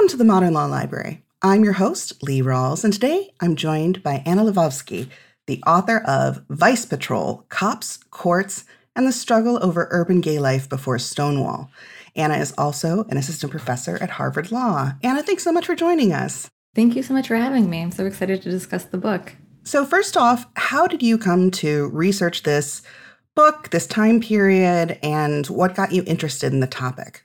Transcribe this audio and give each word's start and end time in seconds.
Welcome 0.00 0.12
to 0.12 0.16
the 0.16 0.32
Modern 0.32 0.54
Law 0.54 0.64
Library. 0.64 1.22
I'm 1.42 1.62
your 1.62 1.74
host, 1.74 2.22
Lee 2.22 2.40
Rawles, 2.40 2.84
and 2.84 2.92
today 2.94 3.34
I'm 3.38 3.54
joined 3.54 4.02
by 4.02 4.22
Anna 4.24 4.44
Lvovsky, 4.44 5.10
the 5.46 5.62
author 5.66 5.98
of 5.98 6.42
Vice 6.48 6.86
Patrol 6.86 7.44
Cops, 7.50 7.98
Courts, 8.10 8.64
and 8.96 9.06
the 9.06 9.12
Struggle 9.12 9.62
Over 9.62 9.88
Urban 9.90 10.22
Gay 10.22 10.38
Life 10.38 10.70
Before 10.70 10.98
Stonewall. 10.98 11.70
Anna 12.16 12.38
is 12.38 12.54
also 12.56 13.04
an 13.10 13.18
assistant 13.18 13.50
professor 13.50 13.98
at 14.02 14.08
Harvard 14.12 14.50
Law. 14.50 14.92
Anna, 15.02 15.22
thanks 15.22 15.44
so 15.44 15.52
much 15.52 15.66
for 15.66 15.74
joining 15.74 16.14
us. 16.14 16.48
Thank 16.74 16.96
you 16.96 17.02
so 17.02 17.12
much 17.12 17.28
for 17.28 17.36
having 17.36 17.68
me. 17.68 17.82
I'm 17.82 17.92
so 17.92 18.06
excited 18.06 18.40
to 18.40 18.50
discuss 18.50 18.84
the 18.84 18.96
book. 18.96 19.36
So, 19.64 19.84
first 19.84 20.16
off, 20.16 20.46
how 20.56 20.86
did 20.86 21.02
you 21.02 21.18
come 21.18 21.50
to 21.50 21.88
research 21.88 22.44
this 22.44 22.80
book, 23.36 23.68
this 23.68 23.86
time 23.86 24.22
period, 24.22 24.98
and 25.02 25.46
what 25.48 25.74
got 25.74 25.92
you 25.92 26.04
interested 26.06 26.54
in 26.54 26.60
the 26.60 26.66
topic? 26.66 27.22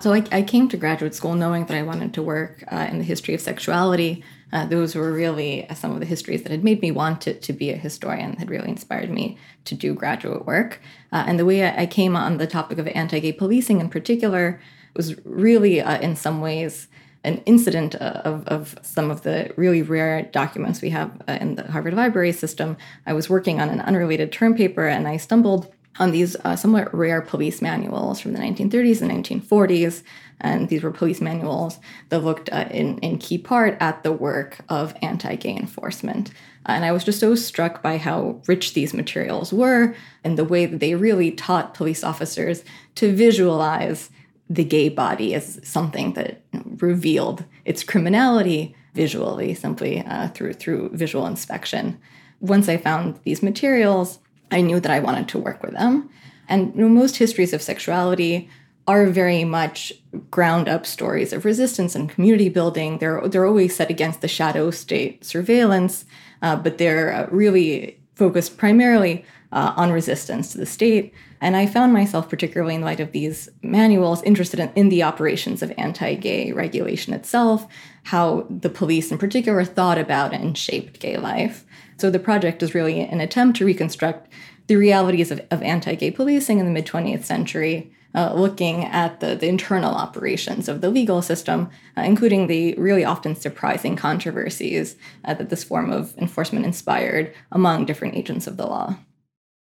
So, 0.00 0.12
I, 0.12 0.22
I 0.30 0.42
came 0.42 0.68
to 0.68 0.76
graduate 0.76 1.12
school 1.16 1.34
knowing 1.34 1.66
that 1.66 1.76
I 1.76 1.82
wanted 1.82 2.14
to 2.14 2.22
work 2.22 2.62
uh, 2.70 2.86
in 2.88 2.98
the 2.98 3.04
history 3.04 3.34
of 3.34 3.40
sexuality. 3.40 4.22
Uh, 4.52 4.64
those 4.64 4.94
were 4.94 5.12
really 5.12 5.68
uh, 5.68 5.74
some 5.74 5.90
of 5.90 5.98
the 5.98 6.06
histories 6.06 6.44
that 6.44 6.52
had 6.52 6.62
made 6.62 6.80
me 6.80 6.92
want 6.92 7.20
to, 7.22 7.34
to 7.34 7.52
be 7.52 7.70
a 7.70 7.76
historian, 7.76 8.36
had 8.36 8.48
really 8.48 8.68
inspired 8.68 9.10
me 9.10 9.36
to 9.64 9.74
do 9.74 9.94
graduate 9.94 10.46
work. 10.46 10.80
Uh, 11.10 11.24
and 11.26 11.36
the 11.36 11.44
way 11.44 11.64
I, 11.66 11.82
I 11.82 11.86
came 11.86 12.14
on 12.14 12.38
the 12.38 12.46
topic 12.46 12.78
of 12.78 12.86
anti 12.86 13.18
gay 13.18 13.32
policing 13.32 13.80
in 13.80 13.90
particular 13.90 14.60
was 14.94 15.16
really, 15.26 15.80
uh, 15.80 15.98
in 15.98 16.14
some 16.14 16.40
ways, 16.40 16.86
an 17.24 17.42
incident 17.44 17.96
uh, 17.96 18.22
of, 18.24 18.46
of 18.46 18.78
some 18.82 19.10
of 19.10 19.22
the 19.22 19.52
really 19.56 19.82
rare 19.82 20.22
documents 20.22 20.80
we 20.80 20.90
have 20.90 21.10
in 21.26 21.56
the 21.56 21.72
Harvard 21.72 21.94
Library 21.94 22.30
system. 22.30 22.76
I 23.04 23.14
was 23.14 23.28
working 23.28 23.60
on 23.60 23.68
an 23.68 23.80
unrelated 23.80 24.30
term 24.30 24.54
paper 24.54 24.86
and 24.86 25.08
I 25.08 25.16
stumbled 25.16 25.74
on 25.98 26.12
these 26.12 26.36
uh, 26.44 26.56
somewhat 26.56 26.94
rare 26.94 27.20
police 27.20 27.60
manuals 27.60 28.20
from 28.20 28.32
the 28.32 28.38
1930s 28.38 29.02
and 29.02 29.10
1940s. 29.24 30.02
And 30.40 30.68
these 30.68 30.82
were 30.82 30.92
police 30.92 31.20
manuals 31.20 31.78
that 32.10 32.22
looked 32.22 32.48
uh, 32.52 32.66
in, 32.70 32.98
in 32.98 33.18
key 33.18 33.38
part 33.38 33.76
at 33.80 34.02
the 34.02 34.12
work 34.12 34.58
of 34.68 34.94
anti 35.02 35.34
gay 35.34 35.56
enforcement. 35.56 36.30
And 36.66 36.84
I 36.84 36.92
was 36.92 37.02
just 37.02 37.18
so 37.18 37.34
struck 37.34 37.82
by 37.82 37.96
how 37.96 38.40
rich 38.46 38.74
these 38.74 38.94
materials 38.94 39.52
were 39.52 39.94
and 40.22 40.36
the 40.36 40.44
way 40.44 40.66
that 40.66 40.80
they 40.80 40.94
really 40.94 41.32
taught 41.32 41.74
police 41.74 42.04
officers 42.04 42.62
to 42.96 43.12
visualize 43.12 44.10
the 44.50 44.64
gay 44.64 44.88
body 44.88 45.34
as 45.34 45.60
something 45.62 46.12
that 46.12 46.42
revealed 46.78 47.44
its 47.64 47.82
criminality 47.82 48.74
visually, 48.94 49.54
simply 49.54 50.04
uh, 50.04 50.28
through 50.28 50.54
through 50.54 50.90
visual 50.92 51.26
inspection. 51.26 51.98
Once 52.40 52.68
I 52.68 52.76
found 52.76 53.18
these 53.24 53.42
materials, 53.42 54.20
I 54.50 54.60
knew 54.60 54.80
that 54.80 54.90
I 54.90 55.00
wanted 55.00 55.28
to 55.28 55.38
work 55.38 55.62
with 55.62 55.72
them. 55.72 56.10
And 56.48 56.74
you 56.74 56.82
know, 56.82 56.88
most 56.88 57.16
histories 57.16 57.52
of 57.52 57.62
sexuality 57.62 58.48
are 58.86 59.06
very 59.06 59.44
much 59.44 59.92
ground 60.30 60.66
up 60.66 60.86
stories 60.86 61.32
of 61.34 61.44
resistance 61.44 61.94
and 61.94 62.08
community 62.08 62.48
building. 62.48 62.98
They're 62.98 63.20
they're 63.28 63.46
always 63.46 63.76
set 63.76 63.90
against 63.90 64.22
the 64.22 64.28
shadow 64.28 64.70
state 64.70 65.24
surveillance, 65.24 66.06
uh, 66.40 66.56
but 66.56 66.78
they're 66.78 67.12
uh, 67.12 67.26
really 67.30 68.00
focused 68.14 68.56
primarily 68.56 69.24
uh, 69.52 69.74
on 69.76 69.92
resistance 69.92 70.52
to 70.52 70.58
the 70.58 70.66
state. 70.66 71.12
And 71.40 71.56
I 71.56 71.66
found 71.66 71.92
myself, 71.92 72.28
particularly 72.28 72.74
in 72.74 72.80
light 72.80 72.98
of 72.98 73.12
these 73.12 73.48
manuals, 73.62 74.22
interested 74.22 74.58
in, 74.58 74.72
in 74.74 74.88
the 74.88 75.04
operations 75.04 75.62
of 75.62 75.72
anti 75.78 76.14
gay 76.14 76.52
regulation 76.52 77.12
itself, 77.12 77.66
how 78.04 78.46
the 78.48 78.70
police 78.70 79.12
in 79.12 79.18
particular 79.18 79.64
thought 79.64 79.98
about 79.98 80.32
and 80.32 80.56
shaped 80.56 80.98
gay 80.98 81.16
life. 81.16 81.64
So 81.98 82.10
the 82.10 82.18
project 82.18 82.62
is 82.62 82.74
really 82.74 83.00
an 83.00 83.20
attempt 83.20 83.58
to 83.58 83.64
reconstruct 83.64 84.28
the 84.68 84.76
realities 84.76 85.30
of, 85.30 85.40
of 85.50 85.62
anti 85.62 85.94
gay 85.94 86.10
policing 86.10 86.58
in 86.58 86.66
the 86.66 86.72
mid 86.72 86.86
20th 86.86 87.24
century. 87.24 87.92
Uh, 88.14 88.32
looking 88.32 88.86
at 88.86 89.20
the, 89.20 89.36
the 89.36 89.46
internal 89.46 89.94
operations 89.94 90.66
of 90.66 90.80
the 90.80 90.88
legal 90.88 91.20
system, 91.20 91.68
uh, 91.96 92.00
including 92.00 92.46
the 92.46 92.74
really 92.76 93.04
often 93.04 93.36
surprising 93.36 93.96
controversies 93.96 94.96
uh, 95.26 95.34
that 95.34 95.50
this 95.50 95.62
form 95.62 95.92
of 95.92 96.16
enforcement 96.16 96.64
inspired 96.64 97.32
among 97.52 97.84
different 97.84 98.14
agents 98.14 98.46
of 98.46 98.56
the 98.56 98.64
law. 98.64 98.96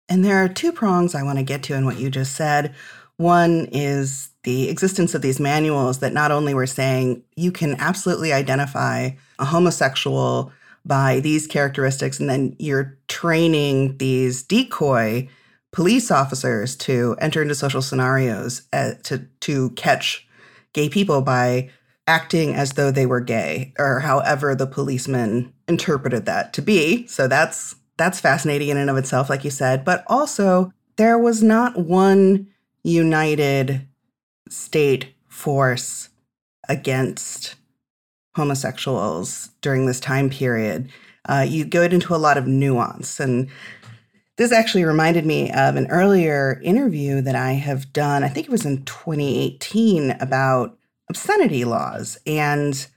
And 0.08 0.24
there 0.24 0.42
are 0.42 0.48
two 0.48 0.72
prongs 0.72 1.14
I 1.14 1.24
want 1.24 1.40
to 1.40 1.44
get 1.44 1.62
to 1.64 1.76
in 1.76 1.86
what 1.86 2.00
you 2.00 2.10
just 2.10 2.36
said. 2.36 2.74
One 3.18 3.68
is 3.74 4.30
the 4.44 4.70
existence 4.70 5.14
of 5.14 5.22
these 5.22 5.42
manuals 5.42 6.00
that 6.00 6.14
not 6.14 6.32
only 6.32 6.54
were 6.54 6.68
saying 6.68 7.24
you 7.36 7.52
can 7.52 7.76
absolutely 7.80 8.32
identify 8.32 9.10
a 9.40 9.46
homosexual 9.46 10.54
by 10.88 11.20
these 11.20 11.48
characteristics, 11.48 12.20
and 12.20 12.30
then 12.30 12.56
you're 12.60 12.98
training 13.08 13.98
these 13.98 14.44
decoy 14.44 15.28
police 15.72 16.10
officers 16.10 16.76
to 16.76 17.16
enter 17.20 17.42
into 17.42 17.54
social 17.54 17.82
scenarios 17.82 18.64
uh, 18.74 18.94
to 19.04 19.28
to 19.42 19.70
catch 19.72 20.28
gay 20.74 20.90
people 20.90 21.22
by 21.22 21.70
acting 22.08 22.56
as 22.56 22.74
though 22.74 22.90
they 22.90 23.06
were 23.06 23.20
gay 23.20 23.74
or 23.78 24.00
however 24.00 24.56
the 24.56 24.66
policeman 24.66 25.54
interpreted 25.68 26.26
that 26.26 26.54
to 26.54 26.62
be. 26.62 27.06
So 27.08 27.28
that's 27.28 27.76
that's 27.98 28.20
fascinating 28.20 28.70
in 28.70 28.78
and 28.78 28.90
of 28.90 28.98
itself, 28.98 29.30
like 29.30 29.44
you 29.44 29.52
said. 29.52 29.84
But 29.84 30.04
also, 30.08 30.72
there 30.96 31.18
was 31.18 31.44
not 31.44 31.78
one 31.78 32.48
united 32.84 33.88
state 34.50 35.14
force 35.28 36.10
against 36.70 37.56
homosexuals 38.38 39.50
during 39.62 39.88
this 39.88 40.00
time 40.00 40.30
period. 40.30 40.90
Uh, 41.28 41.46
you 41.48 41.66
go 41.66 41.82
into 41.82 42.16
a 42.16 42.18
lot 42.18 42.38
of 42.38 42.48
nuance. 42.48 43.20
And 43.20 43.50
this 44.38 44.52
actually 44.52 44.86
reminded 44.86 45.26
me 45.26 45.52
of 45.52 45.76
an 45.76 45.88
earlier 45.88 46.62
interview 46.64 47.20
that 47.22 47.36
I 47.36 47.54
have 47.54 47.92
done, 47.92 48.24
I 48.24 48.30
think 48.30 48.46
it 48.46 48.52
was 48.52 48.66
in 48.66 48.86
2018, 48.86 50.12
about 50.22 50.78
obscenity 51.10 51.66
laws. 51.66 52.20
And 52.28 52.88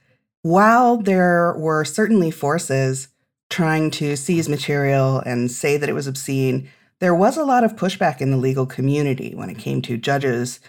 while 0.43 0.97
there 0.97 1.55
were 1.57 1.83
certainly 1.83 2.29
forces 2.29 3.07
trying 3.49 3.89
to 3.91 4.15
seize 4.15 4.47
material 4.47 5.19
and 5.25 5.49
say 5.49 5.75
that 5.75 5.89
it 5.89 5.93
was 5.93 6.07
obscene, 6.07 6.69
there 6.99 7.15
was 7.15 7.35
a 7.35 7.43
lot 7.43 7.63
of 7.63 7.75
pushback 7.75 8.21
in 8.21 8.29
the 8.29 8.37
legal 8.37 8.67
community 8.67 9.33
when 9.33 9.49
it 9.49 9.57
came 9.57 9.81
to 9.81 9.97
judges 9.97 10.59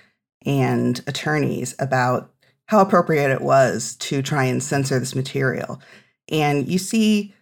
and 0.46 1.02
attorneys 1.06 1.74
about 1.78 2.31
how 2.66 2.80
appropriate 2.80 3.30
it 3.30 3.42
was 3.42 3.96
to 3.96 4.22
try 4.22 4.44
and 4.44 4.62
censor 4.62 4.98
this 4.98 5.14
material. 5.14 5.80
And 6.28 6.68
you 6.68 6.78
see 6.78 7.34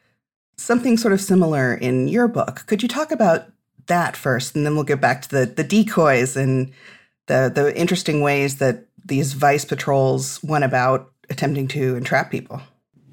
something 0.56 0.96
sort 0.96 1.12
of 1.12 1.20
similar 1.20 1.74
in 1.74 2.08
your 2.08 2.28
book. 2.28 2.64
Could 2.66 2.82
you 2.82 2.88
talk 2.88 3.10
about 3.10 3.46
that 3.86 4.16
first, 4.16 4.54
and 4.54 4.64
then 4.64 4.74
we'll 4.74 4.84
get 4.84 5.00
back 5.00 5.22
to 5.22 5.28
the, 5.28 5.46
the 5.46 5.64
decoys 5.64 6.36
and 6.36 6.70
the, 7.26 7.50
the 7.54 7.76
interesting 7.76 8.20
ways 8.20 8.58
that 8.58 8.86
these 9.04 9.32
vice 9.32 9.64
patrols 9.64 10.42
went 10.42 10.64
about 10.64 11.10
attempting 11.28 11.68
to 11.68 11.96
entrap 11.96 12.30
people? 12.30 12.60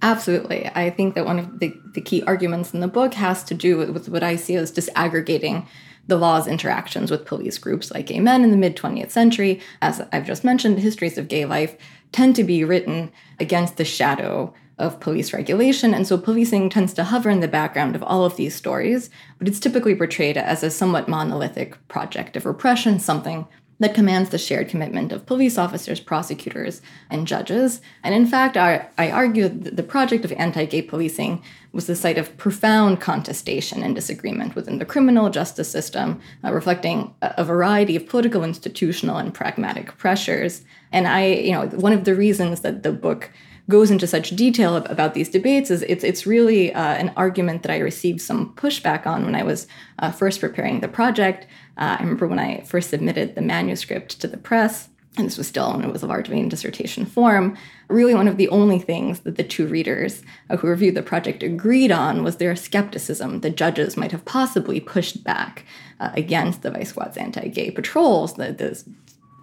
Absolutely. 0.02 0.70
I 0.76 0.90
think 0.92 1.16
that 1.16 1.26
one 1.26 1.40
of 1.40 1.60
the, 1.60 1.74
the 1.94 2.02
key 2.02 2.22
arguments 2.24 2.74
in 2.74 2.82
the 2.82 2.88
book 2.88 3.14
has 3.16 3.44
to 3.46 3.54
do 3.54 3.78
with, 3.78 3.90
with 3.90 4.10
what 4.10 4.24
I 4.24 4.36
see 4.36 4.56
as 4.56 4.72
disaggregating 4.72 5.66
the 6.06 6.18
law's 6.18 6.48
interactions 6.48 7.12
with 7.12 7.26
police 7.26 7.58
groups 7.58 7.92
like 7.92 8.06
gay 8.06 8.20
men 8.20 8.44
in 8.44 8.52
the 8.52 8.58
mid 8.58 8.76
20th 8.78 9.12
century. 9.12 9.60
As 9.82 10.02
I've 10.12 10.26
just 10.26 10.44
mentioned, 10.44 10.80
histories 10.80 11.18
of 11.18 11.28
gay 11.28 11.46
life 11.46 11.76
tend 12.12 12.36
to 12.36 12.44
be 12.44 12.64
written 12.64 13.12
against 13.40 13.78
the 13.78 13.86
shadow 13.86 14.54
of 14.78 15.00
police 15.00 15.34
regulation. 15.34 15.94
And 15.94 16.08
so 16.08 16.18
policing 16.18 16.70
tends 16.70 16.94
to 16.94 17.04
hover 17.04 17.30
in 17.30 17.40
the 17.40 17.48
background 17.48 17.96
of 17.96 18.04
all 18.04 18.26
of 18.26 18.36
these 18.36 18.56
stories, 18.56 19.10
but 19.40 19.48
it's 19.48 19.60
typically 19.60 19.96
portrayed 19.96 20.38
as 20.38 20.64
a 20.64 20.70
somewhat 20.70 21.08
monolithic 21.08 21.76
project 21.88 22.36
of 22.36 22.46
repression, 22.46 23.00
something 23.00 23.48
that 23.80 23.94
commands 23.94 24.30
the 24.30 24.38
shared 24.38 24.70
commitment 24.70 25.12
of 25.12 25.26
police 25.26 25.58
officers, 25.58 26.00
prosecutors, 26.00 26.82
and 27.10 27.28
judges. 27.28 27.82
And 28.04 28.16
in 28.16 28.26
fact, 28.26 28.58
I, 28.58 28.88
I 28.98 29.12
argue 29.12 29.50
that 29.50 29.76
the 29.76 29.84
project 29.84 30.26
of 30.26 30.32
anti 30.34 30.66
gay 30.66 30.82
policing 30.82 31.44
was 31.72 31.88
the 31.88 31.96
site 31.96 32.18
of 32.18 32.36
profound 32.38 33.00
contestation 33.02 33.84
and 33.84 33.96
disagreement 33.96 34.56
within 34.56 34.80
the 34.80 34.86
criminal 34.86 35.30
justice 35.30 35.70
system, 35.70 36.20
uh, 36.44 36.54
reflecting 36.54 37.14
a, 37.22 37.44
variety 37.44 37.96
of 37.96 38.08
political, 38.08 38.44
institutional, 38.44 39.18
and 39.18 39.34
pragmatic 39.34 39.98
pressures. 39.98 40.64
And 40.92 41.08
I, 41.08 41.26
you 41.26 41.52
know, 41.52 41.68
one 41.68 41.94
of 41.94 42.04
the 42.04 42.16
reasons 42.16 42.62
that 42.62 42.84
the 42.84 42.92
book 42.92 43.30
goes 43.70 43.92
into 43.92 44.08
such 44.08 44.30
detail 44.30 44.78
about 44.78 45.14
these 45.14 45.30
debates 45.30 45.70
is 45.70 45.84
it's 45.84 46.04
it's 46.04 46.26
really 46.26 46.74
uh, 46.74 46.94
an 46.94 47.12
argument 47.18 47.64
that 47.64 47.72
I 47.72 47.80
received 47.80 48.22
some 48.22 48.54
pushback 48.56 49.06
on 49.06 49.26
when 49.26 49.36
I 49.36 49.44
was 49.44 49.68
uh, 50.00 50.12
first 50.12 50.40
preparing 50.40 50.80
the 50.80 50.88
project. 50.88 51.46
Uh, 51.78 51.98
I 52.00 52.02
remember 52.02 52.28
when 52.28 52.40
I 52.40 52.62
first 52.62 52.90
submitted 52.90 53.36
the 53.36 53.42
manuscript 53.42 54.20
to 54.22 54.28
the 54.28 54.38
press, 54.38 54.90
and 55.18 55.26
this 55.26 55.38
was 55.38 55.48
still 55.48 55.74
when 55.74 55.84
it 55.84 55.92
was 55.92 56.04
a 56.04 56.08
large 56.08 56.30
main 56.30 56.48
dissertation 56.48 57.06
form. 57.06 57.58
Really, 57.88 58.14
one 58.14 58.28
of 58.28 58.38
the 58.38 58.50
only 58.50 58.80
things 58.80 59.22
that 59.22 59.36
the 59.36 59.44
two 59.44 59.68
readers 59.68 60.24
uh, 60.50 60.58
who 60.58 60.68
reviewed 60.68 60.96
the 60.96 61.02
project 61.02 61.44
agreed 61.44 61.92
on 61.92 62.24
was 62.24 62.38
their 62.38 62.56
skepticism 62.56 63.42
that 63.42 63.58
judges 63.58 63.98
might 63.98 64.12
have 64.12 64.26
possibly 64.26 64.80
pushed 64.80 65.24
back 65.24 65.66
uh, 66.00 66.12
against 66.14 66.62
the 66.62 66.72
Vice 66.72 66.90
Squad's 66.90 67.18
anti-gay 67.18 67.72
patrols. 67.72 68.36
That 68.36 68.58
this 68.58 68.86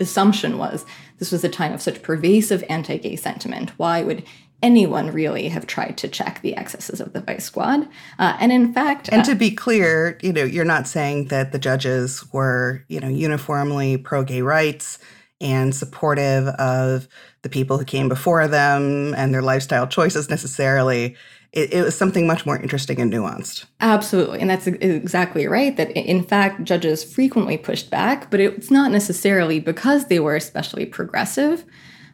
assumption 0.01 0.59
was 0.59 0.85
this 1.19 1.33
was 1.33 1.45
a 1.45 1.49
time 1.49 1.73
of 1.73 1.83
such 1.83 2.03
pervasive 2.03 2.65
anti 2.69 2.99
gay 2.99 3.17
sentiment. 3.17 3.71
Why 3.79 4.03
would 4.03 4.25
anyone 4.63 5.11
really 5.11 5.49
have 5.49 5.67
tried 5.67 5.99
to 5.99 6.09
check 6.09 6.41
the 6.41 6.57
excesses 6.57 7.01
of 7.01 7.13
the 7.13 7.21
Vice 7.21 7.45
Squad? 7.45 7.89
Uh, 8.19 8.37
and 8.41 8.53
in 8.53 8.73
fact, 8.73 9.09
and 9.11 9.23
uh, 9.23 9.25
to 9.25 9.35
be 9.35 9.51
clear, 9.51 10.19
you 10.23 10.33
know, 10.33 10.45
you're 10.45 10.65
not 10.65 10.87
saying 10.87 11.29
that 11.29 11.53
the 11.53 11.59
judges 11.59 12.25
were, 12.33 12.85
you 12.89 13.01
know, 13.01 13.09
uniformly 13.09 13.97
pro 13.97 14.23
gay 14.23 14.43
rights 14.43 14.99
and 15.41 15.75
supportive 15.75 16.49
of 16.49 17.09
the 17.43 17.49
people 17.49 17.79
who 17.79 17.85
came 17.85 18.09
before 18.09 18.49
them 18.49 19.15
and 19.15 19.35
their 19.35 19.43
lifestyle 19.43 19.87
choices 19.87 20.31
necessarily. 20.31 21.17
It, 21.53 21.73
it, 21.73 21.85
was 21.85 21.97
something 21.97 22.27
much 22.27 22.45
more 22.45 22.61
interesting 22.61 23.01
and 23.01 23.13
nuanced. 23.13 23.67
Absolutely. 23.81 24.41
And 24.41 24.51
that's 24.51 24.67
exactly 24.67 25.47
right. 25.47 25.77
That 25.77 25.93
in 25.93 26.25
fact, 26.25 26.65
judges 26.65 27.05
frequently 27.05 27.57
pushed 27.57 27.91
back, 27.91 28.31
but 28.31 28.41
it's 28.41 28.73
not 28.73 28.91
necessarily 28.91 29.61
because 29.61 30.07
they 30.07 30.19
were 30.19 30.35
especially 30.35 30.85
progressive 30.85 31.65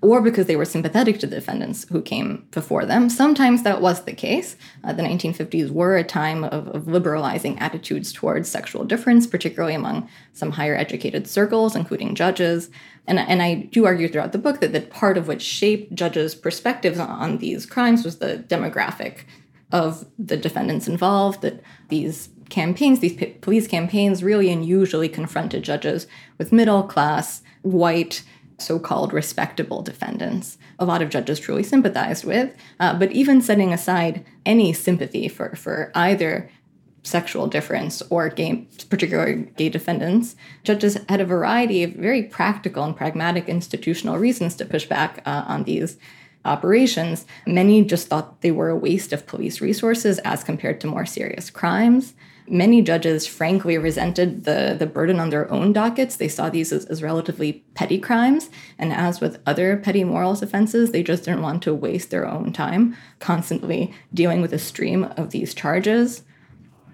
or 0.02 0.22
because 0.22 0.46
they 0.46 0.56
were 0.56 0.64
sympathetic 0.64 1.18
to 1.18 1.26
the 1.26 1.36
defendants 1.36 1.86
who 1.90 2.00
came 2.00 2.46
before 2.52 2.86
them. 2.86 3.10
Sometimes 3.10 3.62
that 3.62 3.82
was 3.82 4.04
the 4.04 4.12
case. 4.12 4.56
Uh, 4.82 4.92
the 4.92 5.02
1950s 5.02 5.70
were 5.70 5.96
a 5.96 6.04
time 6.04 6.44
of, 6.44 6.68
of, 6.68 6.88
liberalizing 6.88 7.58
attitudes 7.58 8.12
towards 8.12 8.48
sexual 8.48 8.84
difference, 8.84 9.26
particularly 9.26 9.74
among 9.74 10.08
some 10.32 10.52
higher 10.52 10.74
educated 10.74 11.26
circles, 11.26 11.76
including 11.76 12.14
judges. 12.14 12.70
And, 13.06 13.18
and 13.18 13.42
I 13.42 13.68
do 13.70 13.84
argue 13.84 14.08
throughout 14.08 14.32
the 14.32 14.38
book 14.38 14.60
that, 14.60 14.72
that 14.72 14.90
part 14.90 15.18
of 15.18 15.28
what 15.28 15.42
shaped 15.42 15.94
judges' 15.94 16.34
perspectives 16.34 16.98
on, 16.98 17.08
on 17.10 17.38
these 17.38 17.66
crimes 17.66 18.04
was 18.04 18.18
the 18.18 18.42
demographic 18.48 19.24
of 19.70 20.06
the 20.18 20.36
defendants 20.36 20.88
involved, 20.88 21.42
that 21.42 21.60
these 21.88 22.30
campaigns, 22.48 23.00
these 23.00 23.14
p- 23.14 23.36
police 23.40 23.66
campaigns, 23.66 24.24
really 24.24 24.50
unusually 24.50 25.08
confronted 25.08 25.62
judges 25.62 26.06
with 26.38 26.52
middle 26.52 26.82
class, 26.82 27.42
white, 27.62 28.22
so 28.60 28.78
called 28.78 29.12
respectable 29.12 29.82
defendants. 29.82 30.58
A 30.78 30.84
lot 30.84 31.02
of 31.02 31.10
judges 31.10 31.40
truly 31.40 31.62
sympathized 31.62 32.24
with, 32.24 32.54
uh, 32.78 32.98
but 32.98 33.12
even 33.12 33.40
setting 33.40 33.72
aside 33.72 34.24
any 34.44 34.72
sympathy 34.72 35.28
for, 35.28 35.54
for 35.56 35.90
either 35.94 36.50
sexual 37.02 37.46
difference 37.46 38.02
or 38.10 38.28
gay, 38.28 38.66
particularly 38.88 39.50
gay 39.56 39.68
defendants, 39.68 40.36
judges 40.64 40.98
had 41.08 41.20
a 41.20 41.24
variety 41.24 41.82
of 41.82 41.92
very 41.92 42.22
practical 42.22 42.84
and 42.84 42.96
pragmatic 42.96 43.48
institutional 43.48 44.18
reasons 44.18 44.54
to 44.56 44.64
push 44.64 44.86
back 44.86 45.22
uh, 45.24 45.44
on 45.46 45.64
these 45.64 45.96
operations. 46.44 47.26
Many 47.46 47.84
just 47.84 48.08
thought 48.08 48.40
they 48.42 48.50
were 48.50 48.70
a 48.70 48.76
waste 48.76 49.12
of 49.12 49.26
police 49.26 49.60
resources 49.60 50.18
as 50.20 50.44
compared 50.44 50.80
to 50.80 50.86
more 50.86 51.06
serious 51.06 51.50
crimes. 51.50 52.14
Many 52.50 52.82
judges 52.82 53.28
frankly 53.28 53.78
resented 53.78 54.42
the, 54.44 54.74
the 54.76 54.86
burden 54.86 55.20
on 55.20 55.30
their 55.30 55.48
own 55.52 55.72
dockets. 55.72 56.16
They 56.16 56.26
saw 56.26 56.50
these 56.50 56.72
as, 56.72 56.84
as 56.86 57.00
relatively 57.00 57.64
petty 57.74 57.96
crimes. 57.98 58.50
And 58.76 58.92
as 58.92 59.20
with 59.20 59.40
other 59.46 59.76
petty 59.76 60.02
morals 60.02 60.42
offenses, 60.42 60.90
they 60.90 61.04
just 61.04 61.24
didn't 61.24 61.42
want 61.42 61.62
to 61.62 61.72
waste 61.72 62.10
their 62.10 62.26
own 62.26 62.52
time 62.52 62.96
constantly 63.20 63.94
dealing 64.12 64.42
with 64.42 64.52
a 64.52 64.58
stream 64.58 65.04
of 65.16 65.30
these 65.30 65.54
charges. 65.54 66.24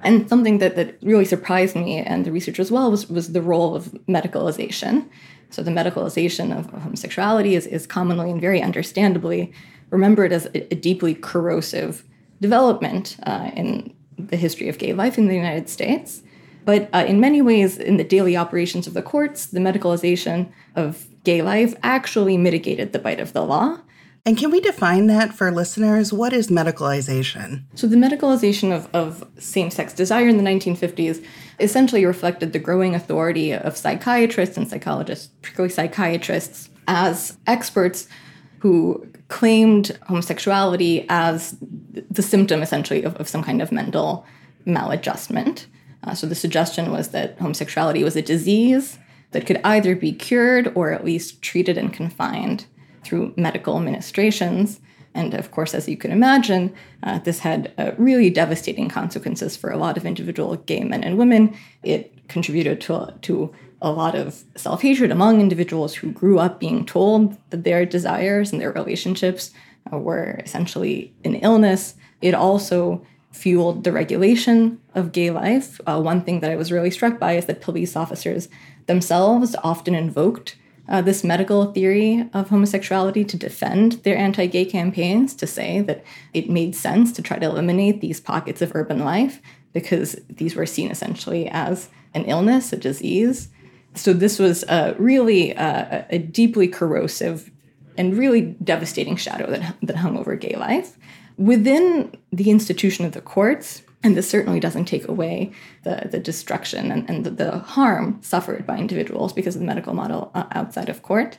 And 0.02 0.28
something 0.28 0.58
that, 0.58 0.76
that 0.76 0.98
really 1.02 1.24
surprised 1.24 1.74
me 1.74 2.00
and 2.00 2.26
the 2.26 2.32
research 2.32 2.60
as 2.60 2.70
well 2.70 2.90
was, 2.90 3.08
was 3.08 3.32
the 3.32 3.40
role 3.40 3.74
of 3.74 3.86
medicalization. 4.06 5.08
So 5.48 5.62
the 5.62 5.70
medicalization 5.70 6.54
of, 6.54 6.66
homosexuality 6.66 7.54
is, 7.54 7.66
is 7.66 7.86
commonly 7.86 8.30
and 8.30 8.42
very 8.42 8.60
understandably 8.60 9.54
remembered 9.88 10.32
as 10.32 10.46
a, 10.46 10.70
a 10.70 10.76
deeply 10.76 11.14
corrosive 11.14 12.04
development 12.42 13.16
uh, 13.22 13.50
in 13.54 13.95
the 14.18 14.36
history 14.36 14.68
of 14.68 14.78
gay 14.78 14.92
life 14.92 15.18
in 15.18 15.26
the 15.26 15.34
United 15.34 15.68
States. 15.68 16.22
But 16.64 16.88
uh, 16.92 17.04
in 17.06 17.20
many 17.20 17.40
ways, 17.40 17.78
in 17.78 17.96
the 17.96 18.04
daily 18.04 18.36
operations 18.36 18.86
of 18.86 18.94
the 18.94 19.02
courts, 19.02 19.46
the 19.46 19.60
medicalization 19.60 20.50
of 20.74 21.06
gay 21.22 21.40
life 21.40 21.74
actually 21.82 22.36
mitigated 22.36 22.92
the 22.92 22.98
bite 22.98 23.20
of 23.20 23.32
the 23.32 23.44
law. 23.44 23.80
And 24.26 24.36
can 24.36 24.50
we 24.50 24.60
define 24.60 25.06
that 25.06 25.32
for 25.32 25.52
listeners? 25.52 26.12
What 26.12 26.32
is 26.32 26.48
medicalization? 26.48 27.62
So, 27.76 27.86
the 27.86 27.94
medicalization 27.94 28.74
of, 28.74 28.92
of 28.92 29.24
same 29.38 29.70
sex 29.70 29.92
desire 29.92 30.26
in 30.26 30.36
the 30.36 30.42
1950s 30.42 31.24
essentially 31.60 32.04
reflected 32.04 32.52
the 32.52 32.58
growing 32.58 32.96
authority 32.96 33.52
of 33.52 33.76
psychiatrists 33.76 34.56
and 34.56 34.68
psychologists, 34.68 35.28
particularly 35.42 35.72
psychiatrists, 35.72 36.70
as 36.88 37.38
experts 37.46 38.08
who 38.58 39.06
claimed 39.28 39.98
homosexuality 40.06 41.04
as 41.08 41.56
the 42.10 42.22
symptom 42.22 42.62
essentially 42.62 43.02
of, 43.02 43.16
of 43.16 43.28
some 43.28 43.42
kind 43.42 43.60
of 43.60 43.72
mental 43.72 44.24
maladjustment. 44.66 45.66
Uh, 46.04 46.14
so 46.14 46.26
the 46.26 46.34
suggestion 46.34 46.92
was 46.92 47.08
that 47.08 47.38
homosexuality 47.38 48.04
was 48.04 48.16
a 48.16 48.22
disease 48.22 48.98
that 49.32 49.46
could 49.46 49.60
either 49.64 49.96
be 49.96 50.12
cured 50.12 50.72
or 50.74 50.92
at 50.92 51.04
least 51.04 51.42
treated 51.42 51.76
and 51.76 51.92
confined 51.92 52.66
through 53.02 53.34
medical 53.36 53.76
administrations. 53.76 54.80
And 55.14 55.34
of 55.34 55.50
course, 55.50 55.74
as 55.74 55.88
you 55.88 55.96
can 55.96 56.12
imagine, 56.12 56.74
uh, 57.02 57.18
this 57.20 57.40
had 57.40 57.72
uh, 57.78 57.92
really 57.96 58.30
devastating 58.30 58.88
consequences 58.88 59.56
for 59.56 59.70
a 59.70 59.78
lot 59.78 59.96
of 59.96 60.04
individual 60.04 60.56
gay 60.56 60.84
men 60.84 61.02
and 61.02 61.18
women. 61.18 61.56
It 61.82 62.28
contributed 62.28 62.80
to, 62.82 63.14
to 63.22 63.52
a 63.82 63.90
lot 63.90 64.14
of 64.14 64.44
self 64.56 64.82
hatred 64.82 65.10
among 65.10 65.40
individuals 65.40 65.94
who 65.94 66.10
grew 66.10 66.38
up 66.38 66.58
being 66.58 66.84
told 66.84 67.36
that 67.50 67.64
their 67.64 67.84
desires 67.84 68.52
and 68.52 68.60
their 68.60 68.72
relationships 68.72 69.50
uh, 69.92 69.98
were 69.98 70.40
essentially 70.44 71.14
an 71.24 71.36
illness. 71.36 71.94
It 72.22 72.34
also 72.34 73.04
fueled 73.32 73.84
the 73.84 73.92
regulation 73.92 74.80
of 74.94 75.12
gay 75.12 75.30
life. 75.30 75.80
Uh, 75.86 76.00
one 76.00 76.22
thing 76.22 76.40
that 76.40 76.50
I 76.50 76.56
was 76.56 76.72
really 76.72 76.90
struck 76.90 77.18
by 77.18 77.34
is 77.34 77.46
that 77.46 77.60
police 77.60 77.94
officers 77.94 78.48
themselves 78.86 79.54
often 79.62 79.94
invoked 79.94 80.56
uh, 80.88 81.02
this 81.02 81.24
medical 81.24 81.72
theory 81.72 82.28
of 82.32 82.48
homosexuality 82.48 83.24
to 83.24 83.36
defend 83.36 83.92
their 84.04 84.16
anti 84.16 84.46
gay 84.46 84.64
campaigns, 84.64 85.34
to 85.34 85.46
say 85.46 85.80
that 85.80 86.04
it 86.32 86.48
made 86.48 86.74
sense 86.74 87.12
to 87.12 87.22
try 87.22 87.38
to 87.38 87.46
eliminate 87.46 88.00
these 88.00 88.20
pockets 88.20 88.62
of 88.62 88.74
urban 88.74 89.00
life 89.00 89.40
because 89.72 90.16
these 90.30 90.54
were 90.54 90.66
seen 90.66 90.90
essentially 90.90 91.48
as 91.48 91.88
an 92.14 92.24
illness, 92.24 92.72
a 92.72 92.76
disease. 92.76 93.48
So 93.96 94.12
this 94.12 94.38
was 94.38 94.62
uh, 94.64 94.94
really 94.98 95.56
uh, 95.56 96.04
a 96.10 96.18
deeply 96.18 96.68
corrosive 96.68 97.50
and 97.96 98.16
really 98.16 98.42
devastating 98.62 99.16
shadow 99.16 99.50
that, 99.50 99.76
that 99.82 99.96
hung 99.96 100.18
over 100.18 100.36
gay 100.36 100.54
life. 100.56 100.96
Within 101.38 102.14
the 102.32 102.50
institution 102.50 103.04
of 103.04 103.12
the 103.12 103.20
courts, 103.20 103.82
and 104.02 104.16
this 104.16 104.28
certainly 104.28 104.60
doesn't 104.60 104.84
take 104.84 105.08
away 105.08 105.52
the, 105.82 106.08
the 106.10 106.18
destruction 106.18 106.92
and, 106.92 107.08
and 107.08 107.24
the, 107.24 107.30
the 107.30 107.58
harm 107.58 108.18
suffered 108.22 108.66
by 108.66 108.78
individuals 108.78 109.32
because 109.32 109.56
of 109.56 109.60
the 109.60 109.66
medical 109.66 109.94
model 109.94 110.30
uh, 110.34 110.44
outside 110.52 110.88
of 110.88 111.02
court. 111.02 111.38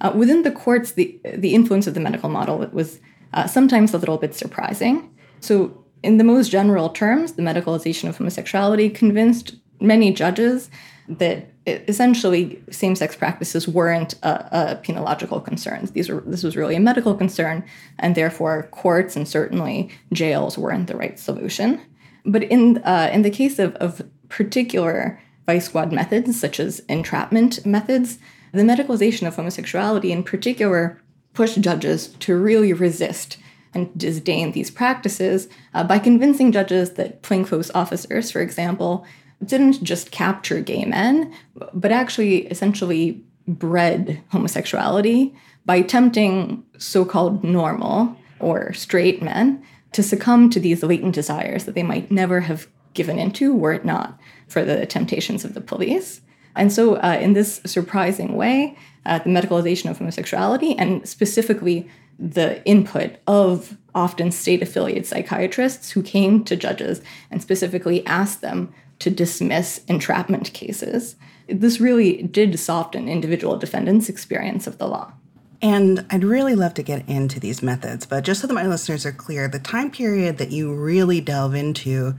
Uh, 0.00 0.12
within 0.14 0.42
the 0.42 0.50
courts, 0.50 0.92
the, 0.92 1.20
the 1.34 1.54
influence 1.54 1.86
of 1.86 1.94
the 1.94 2.00
medical 2.00 2.28
model 2.28 2.58
was 2.72 3.00
uh, 3.34 3.46
sometimes 3.46 3.92
a 3.92 3.98
little 3.98 4.16
bit 4.16 4.34
surprising. 4.34 5.14
So, 5.40 5.84
in 6.02 6.16
the 6.16 6.24
most 6.24 6.50
general 6.50 6.90
terms, 6.90 7.32
the 7.32 7.42
medicalization 7.42 8.08
of 8.08 8.16
homosexuality 8.16 8.88
convinced 8.88 9.56
many 9.80 10.12
judges 10.12 10.70
that 11.08 11.52
essentially 11.88 12.62
same-sex 12.70 13.16
practices 13.16 13.68
weren't 13.68 14.14
a, 14.22 14.72
a 14.72 14.76
penological 14.76 15.44
concern. 15.44 15.88
These 15.92 16.08
were 16.08 16.22
this 16.26 16.42
was 16.42 16.56
really 16.56 16.76
a 16.76 16.80
medical 16.80 17.14
concern, 17.14 17.64
and 17.98 18.14
therefore 18.14 18.68
courts 18.70 19.16
and 19.16 19.26
certainly 19.26 19.90
jails 20.12 20.58
weren't 20.58 20.86
the 20.86 20.96
right 20.96 21.18
solution. 21.18 21.80
But 22.24 22.42
in 22.44 22.78
uh, 22.78 23.10
in 23.12 23.22
the 23.22 23.30
case 23.30 23.58
of, 23.58 23.74
of 23.76 24.02
particular 24.28 25.20
vice 25.46 25.66
squad 25.66 25.92
methods, 25.92 26.38
such 26.38 26.60
as 26.60 26.80
entrapment 26.88 27.64
methods, 27.64 28.18
the 28.52 28.62
medicalization 28.62 29.26
of 29.26 29.36
homosexuality 29.36 30.12
in 30.12 30.22
particular 30.22 31.00
pushed 31.32 31.60
judges 31.60 32.08
to 32.20 32.36
really 32.36 32.72
resist 32.72 33.38
and 33.74 33.96
disdain 33.96 34.52
these 34.52 34.70
practices 34.70 35.48
uh, 35.74 35.84
by 35.84 35.98
convincing 35.98 36.52
judges 36.52 36.92
that 36.94 37.22
plainclothes 37.22 37.70
officers, 37.74 38.30
for 38.30 38.40
example, 38.40 39.06
didn't 39.44 39.82
just 39.82 40.10
capture 40.10 40.60
gay 40.60 40.84
men, 40.84 41.32
but 41.72 41.92
actually 41.92 42.46
essentially 42.46 43.22
bred 43.46 44.22
homosexuality 44.30 45.34
by 45.64 45.82
tempting 45.82 46.64
so 46.76 47.04
called 47.04 47.44
normal 47.44 48.16
or 48.40 48.72
straight 48.72 49.22
men 49.22 49.62
to 49.92 50.02
succumb 50.02 50.50
to 50.50 50.60
these 50.60 50.82
latent 50.82 51.14
desires 51.14 51.64
that 51.64 51.74
they 51.74 51.82
might 51.82 52.10
never 52.10 52.40
have 52.40 52.66
given 52.94 53.18
into 53.18 53.54
were 53.54 53.72
it 53.72 53.84
not 53.84 54.18
for 54.48 54.64
the 54.64 54.86
temptations 54.86 55.44
of 55.44 55.54
the 55.54 55.60
police. 55.60 56.20
And 56.56 56.72
so, 56.72 56.96
uh, 56.96 57.18
in 57.20 57.34
this 57.34 57.60
surprising 57.64 58.34
way, 58.34 58.76
uh, 59.06 59.18
the 59.20 59.30
medicalization 59.30 59.90
of 59.90 59.98
homosexuality 59.98 60.76
and 60.76 61.08
specifically 61.08 61.88
the 62.18 62.64
input 62.64 63.16
of 63.26 63.76
often 63.94 64.30
state 64.30 64.62
affiliated 64.62 65.06
psychiatrists 65.06 65.90
who 65.90 66.02
came 66.02 66.44
to 66.44 66.56
judges 66.56 67.00
and 67.30 67.40
specifically 67.40 68.04
asked 68.06 68.40
them 68.40 68.72
to 69.00 69.10
dismiss 69.10 69.82
entrapment 69.88 70.52
cases. 70.52 71.16
This 71.48 71.80
really 71.80 72.22
did 72.22 72.58
soften 72.58 73.08
individual 73.08 73.56
defendants' 73.56 74.08
experience 74.08 74.66
of 74.66 74.78
the 74.78 74.88
law. 74.88 75.12
And 75.60 76.06
I'd 76.10 76.24
really 76.24 76.54
love 76.54 76.74
to 76.74 76.82
get 76.82 77.08
into 77.08 77.40
these 77.40 77.62
methods, 77.62 78.06
but 78.06 78.24
just 78.24 78.40
so 78.40 78.46
that 78.46 78.54
my 78.54 78.66
listeners 78.66 79.04
are 79.04 79.12
clear, 79.12 79.48
the 79.48 79.58
time 79.58 79.90
period 79.90 80.38
that 80.38 80.52
you 80.52 80.72
really 80.72 81.20
delve 81.20 81.54
into 81.54 82.14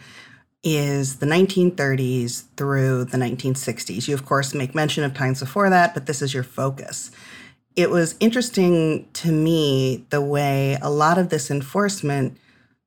is 0.62 1.17
the 1.17 1.25
1930s 1.25 2.43
through 2.57 3.05
the 3.05 3.17
1960s. 3.17 4.07
You, 4.09 4.13
of 4.13 4.25
course, 4.25 4.53
make 4.53 4.75
mention 4.75 5.05
of 5.05 5.13
times 5.13 5.39
before 5.39 5.69
that, 5.69 5.93
but 5.93 6.05
this 6.05 6.21
is 6.21 6.33
your 6.33 6.43
focus. 6.43 7.12
It 7.77 7.89
was 7.89 8.15
interesting 8.19 9.07
to 9.13 9.31
me 9.31 10.05
the 10.09 10.21
way 10.21 10.77
a 10.81 10.89
lot 10.89 11.17
of 11.17 11.29
this 11.29 11.50
enforcement 11.50 12.38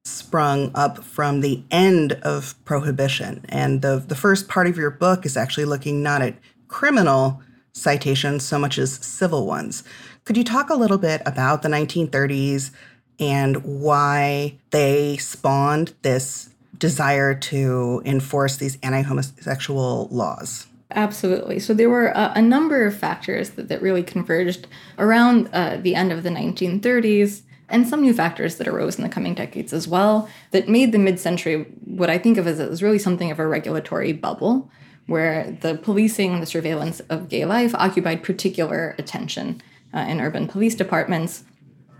sprung 0.04 0.70
up 0.74 1.04
from 1.04 1.40
the 1.40 1.62
end 1.70 2.12
of 2.22 2.54
prohibition. 2.64 3.44
And 3.48 3.82
the, 3.82 4.02
the 4.06 4.16
first 4.16 4.48
part 4.48 4.66
of 4.66 4.76
your 4.76 4.90
book 4.90 5.24
is 5.24 5.36
actually 5.36 5.64
looking 5.64 6.02
not 6.02 6.22
at 6.22 6.34
criminal 6.68 7.40
citations 7.72 8.44
so 8.44 8.58
much 8.58 8.78
as 8.78 8.94
civil 8.94 9.46
ones. 9.46 9.84
Could 10.24 10.36
you 10.36 10.44
talk 10.44 10.70
a 10.70 10.74
little 10.74 10.98
bit 10.98 11.22
about 11.24 11.62
the 11.62 11.68
1930s 11.68 12.70
and 13.18 13.64
why 13.64 14.58
they 14.70 15.16
spawned 15.18 15.94
this 16.02 16.50
desire 16.78 17.34
to 17.34 18.02
enforce 18.04 18.56
these 18.56 18.78
anti 18.82 19.02
homosexual 19.02 20.08
laws? 20.10 20.66
Absolutely. 20.90 21.58
So 21.58 21.72
there 21.72 21.88
were 21.88 22.08
a, 22.08 22.32
a 22.36 22.42
number 22.42 22.84
of 22.84 22.94
factors 22.94 23.50
that, 23.50 23.68
that 23.68 23.80
really 23.80 24.02
converged 24.02 24.66
around 24.98 25.48
uh, 25.52 25.78
the 25.80 25.94
end 25.94 26.12
of 26.12 26.22
the 26.22 26.28
1930s 26.28 27.42
and 27.68 27.88
some 27.88 28.02
new 28.02 28.12
factors 28.12 28.56
that 28.56 28.68
arose 28.68 28.96
in 28.96 29.02
the 29.02 29.08
coming 29.08 29.34
decades 29.34 29.72
as 29.72 29.88
well 29.88 30.28
that 30.50 30.68
made 30.68 30.92
the 30.92 30.98
mid 30.98 31.18
century 31.18 31.64
what 31.84 32.10
I 32.10 32.18
think 32.18 32.38
of 32.38 32.46
as, 32.46 32.60
as 32.60 32.82
really 32.82 32.98
something 32.98 33.30
of 33.30 33.38
a 33.38 33.46
regulatory 33.46 34.12
bubble 34.12 34.70
where 35.06 35.50
the 35.60 35.76
policing 35.76 36.32
and 36.34 36.42
the 36.42 36.46
surveillance 36.46 37.00
of 37.08 37.28
gay 37.28 37.44
life 37.44 37.74
occupied 37.74 38.22
particular 38.22 38.94
attention 38.98 39.60
uh, 39.94 40.00
in 40.00 40.20
urban 40.20 40.46
police 40.46 40.74
departments. 40.74 41.44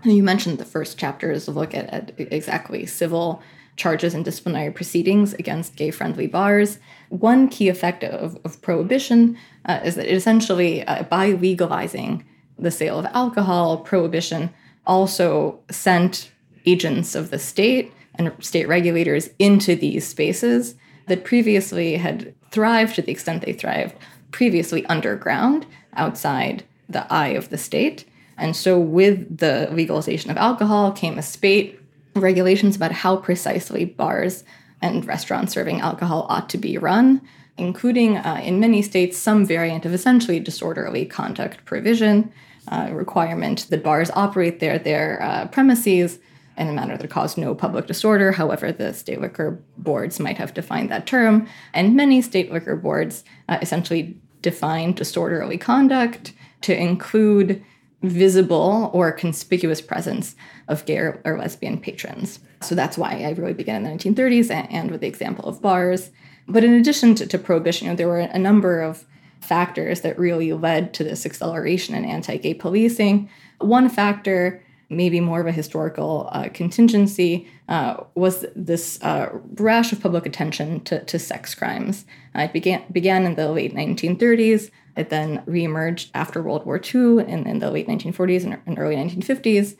You 0.03 0.23
mentioned 0.23 0.57
the 0.57 0.65
first 0.65 0.97
chapter 0.97 1.31
is 1.31 1.45
chapters 1.45 1.51
look 1.51 1.73
at, 1.73 1.89
at 1.89 2.11
exactly 2.17 2.85
civil 2.85 3.41
charges 3.75 4.13
and 4.13 4.23
disciplinary 4.23 4.71
proceedings 4.71 5.33
against 5.33 5.75
gay 5.75 5.91
friendly 5.91 6.27
bars. 6.27 6.79
One 7.09 7.49
key 7.49 7.69
effect 7.69 8.03
of, 8.03 8.37
of 8.45 8.61
prohibition 8.61 9.37
uh, 9.65 9.79
is 9.83 9.95
that 9.95 10.07
it 10.07 10.15
essentially, 10.15 10.85
uh, 10.85 11.03
by 11.03 11.31
legalizing 11.31 12.25
the 12.57 12.71
sale 12.71 12.99
of 12.99 13.05
alcohol, 13.07 13.77
prohibition 13.77 14.53
also 14.85 15.59
sent 15.69 16.31
agents 16.65 17.15
of 17.15 17.29
the 17.29 17.39
state 17.39 17.93
and 18.15 18.31
state 18.39 18.67
regulators 18.67 19.29
into 19.39 19.75
these 19.75 20.07
spaces 20.07 20.75
that 21.07 21.23
previously 21.23 21.95
had 21.97 22.33
thrived 22.51 22.95
to 22.95 23.01
the 23.01 23.11
extent 23.11 23.43
they 23.43 23.53
thrived 23.53 23.95
previously 24.31 24.85
underground 24.85 25.65
outside 25.95 26.63
the 26.89 27.11
eye 27.11 27.29
of 27.29 27.49
the 27.49 27.57
state. 27.57 28.05
And 28.37 28.55
so, 28.55 28.79
with 28.79 29.37
the 29.37 29.69
legalization 29.71 30.31
of 30.31 30.37
alcohol 30.37 30.91
came 30.91 31.17
a 31.17 31.21
spate 31.21 31.79
regulations 32.15 32.75
about 32.75 32.91
how 32.91 33.17
precisely 33.17 33.85
bars 33.85 34.43
and 34.81 35.05
restaurants 35.05 35.53
serving 35.53 35.81
alcohol 35.81 36.25
ought 36.29 36.49
to 36.49 36.57
be 36.57 36.77
run, 36.77 37.21
including 37.57 38.17
uh, 38.17 38.41
in 38.43 38.59
many 38.59 38.81
states 38.81 39.17
some 39.17 39.45
variant 39.45 39.85
of 39.85 39.93
essentially 39.93 40.39
disorderly 40.39 41.05
conduct 41.05 41.63
provision, 41.65 42.31
uh, 42.73 42.89
requirement 42.91 43.67
that 43.69 43.83
bars 43.83 44.09
operate 44.15 44.59
their 44.59 44.79
their 44.79 45.21
uh, 45.21 45.47
premises 45.47 46.19
in 46.57 46.67
a 46.67 46.73
manner 46.73 46.97
that 46.97 47.09
caused 47.09 47.37
no 47.37 47.53
public 47.53 47.87
disorder. 47.87 48.31
However, 48.31 48.71
the 48.71 48.93
state 48.93 49.21
liquor 49.21 49.63
boards 49.77 50.19
might 50.19 50.37
have 50.37 50.53
defined 50.53 50.89
that 50.89 51.05
term, 51.07 51.47
and 51.73 51.95
many 51.95 52.21
state 52.21 52.51
liquor 52.51 52.75
boards 52.75 53.23
uh, 53.49 53.59
essentially 53.61 54.17
define 54.41 54.93
disorderly 54.93 55.57
conduct 55.57 56.33
to 56.61 56.75
include 56.75 57.63
visible 58.01 58.89
or 58.93 59.11
conspicuous 59.11 59.81
presence 59.81 60.35
of 60.67 60.85
gay 60.85 60.97
or, 60.97 61.37
lesbian 61.39 61.79
patrons. 61.79 62.39
So 62.61 62.75
that's 62.75 62.97
why 62.97 63.23
I 63.23 63.31
really 63.31 63.53
began 63.53 63.85
in 63.85 63.97
the 63.97 64.03
1930s 64.03 64.51
and, 64.51 64.71
and 64.71 64.91
with 64.91 65.01
the 65.01 65.07
example 65.07 65.45
of 65.45 65.61
bars. 65.61 66.11
But 66.47 66.63
in 66.63 66.73
addition 66.73 67.15
to, 67.15 67.27
to 67.27 67.37
prohibition, 67.37 67.85
you 67.85 67.93
know, 67.93 67.97
there 67.97 68.07
were 68.09 68.19
a 68.19 68.39
number 68.39 68.81
of 68.81 69.05
factors 69.43 70.01
that 70.01 70.17
really 70.17 70.53
led 70.53 70.93
to 70.95 71.03
this 71.03 71.25
acceleration 71.25 71.95
in 71.95 72.05
anti 72.05 72.37
gay 72.37 72.53
policing. 72.53 73.29
One 73.59 73.89
factor 73.89 74.63
maybe 74.95 75.19
more 75.19 75.41
of 75.41 75.47
a 75.47 75.51
historical 75.51 76.29
uh, 76.31 76.49
contingency, 76.53 77.47
uh, 77.69 78.03
was 78.15 78.45
this 78.55 79.01
uh, 79.01 79.29
rash 79.55 79.91
of 79.91 80.01
public 80.01 80.25
attention 80.25 80.81
to, 80.81 81.03
to 81.05 81.19
sex 81.19 81.55
crimes. 81.55 82.05
Uh, 82.35 82.41
it 82.41 82.53
began, 82.53 82.83
began 82.91 83.25
in 83.25 83.35
the 83.35 83.49
late 83.49 83.73
1930s. 83.73 84.69
It 84.95 85.09
then 85.09 85.43
reemerged 85.47 86.09
after 86.13 86.41
World 86.41 86.65
War 86.65 86.77
II 86.77 87.23
in, 87.25 87.47
in 87.47 87.59
the 87.59 87.71
late 87.71 87.87
1940s 87.87 88.43
and, 88.43 88.59
and, 88.65 88.79
early 88.79 88.95
1950s. 88.95 89.75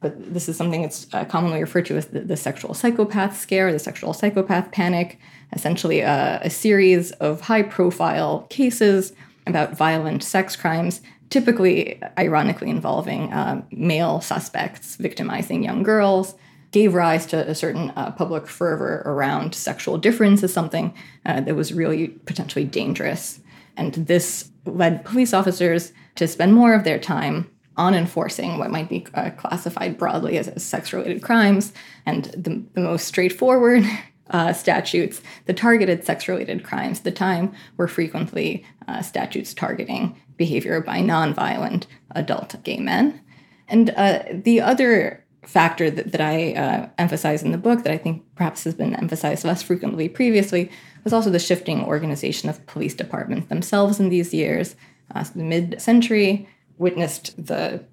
But 0.00 0.32
this 0.32 0.48
is 0.48 0.56
something 0.56 0.82
that's 0.82 1.12
uh, 1.12 1.24
commonly 1.24 1.60
referred 1.60 1.86
to 1.86 1.96
as 1.96 2.06
the, 2.06 2.20
the, 2.20 2.36
sexual 2.36 2.74
psychopath 2.74 3.36
scare, 3.36 3.72
the 3.72 3.80
sexual 3.80 4.12
psychopath 4.12 4.70
panic, 4.70 5.18
essentially 5.52 6.00
a, 6.00 6.40
a 6.42 6.50
series 6.50 7.12
of 7.12 7.42
high 7.42 7.62
profile 7.62 8.46
cases 8.50 9.12
about 9.46 9.76
violent 9.76 10.22
sex 10.22 10.56
crimes 10.56 11.00
typically, 11.30 12.00
ironically, 12.18 12.70
involving 12.70 13.32
uh, 13.32 13.62
male 13.70 14.20
suspects 14.20 14.96
victimizing 14.96 15.62
young 15.62 15.82
girls, 15.82 16.34
gave 16.70 16.94
rise 16.94 17.26
to 17.26 17.48
a 17.48 17.54
certain 17.54 17.90
uh, 17.96 18.10
public 18.12 18.46
fervor 18.46 19.02
around 19.06 19.54
sexual 19.54 19.96
difference 19.96 20.42
as 20.42 20.52
something 20.52 20.94
uh, 21.24 21.40
that 21.40 21.56
was 21.56 21.72
really 21.72 22.08
potentially 22.08 22.64
dangerous. 22.64 23.40
And 23.76 23.94
this 23.94 24.50
led 24.66 25.04
police 25.04 25.32
officers 25.32 25.92
to 26.16 26.28
spend 26.28 26.52
more 26.54 26.74
of 26.74 26.84
their 26.84 26.98
time 26.98 27.50
on 27.76 27.94
enforcing 27.94 28.58
what 28.58 28.70
might 28.70 28.88
be 28.88 29.06
uh, 29.14 29.30
classified 29.30 29.96
broadly 29.96 30.36
as, 30.36 30.48
as 30.48 30.64
sex 30.64 30.92
related 30.92 31.22
crimes. 31.22 31.72
And 32.04 32.24
the, 32.24 32.62
the 32.74 32.80
most 32.80 33.06
straightforward 33.06 33.84
uh, 34.30 34.52
statutes 34.52 35.20
that 35.46 35.56
targeted 35.56 36.04
sex 36.04 36.28
related 36.28 36.64
crimes 36.64 36.98
at 36.98 37.04
the 37.04 37.12
time 37.12 37.52
were 37.76 37.88
frequently 37.88 38.64
uh, 38.86 39.02
statutes 39.02 39.54
targeting 39.54 40.16
behavior 40.36 40.80
by 40.80 41.00
nonviolent 41.00 41.86
adult 42.14 42.62
gay 42.64 42.78
men. 42.78 43.20
And 43.68 43.90
uh, 43.90 44.22
the 44.30 44.60
other 44.60 45.24
factor 45.44 45.90
that, 45.90 46.12
that 46.12 46.20
I 46.20 46.52
uh, 46.52 46.88
emphasize 46.98 47.42
in 47.42 47.52
the 47.52 47.58
book 47.58 47.82
that 47.84 47.92
I 47.92 47.98
think 47.98 48.22
perhaps 48.34 48.64
has 48.64 48.74
been 48.74 48.94
emphasized 48.94 49.44
less 49.44 49.62
frequently 49.62 50.08
previously 50.08 50.70
was 51.04 51.12
also 51.12 51.30
the 51.30 51.38
shifting 51.38 51.82
organization 51.84 52.48
of 52.48 52.64
police 52.66 52.94
departments 52.94 53.48
themselves 53.48 53.98
in 53.98 54.08
these 54.08 54.34
years. 54.34 54.76
Uh, 55.14 55.24
so 55.24 55.32
the 55.34 55.44
mid 55.44 55.80
century 55.80 56.48
witnessed 56.76 57.34
the 57.42 57.84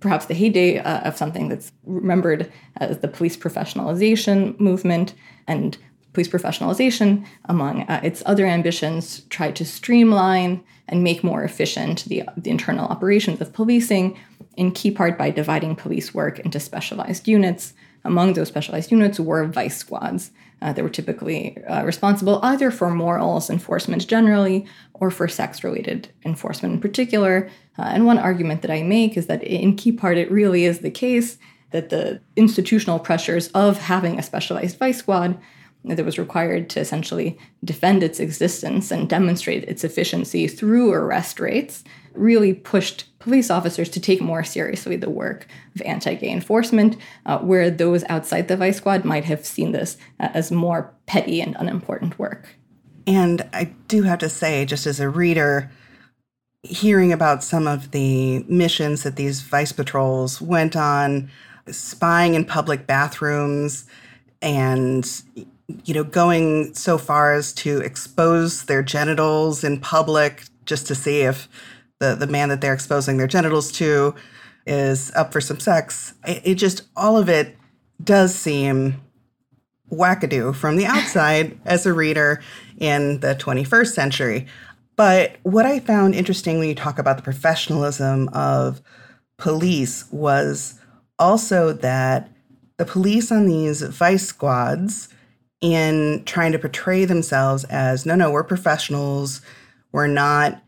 perhaps 0.00 0.26
the 0.26 0.34
heyday 0.34 0.78
uh, 0.78 1.00
of 1.00 1.16
something 1.16 1.48
that's 1.48 1.72
remembered 1.84 2.50
as 2.76 2.98
the 2.98 3.08
police 3.08 3.36
professionalization 3.36 4.58
movement 4.58 5.14
and 5.46 5.78
police 6.12 6.28
professionalization, 6.28 7.24
among 7.44 7.82
uh, 7.82 8.00
its 8.02 8.22
other 8.26 8.46
ambitions, 8.46 9.20
tried 9.30 9.54
to 9.56 9.64
streamline 9.64 10.62
and 10.88 11.04
make 11.04 11.22
more 11.22 11.44
efficient 11.44 12.04
the, 12.06 12.24
the 12.36 12.50
internal 12.50 12.86
operations 12.86 13.40
of 13.40 13.52
policing, 13.52 14.18
in 14.56 14.72
key 14.72 14.90
part 14.90 15.16
by 15.16 15.30
dividing 15.30 15.76
police 15.76 16.12
work 16.12 16.40
into 16.40 16.58
specialized 16.58 17.28
units. 17.28 17.74
Among 18.04 18.32
those 18.32 18.48
specialized 18.48 18.90
units 18.90 19.20
were 19.20 19.46
vice 19.46 19.76
squads. 19.76 20.32
Uh, 20.62 20.74
that 20.74 20.82
were 20.82 20.90
typically 20.90 21.56
uh, 21.64 21.82
responsible 21.86 22.38
either 22.42 22.70
for 22.70 22.90
morals 22.90 23.48
enforcement 23.48 24.06
generally 24.06 24.66
or 24.92 25.10
for 25.10 25.26
sex 25.26 25.64
related 25.64 26.10
enforcement 26.26 26.74
in 26.74 26.78
particular. 26.78 27.48
Uh, 27.78 27.84
and 27.94 28.04
one 28.04 28.18
argument 28.18 28.60
that 28.60 28.70
I 28.70 28.82
make 28.82 29.16
is 29.16 29.26
that 29.28 29.42
in 29.42 29.74
key 29.74 29.90
part 29.90 30.18
it 30.18 30.30
really 30.30 30.66
is 30.66 30.80
the 30.80 30.90
case 30.90 31.38
that 31.70 31.88
the 31.88 32.20
institutional 32.36 32.98
pressures 32.98 33.48
of 33.48 33.78
having 33.78 34.18
a 34.18 34.22
specialized 34.22 34.78
vice 34.78 34.98
squad 34.98 35.38
that 35.84 36.04
was 36.04 36.18
required 36.18 36.68
to 36.70 36.80
essentially 36.80 37.38
defend 37.64 38.02
its 38.02 38.20
existence 38.20 38.90
and 38.90 39.08
demonstrate 39.08 39.64
its 39.64 39.82
efficiency 39.82 40.46
through 40.46 40.92
arrest 40.92 41.40
rates 41.40 41.84
really 42.14 42.54
pushed 42.54 43.06
police 43.18 43.50
officers 43.50 43.88
to 43.90 44.00
take 44.00 44.20
more 44.20 44.42
seriously 44.42 44.96
the 44.96 45.10
work 45.10 45.46
of 45.74 45.82
anti 45.82 46.14
gay 46.14 46.30
enforcement, 46.30 46.96
uh, 47.26 47.38
where 47.38 47.70
those 47.70 48.04
outside 48.08 48.48
the 48.48 48.56
vice 48.56 48.78
squad 48.78 49.04
might 49.04 49.24
have 49.24 49.44
seen 49.46 49.72
this 49.72 49.96
uh, 50.18 50.28
as 50.34 50.50
more 50.50 50.92
petty 51.06 51.40
and 51.40 51.56
unimportant 51.58 52.18
work. 52.18 52.56
And 53.06 53.48
I 53.52 53.72
do 53.88 54.02
have 54.02 54.18
to 54.20 54.28
say, 54.28 54.64
just 54.64 54.86
as 54.86 55.00
a 55.00 55.08
reader, 55.08 55.70
hearing 56.62 57.12
about 57.12 57.42
some 57.42 57.66
of 57.66 57.90
the 57.92 58.44
missions 58.48 59.02
that 59.02 59.16
these 59.16 59.40
vice 59.40 59.72
patrols 59.72 60.40
went 60.40 60.76
on, 60.76 61.30
spying 61.70 62.34
in 62.34 62.44
public 62.44 62.86
bathrooms, 62.86 63.86
and 64.42 65.22
you 65.84 65.94
know, 65.94 66.04
going 66.04 66.74
so 66.74 66.98
far 66.98 67.34
as 67.34 67.52
to 67.52 67.78
expose 67.78 68.64
their 68.64 68.82
genitals 68.82 69.62
in 69.62 69.78
public 69.78 70.44
just 70.64 70.86
to 70.86 70.94
see 70.94 71.20
if 71.20 71.48
the, 72.00 72.16
the 72.16 72.26
man 72.26 72.48
that 72.48 72.60
they're 72.60 72.74
exposing 72.74 73.16
their 73.16 73.26
genitals 73.26 73.70
to 73.72 74.14
is 74.66 75.12
up 75.14 75.32
for 75.32 75.40
some 75.40 75.60
sex. 75.60 76.14
It, 76.26 76.42
it 76.44 76.54
just, 76.56 76.82
all 76.96 77.16
of 77.16 77.28
it 77.28 77.56
does 78.02 78.34
seem 78.34 79.00
wackadoo 79.92 80.54
from 80.54 80.76
the 80.76 80.86
outside 80.86 81.58
as 81.64 81.86
a 81.86 81.92
reader 81.92 82.42
in 82.78 83.20
the 83.20 83.34
21st 83.34 83.92
century. 83.92 84.46
But 84.96 85.36
what 85.42 85.66
I 85.66 85.80
found 85.80 86.14
interesting 86.14 86.58
when 86.58 86.68
you 86.68 86.74
talk 86.74 86.98
about 86.98 87.16
the 87.16 87.22
professionalism 87.22 88.28
of 88.30 88.82
police 89.38 90.04
was 90.10 90.78
also 91.18 91.72
that 91.72 92.30
the 92.76 92.84
police 92.84 93.30
on 93.30 93.46
these 93.46 93.82
vice 93.82 94.26
squads 94.26 95.08
in 95.60 96.22
trying 96.24 96.52
to 96.52 96.58
portray 96.58 97.04
themselves 97.04 97.64
as 97.64 98.06
no, 98.06 98.14
no, 98.14 98.30
we're 98.30 98.44
professionals. 98.44 99.42
We're 99.92 100.06
not 100.06 100.62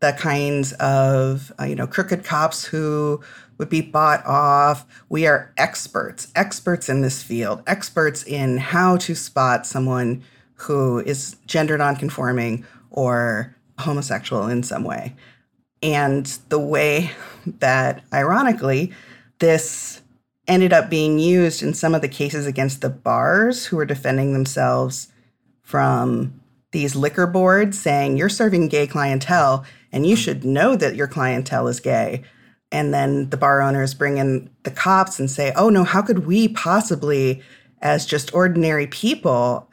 the 0.00 0.12
kinds 0.12 0.72
of, 0.74 1.52
uh, 1.60 1.64
you 1.64 1.74
know, 1.74 1.86
crooked 1.86 2.24
cops 2.24 2.64
who 2.64 3.20
would 3.58 3.68
be 3.68 3.80
bought 3.80 4.24
off. 4.24 4.86
We 5.08 5.26
are 5.26 5.52
experts, 5.56 6.30
experts 6.34 6.88
in 6.88 7.02
this 7.02 7.22
field, 7.22 7.62
experts 7.66 8.22
in 8.22 8.58
how 8.58 8.96
to 8.98 9.14
spot 9.14 9.66
someone 9.66 10.22
who 10.54 11.00
is 11.00 11.36
gender 11.46 11.76
nonconforming 11.76 12.64
or 12.90 13.54
homosexual 13.78 14.46
in 14.46 14.62
some 14.62 14.84
way. 14.84 15.14
And 15.82 16.26
the 16.48 16.58
way 16.58 17.10
that, 17.46 18.02
ironically, 18.12 18.92
this 19.38 20.02
ended 20.46 20.72
up 20.72 20.88
being 20.88 21.18
used 21.18 21.62
in 21.62 21.74
some 21.74 21.94
of 21.94 22.02
the 22.02 22.08
cases 22.08 22.46
against 22.46 22.80
the 22.80 22.90
bars 22.90 23.66
who 23.66 23.76
were 23.76 23.84
defending 23.84 24.32
themselves 24.32 25.08
from 25.62 26.40
these 26.78 26.94
liquor 26.94 27.26
boards 27.26 27.76
saying, 27.76 28.16
You're 28.16 28.28
serving 28.28 28.68
gay 28.68 28.86
clientele 28.86 29.64
and 29.90 30.06
you 30.06 30.14
should 30.14 30.44
know 30.44 30.76
that 30.76 30.94
your 30.94 31.08
clientele 31.08 31.66
is 31.66 31.80
gay. 31.80 32.22
And 32.70 32.94
then 32.94 33.30
the 33.30 33.36
bar 33.36 33.60
owners 33.60 33.94
bring 33.94 34.18
in 34.18 34.48
the 34.62 34.70
cops 34.70 35.18
and 35.18 35.28
say, 35.28 35.52
Oh 35.56 35.70
no, 35.70 35.82
how 35.82 36.02
could 36.02 36.24
we 36.24 36.46
possibly, 36.48 37.42
as 37.82 38.06
just 38.06 38.32
ordinary 38.32 38.86
people, 38.86 39.68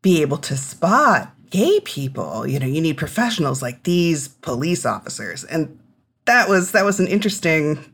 be 0.00 0.22
able 0.22 0.38
to 0.38 0.56
spot 0.56 1.30
gay 1.50 1.78
people? 1.80 2.46
You 2.46 2.58
know, 2.58 2.66
you 2.66 2.80
need 2.80 2.96
professionals 2.96 3.60
like 3.60 3.82
these 3.82 4.28
police 4.28 4.86
officers. 4.86 5.44
And 5.44 5.78
that 6.24 6.48
was 6.48 6.72
that 6.72 6.86
was 6.86 6.98
an 7.00 7.06
interesting 7.06 7.84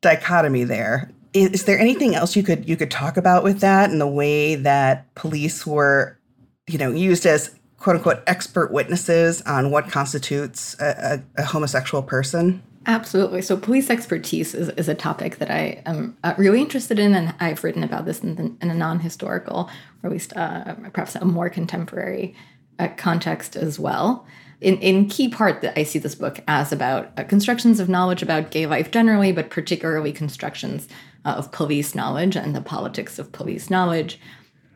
dichotomy 0.00 0.64
there. 0.64 1.10
Is, 1.34 1.50
is 1.50 1.64
there 1.64 1.78
anything 1.78 2.14
else 2.14 2.36
you 2.36 2.42
could 2.42 2.66
you 2.66 2.78
could 2.78 2.90
talk 2.90 3.18
about 3.18 3.44
with 3.44 3.60
that 3.60 3.90
and 3.90 4.00
the 4.00 4.06
way 4.06 4.54
that 4.54 5.14
police 5.14 5.66
were, 5.66 6.18
you 6.66 6.78
know, 6.78 6.90
used 6.90 7.26
as 7.26 7.54
quote 7.82 7.96
unquote 7.96 8.22
expert 8.28 8.72
witnesses 8.72 9.42
on 9.42 9.70
what 9.70 9.90
constitutes 9.90 10.76
a, 10.80 11.22
a, 11.36 11.42
a 11.42 11.44
homosexual 11.44 12.02
person? 12.02 12.62
Absolutely. 12.86 13.42
So, 13.42 13.56
police 13.56 13.90
expertise 13.90 14.54
is, 14.54 14.68
is 14.70 14.88
a 14.88 14.94
topic 14.94 15.38
that 15.38 15.50
I 15.50 15.82
am 15.84 16.16
uh, 16.24 16.34
really 16.36 16.60
interested 16.60 16.98
in, 16.98 17.14
and 17.14 17.34
I've 17.38 17.62
written 17.62 17.84
about 17.84 18.06
this 18.06 18.20
in, 18.20 18.34
the, 18.36 18.42
in 18.60 18.70
a 18.70 18.74
non 18.74 19.00
historical, 19.00 19.68
or 20.02 20.06
at 20.06 20.12
least 20.12 20.32
uh, 20.36 20.74
perhaps 20.92 21.14
a 21.16 21.24
more 21.24 21.50
contemporary 21.50 22.34
uh, 22.78 22.88
context 22.96 23.56
as 23.56 23.78
well. 23.78 24.26
In, 24.60 24.78
in 24.78 25.08
key 25.08 25.28
part, 25.28 25.60
that 25.62 25.78
I 25.78 25.82
see 25.82 25.98
this 25.98 26.14
book 26.14 26.40
as 26.46 26.72
about 26.72 27.10
uh, 27.16 27.24
constructions 27.24 27.80
of 27.80 27.88
knowledge 27.88 28.22
about 28.22 28.52
gay 28.52 28.66
life 28.66 28.90
generally, 28.90 29.32
but 29.32 29.50
particularly 29.50 30.12
constructions 30.12 30.88
uh, 31.24 31.30
of 31.30 31.52
police 31.52 31.94
knowledge 31.94 32.36
and 32.36 32.54
the 32.54 32.60
politics 32.60 33.18
of 33.18 33.32
police 33.32 33.70
knowledge. 33.70 34.20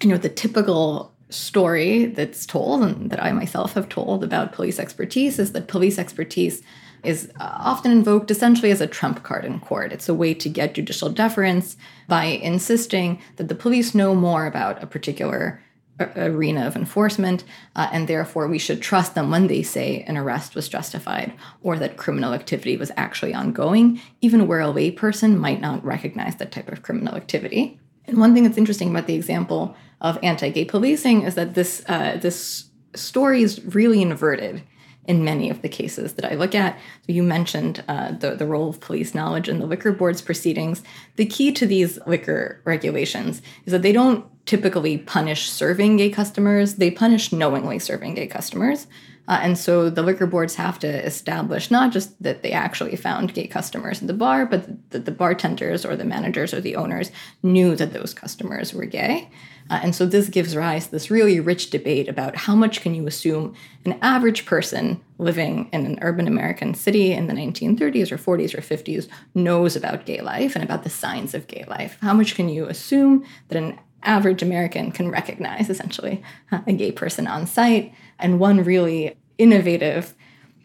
You 0.02 0.10
know, 0.10 0.18
the 0.18 0.28
typical 0.28 1.15
story 1.28 2.06
that's 2.06 2.47
told 2.47 2.83
and 2.83 3.11
that 3.11 3.23
I 3.23 3.33
myself 3.33 3.75
have 3.75 3.88
told 3.88 4.23
about 4.23 4.52
police 4.52 4.78
expertise 4.78 5.38
is 5.38 5.52
that 5.52 5.68
police 5.68 5.99
expertise 5.99 6.62
is 7.02 7.30
uh, 7.40 7.56
often 7.59 7.90
invoked 7.92 8.30
essentially 8.30 8.71
as 8.71 8.80
a 8.80 8.87
trump 8.87 9.23
card 9.23 9.45
in 9.45 9.61
court. 9.61 9.92
It's 9.92 10.09
a 10.09 10.14
way 10.14 10.35
to 10.35 10.49
get 10.49 10.75
judicial 10.75 11.09
deference 11.09 11.76
by 12.09 12.25
insisting 12.25 13.21
that 13.37 13.49
the 13.49 13.54
police 13.54 13.95
know 13.95 14.14
more 14.14 14.47
about 14.47 14.83
a 14.83 14.87
particular 14.87 15.62
uh, 15.99 16.06
arena 16.16 16.66
of 16.66 16.76
enforcement, 16.76 17.45
uh, 17.75 17.88
and 17.90 18.06
therefore 18.06 18.49
we 18.49 18.59
should 18.59 18.83
trust 18.83 19.14
them 19.14 19.30
when 19.30 19.47
they 19.47 19.62
say 19.62 20.02
an 20.02 20.16
arrest 20.16 20.54
was 20.54 20.68
justified 20.68 21.33
or 21.62 21.78
that 21.78 21.97
criminal 21.97 22.35
activity 22.35 22.76
was 22.76 22.92
actually 22.97 23.33
ongoing, 23.33 24.00
even 24.21 24.47
where 24.47 24.61
a 24.61 24.66
layperson 24.66 25.38
might 25.38 25.61
not 25.61 25.85
recognize 25.85 26.37
that 26.37 26.52
type 26.52 26.71
of 26.71 26.83
criminal 26.83 27.14
activity. 27.14 27.80
And 28.06 28.18
one 28.18 28.34
thing 28.34 28.44
that's 28.44 28.58
interesting 28.58 28.90
about 28.90 29.06
the 29.06 29.14
example 29.14 29.76
of 30.00 30.18
anti-gay 30.22 30.66
policing 30.66 31.22
is 31.22 31.34
that 31.34 31.54
this 31.54 31.82
uh, 31.88 32.18
this 32.20 32.70
story 32.94 33.42
is 33.42 33.62
really 33.64 34.00
inverted 34.02 34.62
in 35.06 35.25
many 35.25 35.50
of 35.50 35.62
the 35.62 35.68
cases 35.68 36.14
that 36.14 36.30
I 36.30 36.34
look 36.34 36.54
at. 36.54 36.76
So 37.06 37.12
you 37.12 37.22
mentioned 37.22 37.84
uh, 37.88 38.12
the, 38.12 38.34
the 38.34 38.46
role 38.46 38.68
of 38.68 38.80
police 38.80 39.14
knowledge 39.14 39.48
in 39.48 39.58
the 39.58 39.66
liquor 39.66 39.92
board's 39.92 40.20
proceedings. 40.20 40.82
The 41.16 41.26
key 41.26 41.52
to 41.52 41.66
these 41.66 41.98
liquor 42.06 42.60
regulations 42.64 43.40
is 43.64 43.72
that 43.72 43.82
they 43.82 43.92
don't 43.92 44.25
typically 44.46 44.98
punish 44.98 45.48
serving 45.50 45.96
gay 45.96 46.10
customers, 46.10 46.76
they 46.76 46.90
punish 46.90 47.32
knowingly 47.32 47.78
serving 47.78 48.14
gay 48.14 48.26
customers. 48.26 48.86
Uh, 49.28 49.40
and 49.42 49.59
so 49.59 49.90
the 49.90 50.02
liquor 50.02 50.26
boards 50.26 50.54
have 50.54 50.78
to 50.78 50.88
establish 51.04 51.71
not 51.71 51.92
just 51.92 52.21
that 52.23 52.42
they 52.42 52.52
actually 52.52 52.97
found 52.97 53.35
gay 53.35 53.47
customers 53.47 54.00
in 54.00 54.06
the 54.06 54.12
bar, 54.12 54.47
but 54.47 54.90
that 54.90 55.04
the 55.04 55.11
bartenders 55.11 55.85
or 55.85 55.97
the 55.97 56.04
managers 56.04 56.54
or 56.54 56.61
the 56.61 56.76
owners 56.76 57.11
knew 57.42 57.75
that 57.75 57.92
those 57.92 58.14
customers 58.14 58.73
were 58.73 58.85
gay. 58.85 59.28
Uh, 59.68 59.80
and 59.83 59.95
so 59.95 60.06
this 60.06 60.28
gives 60.28 60.56
rise 60.56 60.86
to 60.86 60.93
this 60.93 61.10
really 61.10 61.41
rich 61.41 61.71
debate 61.71 62.08
about 62.08 62.36
how 62.36 62.54
much 62.54 62.80
can 62.80 62.95
you 62.95 63.06
assume 63.06 63.54
an 63.84 63.99
average 64.00 64.47
person 64.47 65.00
living 65.19 65.69
in 65.73 65.86
an 65.86 65.99
urban 66.02 66.28
American 66.28 66.75
city 66.75 67.12
in 67.12 67.26
the 67.26 67.32
1930s 67.32 68.12
or 68.12 68.19
40s 68.19 68.54
or 68.54 68.60
50s 68.60 69.08
knows 69.34 69.75
about 69.75 70.06
gay 70.06 70.21
life 70.21 70.54
and 70.54 70.62
about 70.62 70.84
the 70.84 70.91
signs 70.91 71.34
of 71.34 71.49
gay 71.49 71.65
life. 71.67 71.99
How 72.00 72.15
much 72.15 72.34
can 72.34 72.49
you 72.49 72.67
assume 72.67 73.25
that 73.49 73.58
an 73.60 73.78
average 74.02 74.43
American 74.43 74.93
can 74.93 75.10
recognize 75.10 75.69
essentially 75.69 76.23
a 76.67 76.73
gay 76.73 76.93
person 76.93 77.26
on 77.26 77.47
site? 77.47 77.93
And 78.19 78.41
one 78.41 78.65
really 78.65 79.17
innovative 79.39 80.15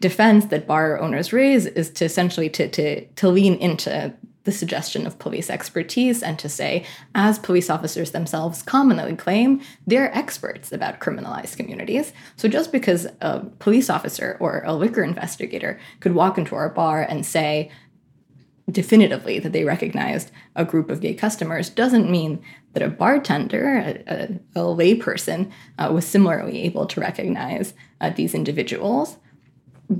defense 0.00 0.46
that 0.46 0.66
bar 0.66 0.98
owners 0.98 1.32
raise 1.32 1.66
is 1.66 1.90
to 1.90 2.04
essentially 2.04 2.48
to, 2.50 2.68
to, 2.68 3.04
to 3.06 3.28
lean 3.28 3.54
into 3.54 4.12
the 4.44 4.52
suggestion 4.52 5.06
of 5.06 5.18
police 5.18 5.48
expertise 5.48 6.22
and 6.22 6.38
to 6.38 6.48
say, 6.48 6.84
as 7.14 7.38
police 7.38 7.70
officers 7.70 8.10
themselves 8.10 8.62
commonly 8.62 9.14
claim, 9.14 9.60
they're 9.86 10.12
experts 10.16 10.72
about 10.72 10.98
criminalized 10.98 11.56
communities. 11.56 12.12
So 12.36 12.48
just 12.48 12.72
because 12.72 13.06
a 13.20 13.40
police 13.60 13.88
officer 13.88 14.36
or 14.40 14.62
a 14.64 14.74
liquor 14.74 15.04
investigator 15.04 15.78
could 16.00 16.14
walk 16.14 16.38
into 16.38 16.56
our 16.56 16.68
bar 16.68 17.02
and 17.02 17.24
say 17.24 17.70
definitively 18.70 19.38
that 19.38 19.52
they 19.52 19.64
recognized 19.64 20.30
a 20.54 20.64
group 20.64 20.90
of 20.90 21.00
gay 21.00 21.14
customers 21.14 21.68
doesn't 21.68 22.10
mean 22.10 22.42
that 22.74 22.82
a 22.82 22.88
bartender, 22.88 23.78
a, 23.78 24.02
a, 24.06 24.60
a 24.60 24.64
layperson, 24.64 25.50
uh, 25.78 25.90
was 25.92 26.06
similarly 26.06 26.62
able 26.62 26.86
to 26.86 27.00
recognize 27.00 27.74
uh, 28.00 28.10
these 28.10 28.34
individuals 28.34 29.16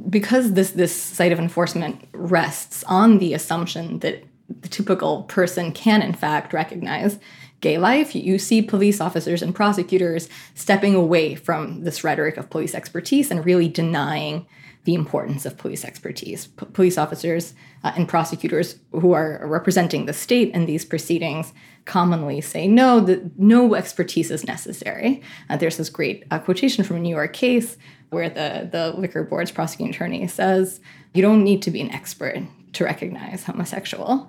because 0.09 0.53
this 0.53 0.70
this 0.70 0.94
site 0.94 1.33
of 1.33 1.38
enforcement 1.38 2.09
rests 2.12 2.83
on 2.85 3.18
the 3.18 3.35
assumption 3.35 3.98
that 3.98 4.25
the 4.61 4.68
typical 4.68 5.25
person 5.25 5.72
can, 5.72 6.03
in 6.03 6.14
fact, 6.14 6.53
recognize 6.53 7.18
gay 7.61 7.79
life. 7.79 8.14
You 8.14 8.38
see 8.38 8.62
police 8.62 9.01
officers 9.01 9.42
and 9.42 9.55
prosecutors 9.55 10.29
stepping 10.55 10.94
away 10.94 11.35
from 11.35 11.85
this 11.85 12.05
rhetoric 12.05 12.37
of 12.37 12.51
police 12.51 12.75
expertise 12.75 13.31
and 13.31 13.44
really 13.44 13.68
denying 13.68 14.46
the 14.85 14.95
importance 14.95 15.47
of 15.47 15.57
police 15.57 15.85
expertise. 15.85 16.49
P- 16.49 16.66
police 16.66 16.99
officers 16.99 17.55
uh, 17.85 17.92
and 17.97 18.09
prosecutors 18.09 18.77
who 18.92 19.12
are 19.12 19.40
representing 19.47 20.07
the 20.07 20.12
state 20.12 20.53
in 20.55 20.66
these 20.66 20.85
proceedings 20.85 21.53
commonly 21.85 22.40
say 22.40 22.66
no, 22.66 23.31
no 23.37 23.75
expertise 23.75 24.31
is 24.31 24.45
necessary. 24.45 25.23
Uh, 25.49 25.57
there's 25.57 25.77
this 25.77 25.88
great 25.88 26.25
uh, 26.31 26.38
quotation 26.38 26.85
from 26.85 26.97
a 26.97 27.01
New 27.01 27.14
York 27.14 27.33
case 27.33 27.77
where 28.11 28.29
the, 28.29 28.68
the 28.71 28.92
liquor 28.99 29.23
board's 29.23 29.51
prosecuting 29.51 29.95
attorney 29.95 30.27
says, 30.27 30.81
You 31.14 31.23
don't 31.23 31.45
need 31.45 31.62
to 31.62 31.71
be 31.71 31.81
an 31.81 31.90
expert 31.90 32.42
to 32.75 32.85
recognize 32.85 33.45
homosexual. 33.45 34.29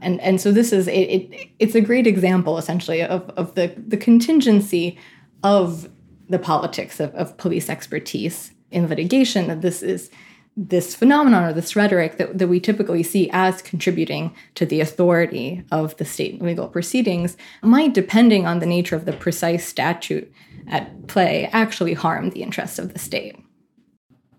And, 0.00 0.20
and 0.20 0.40
so 0.40 0.52
this 0.52 0.72
is 0.72 0.86
it, 0.86 0.92
it 0.92 1.48
it's 1.58 1.74
a 1.74 1.80
great 1.80 2.06
example 2.06 2.56
essentially 2.56 3.02
of, 3.02 3.28
of 3.30 3.54
the, 3.54 3.74
the 3.76 3.96
contingency 3.96 4.98
of 5.42 5.88
the 6.28 6.38
politics 6.38 7.00
of, 7.00 7.12
of 7.14 7.36
police 7.36 7.68
expertise 7.68 8.52
in 8.70 8.88
litigation 8.88 9.48
that 9.48 9.62
this 9.62 9.82
is 9.82 10.10
this 10.58 10.92
phenomenon 10.94 11.44
or 11.44 11.52
this 11.52 11.76
rhetoric 11.76 12.16
that, 12.16 12.36
that 12.36 12.48
we 12.48 12.58
typically 12.58 13.04
see 13.04 13.30
as 13.32 13.62
contributing 13.62 14.34
to 14.56 14.66
the 14.66 14.80
authority 14.80 15.62
of 15.70 15.96
the 15.98 16.04
state 16.04 16.42
legal 16.42 16.66
proceedings 16.66 17.36
might, 17.62 17.94
depending 17.94 18.44
on 18.44 18.58
the 18.58 18.66
nature 18.66 18.96
of 18.96 19.04
the 19.04 19.12
precise 19.12 19.64
statute 19.64 20.32
at 20.66 21.06
play, 21.06 21.48
actually 21.52 21.94
harm 21.94 22.30
the 22.30 22.42
interests 22.42 22.78
of 22.78 22.92
the 22.92 22.98
state. 22.98 23.36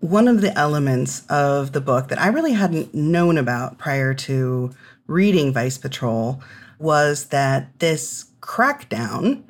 One 0.00 0.28
of 0.28 0.42
the 0.42 0.56
elements 0.58 1.24
of 1.28 1.72
the 1.72 1.80
book 1.80 2.08
that 2.08 2.20
I 2.20 2.28
really 2.28 2.52
hadn't 2.52 2.94
known 2.94 3.38
about 3.38 3.78
prior 3.78 4.12
to 4.14 4.70
reading 5.06 5.54
Vice 5.54 5.78
Patrol 5.78 6.42
was 6.78 7.26
that 7.26 7.78
this 7.78 8.26
crackdown 8.40 9.42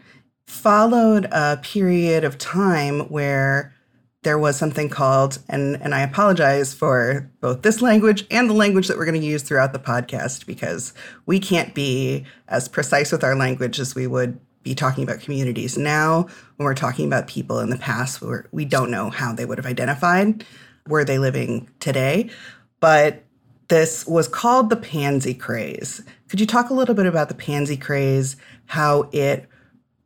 followed 0.46 1.26
a 1.32 1.58
period 1.62 2.24
of 2.24 2.38
time 2.38 3.00
where 3.08 3.72
there 4.22 4.38
was 4.38 4.56
something 4.56 4.88
called, 4.88 5.38
and, 5.48 5.80
and 5.80 5.94
I 5.94 6.00
apologize 6.00 6.74
for 6.74 7.30
both 7.40 7.62
this 7.62 7.80
language 7.80 8.26
and 8.30 8.50
the 8.50 8.54
language 8.54 8.88
that 8.88 8.98
we're 8.98 9.06
going 9.06 9.20
to 9.20 9.26
use 9.26 9.42
throughout 9.42 9.72
the 9.72 9.78
podcast 9.78 10.44
because 10.44 10.92
we 11.24 11.40
can't 11.40 11.74
be 11.74 12.24
as 12.48 12.68
precise 12.68 13.12
with 13.12 13.24
our 13.24 13.34
language 13.34 13.80
as 13.80 13.94
we 13.94 14.06
would 14.06 14.38
be 14.62 14.74
talking 14.74 15.04
about 15.04 15.20
communities 15.20 15.78
now 15.78 16.22
when 16.56 16.64
we're 16.66 16.74
talking 16.74 17.06
about 17.06 17.26
people 17.26 17.60
in 17.60 17.70
the 17.70 17.78
past 17.78 18.20
where 18.20 18.46
we 18.52 18.66
don't 18.66 18.90
know 18.90 19.08
how 19.08 19.32
they 19.32 19.46
would 19.46 19.56
have 19.56 19.66
identified 19.66 20.44
were 20.86 21.04
they 21.04 21.18
living 21.18 21.70
today. 21.80 22.28
But 22.78 23.24
this 23.68 24.06
was 24.06 24.28
called 24.28 24.68
the 24.68 24.76
pansy 24.76 25.32
craze. 25.32 26.02
Could 26.28 26.40
you 26.40 26.46
talk 26.46 26.68
a 26.68 26.74
little 26.74 26.94
bit 26.94 27.06
about 27.06 27.28
the 27.28 27.34
pansy 27.34 27.76
craze 27.76 28.36
how 28.66 29.08
it 29.12 29.48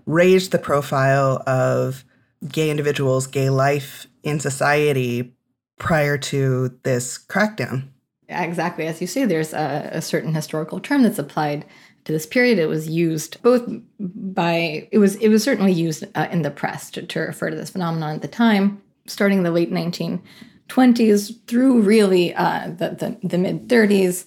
raised 0.07 0.53
the 0.53 0.59
profile 0.59 1.43
of 1.49 2.05
gay 2.49 2.71
individuals 2.71 3.27
gay 3.27 3.51
life 3.51 4.07
in 4.23 4.41
society 4.41 5.35
prior 5.79 6.17
to 6.17 6.79
this 6.83 7.19
crackdown 7.19 7.89
exactly 8.29 8.87
as 8.87 9.01
you 9.01 9.07
say 9.07 9.25
there's 9.25 9.53
a, 9.53 9.91
a 9.93 10.03
certain 10.03 10.35
historical 10.35 10.81
term 10.81 11.03
that's 11.03 11.19
applied 11.19 11.65
to 12.05 12.13
this 12.13 12.27
period. 12.27 12.59
It 12.59 12.67
was 12.67 12.89
used 12.89 13.43
both 13.43 13.63
by 13.99 14.89
it 14.93 14.99
was 14.99 15.17
it 15.17 15.29
was 15.29 15.43
certainly 15.43 15.73
used 15.73 16.05
uh, 16.15 16.29
in 16.31 16.43
the 16.43 16.51
press 16.51 16.91
to, 16.93 17.03
to 17.03 17.21
refer 17.21 17.51
to 17.51 17.57
this 17.57 17.71
phenomenon 17.71 18.17
at 18.17 18.23
the 18.23 18.29
time. 18.29 18.83
Starting 19.07 19.39
in 19.39 19.45
the 19.45 19.51
late 19.51 19.73
1920s 19.73 20.21
1920s 20.69 21.47
through 21.47 21.83
really 21.83 22.35
uh, 22.35 22.69
the, 22.69 22.91
the, 22.91 23.29
the 23.29 23.37
mid 23.37 23.69
30s, 23.69 24.25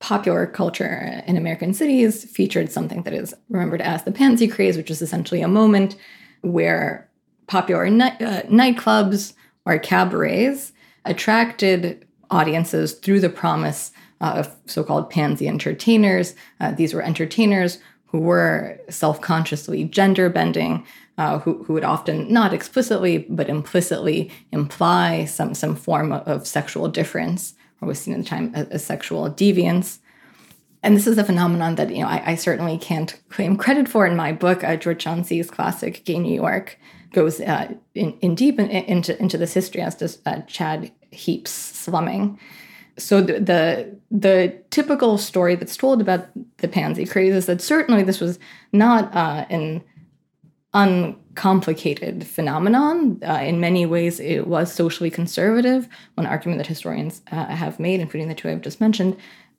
popular 0.00 0.46
culture 0.46 1.22
in 1.26 1.36
American 1.36 1.72
cities 1.72 2.24
featured 2.24 2.70
something 2.70 3.02
that 3.04 3.14
is 3.14 3.34
remembered 3.48 3.80
as 3.80 4.04
the 4.04 4.12
pansy 4.12 4.46
craze, 4.46 4.76
which 4.76 4.90
is 4.90 5.00
essentially 5.00 5.40
a 5.40 5.48
moment 5.48 5.96
where 6.42 7.07
popular 7.48 7.90
night, 7.90 8.22
uh, 8.22 8.42
nightclubs 8.44 9.34
or 9.66 9.78
cabarets 9.78 10.72
attracted 11.04 12.06
audiences 12.30 12.92
through 12.92 13.20
the 13.20 13.28
promise 13.28 13.90
uh, 14.20 14.34
of 14.36 14.54
so 14.66 14.84
called 14.84 15.10
pansy 15.10 15.48
entertainers. 15.48 16.34
Uh, 16.60 16.72
these 16.72 16.94
were 16.94 17.02
entertainers 17.02 17.78
who 18.06 18.20
were 18.20 18.78
self 18.88 19.20
consciously 19.20 19.84
gender 19.84 20.28
bending, 20.28 20.86
uh, 21.18 21.38
who, 21.40 21.62
who 21.64 21.72
would 21.72 21.84
often 21.84 22.32
not 22.32 22.52
explicitly 22.52 23.26
but 23.28 23.48
implicitly 23.48 24.30
imply 24.52 25.24
some, 25.24 25.54
some 25.54 25.74
form 25.74 26.12
of, 26.12 26.26
of 26.26 26.46
sexual 26.46 26.88
difference 26.88 27.54
or 27.80 27.88
was 27.88 27.98
seen 27.98 28.14
at 28.14 28.20
the 28.20 28.26
time 28.26 28.52
as, 28.54 28.68
as, 28.68 28.84
sexual 28.84 29.30
deviance. 29.30 29.98
And 30.82 30.96
this 30.96 31.06
is 31.06 31.18
a 31.18 31.24
phenomenon 31.24 31.74
that 31.74 31.90
you 31.90 32.02
know 32.02 32.08
I, 32.08 32.32
I 32.32 32.34
certainly 32.34 32.78
can't 32.78 33.20
claim 33.28 33.56
credit 33.56 33.88
for 33.88 34.06
in 34.06 34.16
my 34.16 34.32
book. 34.32 34.62
Uh, 34.62 34.76
George 34.76 35.02
Chauncey's 35.02 35.50
classic 35.50 36.04
Gay 36.04 36.18
New 36.18 36.34
York 36.34 36.78
goes 37.12 37.40
uh, 37.40 37.72
in, 37.94 38.12
in 38.20 38.34
deep 38.34 38.58
in, 38.58 38.68
into, 38.70 39.18
into 39.20 39.38
this 39.38 39.54
history, 39.54 39.80
as 39.80 39.94
does 39.94 40.18
uh, 40.26 40.40
Chad 40.42 40.92
Heap's 41.10 41.50
Slumming 41.50 42.38
so 42.98 43.20
the, 43.22 43.40
the, 43.40 43.96
the 44.10 44.58
typical 44.70 45.18
story 45.18 45.54
that's 45.54 45.76
told 45.76 46.00
about 46.00 46.28
the 46.58 46.68
pansy 46.68 47.06
craze 47.06 47.34
is 47.34 47.46
that 47.46 47.62
certainly 47.62 48.02
this 48.02 48.20
was 48.20 48.38
not 48.72 49.14
uh, 49.14 49.46
an 49.50 49.82
uncomplicated 50.74 52.26
phenomenon. 52.26 53.20
Uh, 53.26 53.34
in 53.34 53.60
many 53.60 53.86
ways, 53.86 54.20
it 54.20 54.46
was 54.48 54.72
socially 54.72 55.10
conservative. 55.10 55.88
One 56.14 56.26
argument 56.26 56.58
that 56.58 56.66
historians 56.66 57.22
uh, 57.30 57.46
have 57.46 57.78
made, 57.78 58.00
including 58.00 58.28
the 58.28 58.34
two 58.34 58.48
I've 58.48 58.60
just 58.60 58.80
mentioned, 58.80 59.16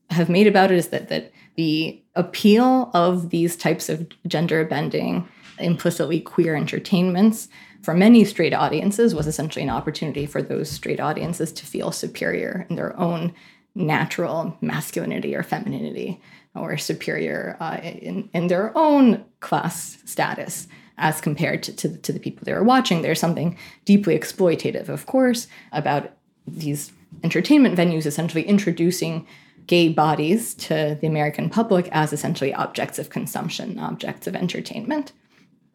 have 0.10 0.30
made 0.30 0.48
about 0.48 0.72
it 0.72 0.78
is 0.78 0.90
that 0.90 1.10
that 1.10 1.32
the 1.56 2.02
appeal 2.16 2.90
of 2.94 3.30
these 3.30 3.56
types 3.56 3.90
of 3.90 4.08
gender 4.28 4.64
bending, 4.66 5.28
implicitly 5.60 6.20
queer 6.20 6.56
entertainments 6.56 7.50
for 7.82 7.94
many 7.94 8.26
straight 8.26 8.54
audiences 8.54 9.16
was 9.16 9.28
essentially 9.28 9.64
an 9.64 9.70
opportunity 9.70 10.26
for 10.26 10.42
those 10.42 10.70
straight 10.70 11.00
audiences 11.00 11.52
to 11.54 11.66
feel 11.66 11.92
superior 11.92 12.66
in 12.70 12.76
their 12.76 12.98
own 13.00 13.34
natural 13.76 14.58
masculinity 14.62 15.36
or 15.36 15.44
femininity 15.44 16.22
or 16.56 16.78
superior 16.78 17.56
uh, 17.60 17.78
in, 17.82 18.30
in 18.34 18.48
their 18.48 18.78
own 18.78 19.24
class 19.40 19.98
status 20.06 20.68
as 20.98 21.22
compared 21.22 21.64
to, 21.64 21.74
to, 21.74 21.98
to 21.98 22.12
the 22.12 22.20
people 22.20 22.44
they 22.44 22.54
were 22.54 22.64
watching. 22.64 23.02
There's 23.02 23.20
something 23.20 23.58
deeply 23.86 24.18
exploitative, 24.18 24.90
of 24.90 25.06
course, 25.06 25.48
about 25.72 26.12
these 26.46 26.92
entertainment 27.24 27.78
venues 27.78 28.06
essentially 28.06 28.44
introducing 28.44 29.26
gay 29.70 29.88
bodies 29.88 30.56
to 30.56 30.98
the 31.00 31.06
American 31.06 31.48
public 31.48 31.88
as 31.92 32.12
essentially 32.12 32.52
objects 32.56 32.98
of 32.98 33.12
consumption, 33.12 33.78
objects 33.78 34.26
of 34.26 34.36
entertainment. 34.36 35.12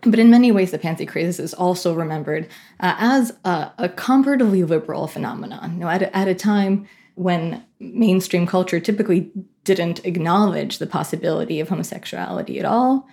But 0.03 0.19
in 0.19 0.31
many 0.31 0.51
ways, 0.51 0.73
the 0.73 0.81
pansy 0.81 1.07
craze 1.07 1.39
is 1.39 1.55
also 1.55 1.95
remembered 1.95 2.49
uh, 2.81 2.97
as 2.99 3.33
a, 3.45 3.71
a, 3.79 3.89
comparatively 3.89 4.65
liberal 4.65 5.07
phenomenon. 5.07 5.75
You 5.75 5.79
know, 5.79 5.89
at, 5.89 6.03
a, 6.03 6.15
at 6.15 6.27
a 6.27 6.35
time 6.35 6.89
when 7.15 7.65
mainstream 7.79 8.49
culture 8.49 8.81
typically 8.81 9.31
didn't 9.63 10.05
acknowledge 10.05 10.79
the 10.79 10.89
possibility 10.89 11.61
of 11.61 11.69
homosexuality 11.69 12.59
at 12.59 12.65
all, 12.65 13.07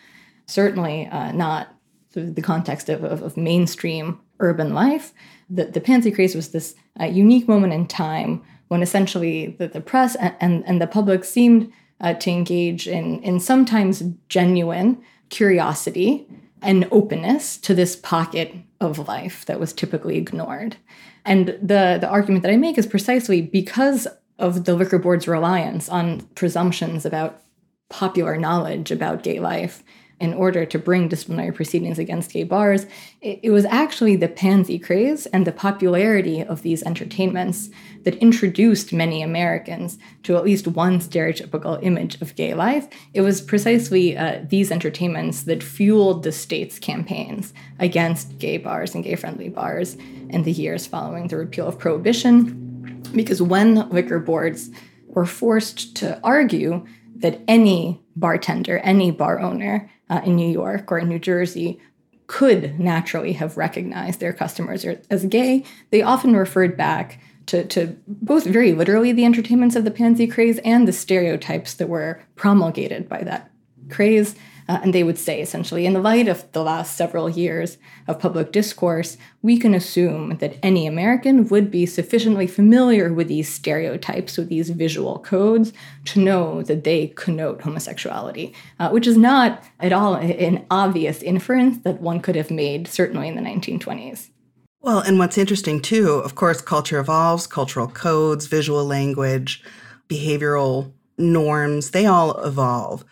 certainly 0.48 1.06
uh, 1.08 1.32
not 1.32 1.76
the 2.13 2.41
context 2.41 2.89
of, 2.89 3.04
of, 3.04 3.22
of, 3.22 3.38
mainstream 3.38 4.20
urban 4.39 4.74
life. 4.74 5.13
The, 5.48 5.65
the 5.65 5.80
pansy 5.80 6.10
craze 6.12 6.34
was 6.34 6.50
this 6.50 6.74
uh, 7.00 7.06
unique 7.06 7.48
moment 7.48 7.72
in 7.72 7.86
time 7.86 8.41
when 8.71 8.81
essentially 8.81 9.47
the, 9.60 9.67
the 9.67 9.81
press 9.81 10.15
and, 10.15 10.34
and, 10.39 10.63
and 10.65 10.81
the 10.81 10.88
public 10.88 11.25
seemed 11.25 11.69
uh, 11.99 12.13
to 12.13 12.31
engage 12.31 12.88
in, 12.88 13.21
in 13.21 13.38
sometimes 13.38 14.01
genuine 14.29 14.97
curiosity 15.27 16.25
and 16.62 16.88
openness 16.89 17.57
to 17.57 17.75
this 17.75 17.97
pocket 17.97 18.55
of 18.79 19.10
life 19.10 19.43
that 19.43 19.60
was 19.60 19.73
typically 19.73 20.15
ignored. 20.15 20.77
And 21.25 21.49
the, 21.62 21.97
the 21.99 22.07
argument 22.07 22.43
that 22.43 22.51
I 22.53 22.55
make 22.55 22.77
is 22.77 22.88
precisely 22.88 23.41
because 23.41 24.07
of 24.39 24.63
the 24.63 24.73
liquor 24.73 24.99
board's 24.99 25.27
reliance 25.27 25.89
on 25.89 26.21
presumptions 26.36 27.05
about 27.05 27.41
popular 27.89 28.38
knowledge 28.38 28.89
about 28.89 29.21
gay 29.21 29.41
life 29.41 29.84
in 30.21 30.36
order 30.36 30.65
to 30.67 30.77
bring 30.77 31.07
disciplinary 31.07 31.51
proceedings 31.51 31.97
against 31.97 32.31
gay 32.31 32.43
bars, 32.43 32.86
it, 33.21 33.39
it, 33.41 33.49
was 33.49 33.65
actually 33.65 34.15
the 34.15 34.27
pansy 34.27 34.77
craze 34.77 35.25
and 35.25 35.47
the 35.47 35.51
popularity 35.51 36.43
of 36.43 36.62
these 36.62 36.84
entertainments 36.84 37.71
that 38.03 38.15
introduced 38.17 38.93
many 38.93 39.23
Americans 39.23 39.97
to 40.21 40.38
at 40.38 40.43
least 40.43 40.67
one 40.67 40.99
stereotypical 40.99 41.79
image 41.81 42.21
of 42.21 42.36
gay 42.36 42.53
life. 42.53 42.88
It 43.15 43.21
was 43.21 43.41
precisely 43.41 44.15
uh, 44.15 44.41
these 44.47 44.71
entertainments 44.71 45.41
that 45.43 45.63
fueled 45.63 46.21
the 46.21 46.31
state's 46.31 46.77
campaigns 46.77 47.51
against 47.79 48.38
gay 48.38 48.57
bars 48.57 48.93
and 48.93 49.03
gay 49.03 49.15
friendly 49.15 49.49
bars 49.49 49.95
in 50.29 50.43
the 50.43 50.51
years 50.51 50.86
following 50.86 51.29
the 51.29 51.38
repeal 51.38 51.67
of 51.67 51.79
prohibition. 51.79 53.01
Because 53.15 53.41
when 53.41 53.89
liquor 53.89 54.19
boards 54.19 54.69
were 55.07 55.25
forced 55.25 55.95
to 55.97 56.19
argue 56.23 56.86
that 57.15 57.41
any 57.47 58.01
bartender, 58.15 58.79
any 58.79 59.12
bar 59.12 59.39
owner 59.39 59.89
uh, 60.12 60.21
in 60.24 60.36
New 60.36 60.52
York 60.52 60.91
or 60.91 61.00
in 61.00 61.10
New 61.10 61.17
Jersey 61.17 61.80
could 62.28 62.80
naturally 62.80 63.34
have 63.34 63.58
recognized 63.58 64.19
their 64.19 64.34
customers 64.34 64.86
as 65.10 65.26
gay, 65.26 65.63
they 65.89 66.02
often 66.02 66.36
referred 66.36 66.78
back 66.78 67.19
to, 67.47 67.65
to 67.65 67.97
both 68.08 68.45
very 68.45 68.74
literally 68.74 69.12
the 69.12 69.26
entertainments 69.26 69.76
of 69.76 69.84
the 69.84 69.91
pansy 69.91 70.28
craze 70.28 70.60
and 70.60 70.88
the 70.88 70.93
stereotypes 70.93 71.74
that 71.74 71.89
were 71.89 72.21
promulgated 72.36 73.10
by 73.10 73.24
that 73.24 73.50
craze. 73.89 74.36
Uh, 74.71 74.79
and 74.84 74.93
they 74.93 75.03
would 75.03 75.17
say 75.17 75.41
essentially, 75.41 75.86
in 75.86 75.91
the 75.91 75.99
light 75.99 76.29
of 76.29 76.49
the 76.53 76.63
last 76.63 76.95
several 76.95 77.29
years 77.29 77.77
of 78.07 78.17
public 78.17 78.53
discourse, 78.53 79.17
we 79.41 79.57
can 79.57 79.73
assume 79.73 80.38
that 80.38 80.55
any 80.63 80.88
American 80.88 81.45
would 81.49 81.69
be 81.69 81.86
sufficiently 81.86 82.47
familiar 82.47 83.12
with 83.12 83.27
these 83.27 83.53
stereotypes, 83.53 84.38
with 84.38 84.47
these 84.47 84.69
visual 84.69 85.19
codes, 85.19 85.73
to 86.05 86.21
know 86.21 86.63
that 86.63 86.86
they 86.86 87.07
connote 87.07 87.60
homosexuality, 87.60 88.53
uh, 88.79 88.89
which 88.91 89.05
is 89.05 89.17
not 89.17 89.62
at 89.81 89.91
all 89.91 90.15
an 90.15 90.65
obvious 90.71 91.21
inference 91.21 91.79
that 91.79 91.99
one 91.99 92.21
could 92.21 92.38
have 92.38 92.49
made, 92.49 92.88
certainly 92.88 93.27
in 93.27 93.36
the 93.36 93.41
1920s. 93.41 94.29
Well, 94.79 94.99
and 94.99 95.19
what's 95.19 95.38
interesting 95.38 95.81
too, 95.81 96.13
of 96.13 96.36
course, 96.36 96.62
culture 96.62 96.99
evolves, 96.99 97.45
cultural 97.45 97.89
codes, 97.89 98.45
visual 98.45 98.86
language, 98.86 99.65
behavioral 100.07 100.93
norms, 101.17 101.91
they 101.91 102.05
all 102.05 102.41
evolve. 102.41 103.03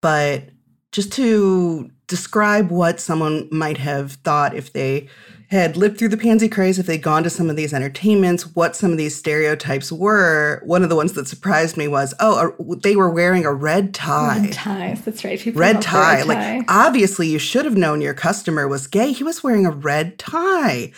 But 0.00 0.50
just 0.92 1.12
to 1.12 1.90
describe 2.06 2.70
what 2.70 3.00
someone 3.00 3.48
might 3.52 3.78
have 3.78 4.12
thought 4.12 4.54
if 4.54 4.72
they 4.72 5.08
had 5.48 5.78
lived 5.78 5.98
through 5.98 6.08
the 6.08 6.16
pansy 6.16 6.48
craze, 6.48 6.78
if 6.78 6.84
they'd 6.84 7.02
gone 7.02 7.22
to 7.22 7.30
some 7.30 7.48
of 7.48 7.56
these 7.56 7.72
entertainments, 7.72 8.54
what 8.54 8.76
some 8.76 8.92
of 8.92 8.98
these 8.98 9.16
stereotypes 9.16 9.90
were. 9.90 10.60
One 10.64 10.82
of 10.82 10.90
the 10.90 10.96
ones 10.96 11.14
that 11.14 11.26
surprised 11.26 11.78
me 11.78 11.88
was, 11.88 12.12
oh, 12.20 12.54
they 12.82 12.96
were 12.96 13.08
wearing 13.08 13.46
a 13.46 13.52
red 13.52 13.94
tie. 13.94 14.40
Red 14.40 14.52
ties, 14.52 15.04
that's 15.06 15.24
right. 15.24 15.40
People 15.40 15.60
red 15.60 15.80
tie. 15.80 16.22
Like, 16.22 16.64
obviously, 16.68 17.28
you 17.28 17.38
should 17.38 17.64
have 17.64 17.78
known 17.78 18.02
your 18.02 18.12
customer 18.12 18.68
was 18.68 18.86
gay. 18.86 19.12
He 19.12 19.24
was 19.24 19.42
wearing 19.42 19.64
a 19.64 19.70
red 19.70 20.18
tie. 20.18 20.92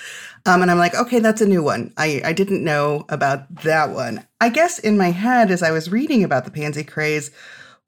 Um, 0.47 0.63
and 0.63 0.71
I'm 0.71 0.79
like, 0.79 0.97
okay, 0.97 1.21
that's 1.21 1.41
a 1.41 1.47
new 1.47 1.63
one. 1.63 1.93
I, 1.97 2.21
I 2.25 2.33
didn't 2.33 2.65
know 2.65 3.05
about 3.09 3.63
that 3.63 3.91
one. 3.91 4.27
I 4.41 4.49
guess 4.49 4.81
in 4.81 4.99
my 4.99 5.13
head, 5.13 5.53
as 5.53 5.63
I 5.63 5.71
was 5.71 5.93
reading 5.93 6.25
about 6.25 6.45
the 6.45 6.51
pansy 6.51 6.83
craze, 6.83 7.31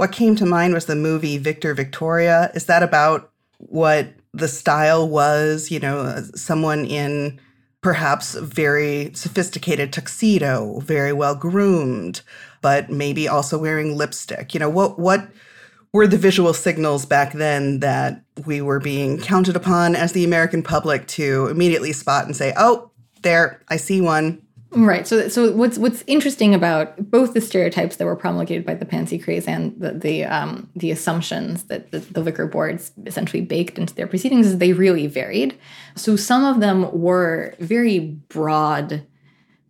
what 0.02 0.10
came 0.10 0.34
to 0.34 0.44
mind 0.44 0.74
was 0.74 0.86
the 0.86 0.96
movie 0.96 1.38
Victor 1.38 1.74
Victoria. 1.74 2.50
Is 2.56 2.66
that 2.66 2.82
about 2.82 3.30
what 3.58 4.08
the 4.34 4.48
style 4.48 5.08
was? 5.08 5.70
You 5.70 5.78
know, 5.78 6.00
uh, 6.00 6.22
someone 6.34 6.84
in 6.84 7.38
perhaps 7.82 8.34
very 8.34 9.12
sophisticated 9.14 9.92
tuxedo, 9.92 10.80
very 10.80 11.12
well 11.12 11.36
groomed, 11.36 12.22
but 12.62 12.90
maybe 12.90 13.28
also 13.28 13.56
wearing 13.56 13.96
lipstick. 13.96 14.52
You 14.54 14.58
know, 14.58 14.68
what 14.68 14.98
what 14.98 15.30
were 15.92 16.08
the 16.08 16.18
visual 16.18 16.52
signals 16.52 17.06
back 17.06 17.34
then 17.34 17.78
that 17.78 18.24
we 18.44 18.60
were 18.60 18.80
being 18.80 19.20
counted 19.20 19.54
upon 19.54 19.94
as 19.94 20.10
the 20.10 20.24
American 20.24 20.64
public 20.64 21.06
to 21.18 21.46
immediately 21.46 21.92
spot 21.92 22.26
and 22.26 22.34
say, 22.34 22.52
"Oh, 22.56 22.90
there, 23.22 23.62
I 23.68 23.76
see 23.76 24.00
one. 24.00 24.42
Right. 24.74 25.06
So, 25.06 25.28
so 25.28 25.52
what's 25.52 25.76
what's 25.76 26.02
interesting 26.06 26.54
about 26.54 27.10
both 27.10 27.34
the 27.34 27.42
stereotypes 27.42 27.96
that 27.96 28.06
were 28.06 28.16
promulgated 28.16 28.64
by 28.64 28.72
the 28.74 28.86
pansy 28.86 29.18
craze 29.18 29.46
and 29.46 29.78
the 29.78 29.92
the, 29.92 30.24
um, 30.24 30.70
the 30.74 30.90
assumptions 30.90 31.64
that 31.64 31.90
the, 31.90 31.98
the, 31.98 32.22
liquor 32.22 32.46
boards 32.46 32.90
essentially 33.04 33.42
baked 33.42 33.78
into 33.78 33.94
their 33.94 34.06
proceedings 34.06 34.46
is 34.46 34.58
they 34.58 34.72
really 34.72 35.06
varied. 35.06 35.58
So 35.94 36.16
some 36.16 36.46
of 36.46 36.60
them 36.60 36.90
were 36.98 37.54
very 37.60 37.98
broad, 37.98 39.06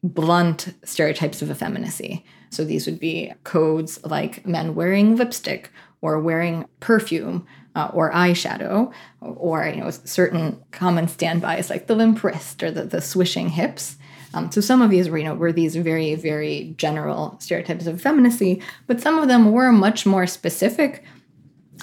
blunt 0.05 0.73
stereotypes 0.85 1.43
of 1.43 1.51
effeminacy. 1.51 2.25
So 2.51 2.65
these 2.65 2.87
would 2.87 3.01
be 3.01 3.33
codes 3.43 3.99
like 4.05 4.47
men 4.47 4.77
wearing 4.77 5.17
lipstick 5.17 5.73
or 6.01 6.21
wearing 6.21 6.67
perfume 6.79 7.45
uh, 7.75 7.91
or 7.93 8.13
eyeshadow, 8.13 8.93
or 9.21 9.67
you 9.67 9.81
know 9.81 9.91
certain 9.91 10.63
common 10.71 11.09
standbys 11.09 11.71
like 11.71 11.89
the 11.89 11.97
limp 11.97 12.23
wrist 12.23 12.63
or 12.63 12.71
the, 12.71 12.85
the 12.85 13.01
swishing 13.01 13.49
hips. 13.49 13.97
Um, 14.35 14.51
so 14.51 14.61
some 14.61 14.83
of 14.83 14.91
these 14.91 15.09
were, 15.09 15.19
you 15.19 15.25
know, 15.25 15.35
were 15.35 15.53
these 15.53 15.77
very, 15.77 16.15
very 16.15 16.75
general 16.77 17.37
stereotypes 17.41 17.87
of 17.87 18.01
femininity, 18.01 18.63
but 18.87 19.01
some 19.01 19.19
of 19.19 19.29
them 19.29 19.53
were 19.53 19.73
much 19.73 20.07
more 20.07 20.27
specific. 20.27 21.05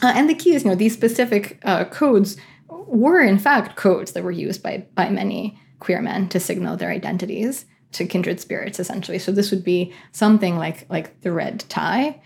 Uh, 0.02 0.14
and 0.16 0.30
the 0.30 0.36
key 0.36 0.54
is, 0.54 0.64
you 0.64 0.70
know, 0.70 0.76
these 0.76 0.94
specific 0.94 1.60
uh, 1.64 1.86
codes 1.86 2.38
were 2.70 3.22
in 3.22 3.38
fact 3.38 3.76
codes 3.76 4.14
that 4.14 4.24
were 4.24 4.32
used 4.32 4.64
by 4.64 4.86
by 4.96 5.10
many 5.10 5.60
queer 5.80 6.02
men 6.02 6.28
to 6.30 6.40
signal 6.40 6.76
their 6.76 6.90
identities 6.90 7.66
to 7.92 8.06
kindred 8.06 8.40
spirits, 8.40 8.80
essentially. 8.80 9.20
So 9.20 9.32
this 9.32 9.52
would 9.52 9.64
be 9.64 9.94
something 10.12 10.58
like 10.58 10.86
like 10.90 11.22
the 11.22 11.32
red 11.32 11.64
tie 11.70 12.22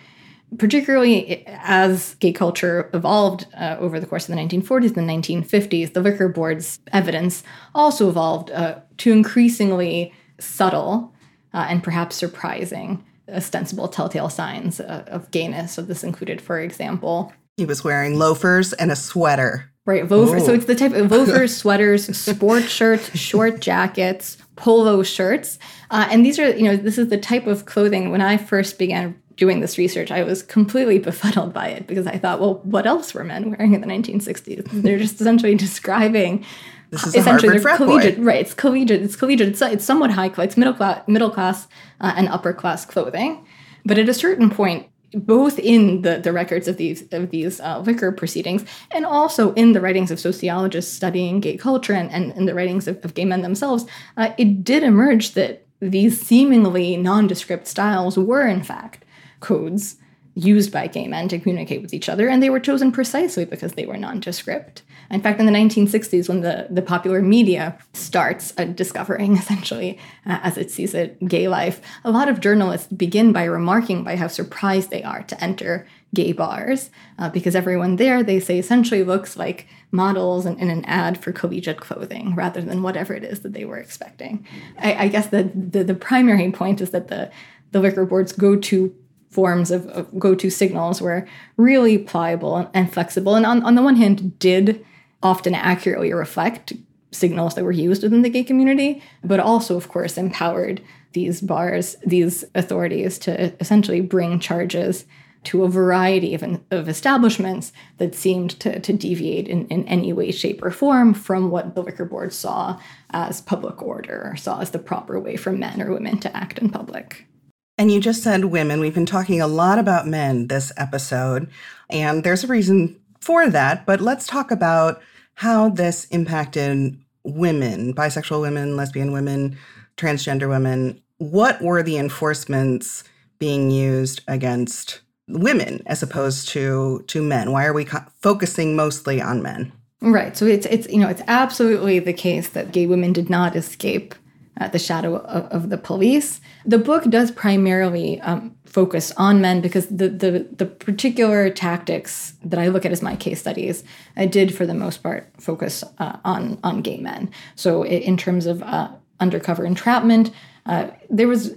particularly 0.58 1.46
as 1.48 2.16
gay 2.16 2.32
culture 2.32 2.90
evolved 2.94 3.48
uh, 3.58 3.78
over 3.80 4.00
the 4.00 4.06
course 4.06 4.28
of 4.28 4.36
the 4.36 4.42
1940s 4.42 4.96
and 4.98 5.10
the 5.10 5.14
1950s, 5.14 5.94
the 5.94 6.02
liquor 6.02 6.28
board's 6.28 6.80
evidence 6.92 7.44
also 7.74 8.10
evolved 8.10 8.52
uh, 8.52 8.80
to 8.98 9.12
increasingly 9.12 10.14
subtle 10.40 11.14
uh, 11.54 11.68
and 11.70 11.84
perhaps 11.84 12.16
surprising 12.16 13.04
ostensible 13.30 13.88
telltale 13.88 14.30
signs 14.30 14.80
uh, 14.80 15.06
of 15.08 15.32
gayness. 15.32 15.74
So 15.74 15.82
this 15.82 16.04
included, 16.04 16.42
for 16.42 16.60
example, 16.60 17.34
he 17.58 17.66
was 17.66 17.84
wearing 17.84 18.18
loafers 18.18 18.74
and 18.74 18.92
a 18.92 18.96
sweater. 18.96 19.70
Right, 19.86 20.10
loafers. 20.10 20.46
So 20.46 20.54
it's 20.54 20.66
the 20.66 20.76
type 20.76 20.94
of 20.94 21.12
loafers, 21.12 21.56
sweaters, 21.58 22.18
sport 22.18 22.64
shirts, 22.64 23.18
short 23.18 23.60
jackets, 23.60 24.38
polo 24.56 25.04
shirts, 25.04 25.60
uh, 25.92 26.08
and 26.10 26.26
these 26.26 26.40
are 26.40 26.56
you 26.56 26.64
know 26.64 26.78
this 26.78 26.98
is 26.98 27.10
the 27.10 27.18
type 27.18 27.48
of 27.48 27.66
clothing. 27.66 28.10
When 28.10 28.22
I 28.22 28.38
first 28.38 28.80
began 28.80 29.22
doing 29.36 29.60
this 29.60 29.78
research, 29.78 30.12
I 30.12 30.24
was 30.24 30.44
completely 30.44 31.00
befuddled 31.10 31.54
by 31.54 31.70
it 31.70 31.88
because 31.88 32.08
I 32.08 32.18
thought, 32.18 32.40
well, 32.40 32.56
what 32.64 32.86
else 32.86 33.14
were 33.14 33.24
men 33.24 33.52
wearing 33.52 33.74
in 33.74 33.82
the 33.82 33.88
1960s? 33.88 34.70
They're 34.72 35.00
just 35.00 35.20
essentially 35.20 35.56
describing 35.68 36.46
this 36.94 37.08
is 37.08 37.16
essentially 37.16 37.58
they're 37.58 37.76
collegiate, 37.76 38.18
boy. 38.18 38.24
right? 38.24 38.42
It's 38.42 38.54
collegiate. 38.54 39.02
It's 39.02 39.16
collegiate. 39.16 39.50
It's, 39.50 39.62
it's 39.64 39.84
somewhat 39.84 40.12
high. 40.12 40.32
It's 40.38 40.56
middle 40.56 40.76
class, 40.76 41.02
middle 41.08 41.32
class, 41.32 41.68
uh, 42.00 42.14
and 42.16 42.28
upper 42.30 42.54
class 42.54 42.86
clothing. 42.86 43.48
But 43.84 43.98
at 43.98 44.08
a 44.08 44.14
certain 44.14 44.52
point, 44.52 44.88
both 45.14 45.58
in 45.58 46.04
the, 46.04 46.20
the 46.20 46.32
records 46.32 46.68
of 46.68 46.78
these 46.78 47.04
of 47.12 47.32
these 47.32 47.60
uh, 47.60 47.84
proceedings 48.16 48.64
and 48.92 49.06
also 49.06 49.54
in 49.54 49.74
the 49.74 49.82
writings 49.82 50.12
of 50.12 50.20
sociologists 50.20 50.94
studying 50.94 51.40
gay 51.40 51.58
culture 51.58 51.94
and, 51.94 52.12
and 52.12 52.32
in 52.34 52.46
the 52.46 52.54
writings 52.54 52.88
of, 52.88 53.04
of 53.04 53.14
gay 53.14 53.26
men 53.26 53.42
themselves, 53.42 53.86
uh, 54.18 54.30
it 54.38 54.64
did 54.64 54.84
emerge 54.84 55.34
that 55.34 55.66
these 55.80 56.20
seemingly 56.22 56.96
nondescript 56.96 57.68
styles 57.68 58.18
were 58.18 58.48
in 58.48 58.64
fact 58.64 59.03
codes 59.44 59.98
used 60.36 60.72
by 60.72 60.88
gay 60.88 61.08
men 61.08 61.28
to 61.28 61.38
communicate 61.38 61.82
with 61.82 61.94
each 61.94 62.10
other, 62.10 62.28
and 62.28 62.42
they 62.42 62.50
were 62.50 62.60
chosen 62.60 62.92
precisely 62.92 63.46
because 63.46 63.74
they 63.74 63.86
were 63.86 63.98
nondescript. 63.98 64.82
In 65.12 65.22
fact, 65.22 65.40
in 65.40 65.46
the 65.46 65.52
1960s, 65.52 66.28
when 66.28 66.42
the, 66.42 66.66
the 66.72 66.82
popular 66.82 67.22
media 67.22 67.78
starts 67.94 68.52
uh, 68.58 68.64
discovering, 68.64 69.38
essentially, 69.38 70.00
uh, 70.26 70.40
as 70.42 70.58
it 70.58 70.72
sees 70.72 70.96
it, 70.96 71.24
gay 71.28 71.48
life, 71.48 71.82
a 72.04 72.10
lot 72.10 72.30
of 72.30 72.40
journalists 72.40 72.92
begin 72.92 73.32
by 73.32 73.44
remarking 73.44 74.04
by 74.04 74.16
how 74.16 74.28
surprised 74.28 74.90
they 74.90 75.04
are 75.04 75.22
to 75.24 75.44
enter 75.44 75.86
gay 76.16 76.32
bars, 76.32 76.90
uh, 77.20 77.30
because 77.30 77.56
everyone 77.56 77.98
there, 77.98 78.24
they 78.24 78.40
say, 78.40 78.58
essentially 78.58 79.04
looks 79.04 79.38
like 79.38 79.68
models 79.92 80.48
in, 80.48 80.58
in, 80.60 80.70
an 80.70 80.86
ad 80.86 81.18
for 81.18 81.32
collegiate 81.32 81.80
clothing 81.80 82.34
rather 82.34 82.62
than 82.62 82.82
whatever 82.82 83.14
it 83.14 83.24
is 83.24 83.42
that 83.42 83.54
they 83.54 83.66
were 83.66 83.78
expecting. 83.78 84.46
I, 84.80 84.94
I 84.94 85.08
guess 85.08 85.28
the, 85.28 85.52
the, 85.54 85.84
the 85.84 85.96
primary 85.96 86.52
point 86.52 86.82
is 86.82 86.90
that 86.92 87.08
the 87.08 87.32
the 87.74 87.80
liquor 87.80 88.06
board's 88.06 88.32
go-to 88.32 88.96
forms 89.34 89.72
of, 89.72 89.88
of 89.88 90.20
go-to 90.20 90.50
signals 90.50 91.02
were 91.02 91.28
really 91.58 91.98
pliable 91.98 92.70
and, 92.74 92.94
flexible 92.94 93.36
and 93.36 93.46
on, 93.46 93.64
on 93.64 93.76
the 93.76 93.82
one 93.82 93.96
hand 93.96 94.38
did 94.40 94.86
often 95.22 95.56
accurately 95.56 96.14
reflect 96.14 96.74
signals 97.12 97.56
that 97.56 97.64
were 97.64 97.72
used 97.72 98.04
within 98.04 98.22
the 98.22 98.30
gay 98.30 98.44
community 98.44 99.02
but 99.24 99.40
also 99.40 99.76
of 99.76 99.88
course 99.90 100.18
empowered 100.18 100.82
these 101.14 101.42
bars 101.42 101.96
these 102.06 102.44
authorities 102.56 103.18
to 103.20 103.54
essentially 103.60 104.02
bring 104.02 104.40
charges 104.40 105.06
to 105.44 105.64
a 105.64 105.70
variety 105.70 106.34
of, 106.34 106.44
of 106.72 106.88
establishments 106.88 107.74
that 107.98 108.16
seemed 108.16 108.52
to, 108.62 108.80
to 108.80 108.94
deviate 108.94 109.48
in, 109.48 109.68
in 109.68 109.86
any 109.88 110.14
way, 110.14 110.32
shape, 110.32 110.64
or 110.64 110.72
form 110.72 111.14
from 111.14 111.52
what 111.52 111.76
the 111.76 111.84
liquor 111.84 112.06
board 112.06 112.34
saw 112.34 112.80
as 113.10 113.42
public 113.42 113.82
order 113.82 114.30
or 114.32 114.36
saw 114.38 114.62
as 114.62 114.72
the 114.72 114.80
proper 114.80 115.20
way 115.20 115.36
for 115.36 115.52
men 115.52 115.82
or 115.82 115.92
women 115.92 116.18
to 116.20 116.36
act 116.36 116.60
in 116.60 116.70
public. 116.70 117.28
And 117.78 117.92
you 117.92 118.00
just 118.00 118.22
said 118.22 118.46
women. 118.46 118.80
We've 118.80 118.94
been 118.94 119.06
talking 119.06 119.42
a 119.42 119.48
lot 119.48 119.80
about 119.80 120.08
men 120.08 120.48
this 120.48 120.72
episode, 120.78 121.50
and 121.90 122.24
there's 122.24 122.44
a 122.44 122.48
reason 122.48 123.00
for 123.20 123.50
that. 123.50 123.86
But 123.86 124.00
let's 124.00 124.28
talk 124.28 124.52
about 124.52 125.02
how 125.36 125.70
this 125.70 126.06
impacted 126.06 127.00
women, 127.24 127.94
bisexual 127.96 128.42
women, 128.42 128.76
lesbian 128.76 129.12
women, 129.12 129.58
transgender 129.98 130.48
women. 130.48 131.02
What 131.18 131.62
were 131.62 131.82
the 131.82 131.98
enforcements 131.98 133.04
being 133.40 133.72
used 133.72 134.22
against 134.28 135.02
women 135.28 135.82
as 135.88 136.04
opposed 136.04 136.50
to 136.50 137.04
to 137.08 137.24
men? 137.24 137.52
Why 137.52 137.66
are 137.66 137.74
we 137.74 137.86
co- 137.86 138.06
focusing 138.22 138.76
mostly 138.76 139.20
on 139.20 139.42
men? 139.42 139.72
Right. 140.02 140.38
So 140.38 140.46
it's 140.46 140.68
it's 140.68 140.88
you 140.90 141.00
know 141.00 141.10
it's 141.10 141.24
absolutely 141.28 141.98
the 141.98 142.14
case 142.14 142.50
that 142.50 142.72
gay 142.72 142.86
women 142.86 143.14
did 143.14 143.30
not 143.32 143.56
escape 143.56 144.14
uh, 144.60 144.68
the 144.68 144.80
shadow 144.80 145.16
of, 145.16 145.46
of, 145.46 145.70
the 145.70 145.78
police. 145.78 146.40
The 146.66 146.78
book 146.78 147.06
does 147.06 147.32
primarily 147.32 148.22
um, 148.22 148.56
focus 148.66 149.12
on 149.18 149.42
men 149.42 149.62
because 149.62 149.88
the, 149.88 150.10
the, 150.10 150.48
the 150.52 150.66
particular 150.66 151.50
tactics 151.50 152.34
that 152.44 152.60
I 152.60 152.68
look 152.68 152.86
at 152.86 152.92
as 152.92 153.02
my 153.02 153.16
case 153.16 153.40
studies, 153.40 153.84
I 154.16 154.26
did 154.26 154.56
for 154.56 154.66
the 154.66 154.74
most 154.74 155.02
part 155.02 155.30
focus 155.40 155.84
uh, 155.98 156.18
on 156.24 156.60
on 156.64 156.82
gay 156.82 156.98
men. 156.98 157.32
So 157.56 157.84
in 157.84 158.16
terms 158.16 158.46
of 158.46 158.62
uh, 158.62 158.90
undercover 159.20 159.66
entrapment, 159.66 160.32
uh, 160.66 160.88
there 161.10 161.28
was 161.28 161.56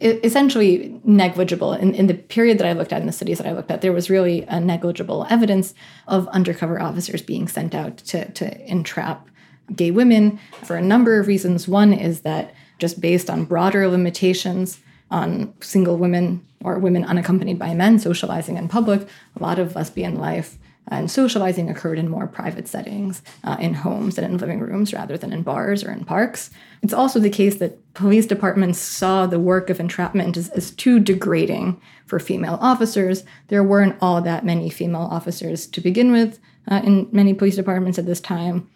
essentially 0.00 1.00
negligible 1.04 1.72
in, 1.72 1.94
in 1.94 2.08
the 2.08 2.14
period 2.14 2.58
that 2.58 2.66
I 2.66 2.72
looked 2.72 2.92
at 2.92 3.00
in 3.00 3.06
the 3.06 3.12
cities 3.12 3.38
that 3.38 3.46
I 3.46 3.52
looked 3.52 3.70
at. 3.70 3.80
There 3.80 3.92
was 3.92 4.10
really 4.10 4.42
a 4.42 4.60
negligible 4.60 5.26
evidence 5.30 5.74
of 6.08 6.26
undercover 6.28 6.80
officers 6.80 7.22
being 7.22 7.48
sent 7.48 7.74
out 7.74 7.96
to 7.98 8.30
to 8.32 8.70
entrap 8.70 9.28
gay 9.74 9.90
women 9.90 10.38
for 10.62 10.76
a 10.76 10.82
number 10.82 11.18
of 11.18 11.26
reasons. 11.26 11.68
One 11.68 11.92
is 11.92 12.20
that 12.22 12.54
just 12.78 13.00
based 13.00 13.28
on 13.28 13.44
broader 13.44 13.88
limitations 13.88 14.80
on 15.10 15.54
single 15.60 15.96
women 15.96 16.44
or 16.62 16.78
women 16.78 17.04
unaccompanied 17.04 17.58
by 17.58 17.74
men 17.74 17.98
socializing 17.98 18.56
in 18.56 18.68
public, 18.68 19.06
a 19.36 19.42
lot 19.42 19.58
of 19.58 19.74
lesbian 19.74 20.16
life 20.16 20.58
and 20.90 21.10
socializing 21.10 21.68
occurred 21.68 21.98
in 21.98 22.08
more 22.08 22.26
private 22.26 22.66
settings, 22.66 23.22
uh, 23.44 23.56
in 23.60 23.74
homes 23.74 24.18
and 24.18 24.26
in 24.26 24.38
living 24.38 24.60
rooms 24.60 24.92
rather 24.92 25.18
than 25.18 25.32
in 25.32 25.42
bars 25.42 25.84
or 25.84 25.92
in 25.92 26.04
parks. 26.04 26.50
It's 26.82 26.92
also 26.92 27.18
the 27.18 27.30
case 27.30 27.56
that 27.56 27.94
police 27.94 28.26
departments 28.26 28.78
saw 28.78 29.26
the 29.26 29.38
work 29.38 29.70
of 29.70 29.80
entrapment 29.80 30.36
as, 30.36 30.48
as 30.50 30.70
too 30.70 30.98
degrading 30.98 31.80
for 32.06 32.18
female 32.18 32.58
officers. 32.60 33.24
There 33.48 33.64
weren't 33.64 33.96
all 34.00 34.22
that 34.22 34.44
many 34.44 34.70
female 34.70 35.08
officers 35.10 35.66
to 35.68 35.80
begin 35.80 36.10
with 36.10 36.38
uh, 36.70 36.80
in 36.84 37.08
many 37.12 37.34
police 37.34 37.56
departments 37.56 37.98
at 37.98 38.06
this 38.06 38.20
time. 38.20 38.68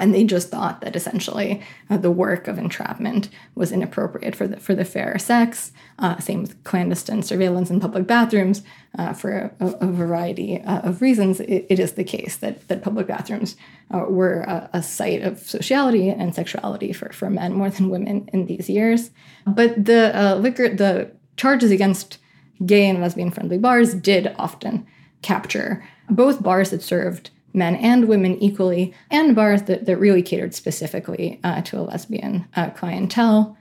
And 0.00 0.14
they 0.14 0.24
just 0.24 0.48
thought 0.48 0.80
that 0.80 0.96
essentially 0.96 1.62
uh, 1.88 1.98
the 1.98 2.10
work 2.10 2.48
of 2.48 2.58
entrapment 2.58 3.28
was 3.54 3.70
inappropriate 3.70 4.34
for 4.34 4.48
the 4.48 4.58
for 4.58 4.74
the 4.74 4.84
fair 4.84 5.18
sex. 5.18 5.72
Uh, 5.98 6.18
same 6.18 6.42
with 6.42 6.64
clandestine 6.64 7.22
surveillance 7.22 7.70
in 7.70 7.78
public 7.78 8.06
bathrooms. 8.06 8.62
Uh, 8.98 9.12
for 9.12 9.54
a, 9.60 9.66
a 9.80 9.86
variety 9.86 10.60
uh, 10.62 10.80
of 10.80 11.00
reasons, 11.00 11.38
it, 11.38 11.66
it 11.68 11.78
is 11.78 11.92
the 11.92 12.02
case 12.02 12.36
that 12.38 12.66
that 12.68 12.82
public 12.82 13.06
bathrooms 13.06 13.56
uh, 13.92 14.04
were 14.08 14.40
a, 14.40 14.70
a, 14.72 14.82
site 14.82 15.22
of 15.22 15.38
sociality 15.38 16.08
and 16.08 16.34
sexuality 16.34 16.92
for, 16.92 17.12
for 17.12 17.30
men 17.30 17.52
more 17.52 17.70
than 17.70 17.90
women 17.90 18.28
in 18.32 18.46
these 18.46 18.68
years. 18.68 19.10
But 19.46 19.84
the 19.84 20.10
uh, 20.18 20.36
liquor, 20.36 20.74
the 20.74 21.12
charges 21.36 21.70
against 21.70 22.18
gay 22.66 22.88
and 22.88 23.00
lesbian 23.00 23.30
friendly 23.30 23.58
bars 23.58 23.94
did 23.94 24.34
often 24.38 24.86
capture 25.22 25.84
both 26.08 26.42
bars 26.42 26.70
that 26.70 26.82
served 26.82 27.30
men 27.52 27.76
and 27.76 28.08
women 28.08 28.36
equally, 28.42 28.94
and 29.10 29.34
bars 29.34 29.62
that, 29.62 29.86
that 29.86 29.96
really 29.96 30.22
catered 30.22 30.54
specifically 30.54 31.40
uh, 31.44 31.62
to 31.62 31.78
a 31.78 31.82
lesbian 31.82 32.46
uh, 32.56 32.70
clientele. 32.70 33.56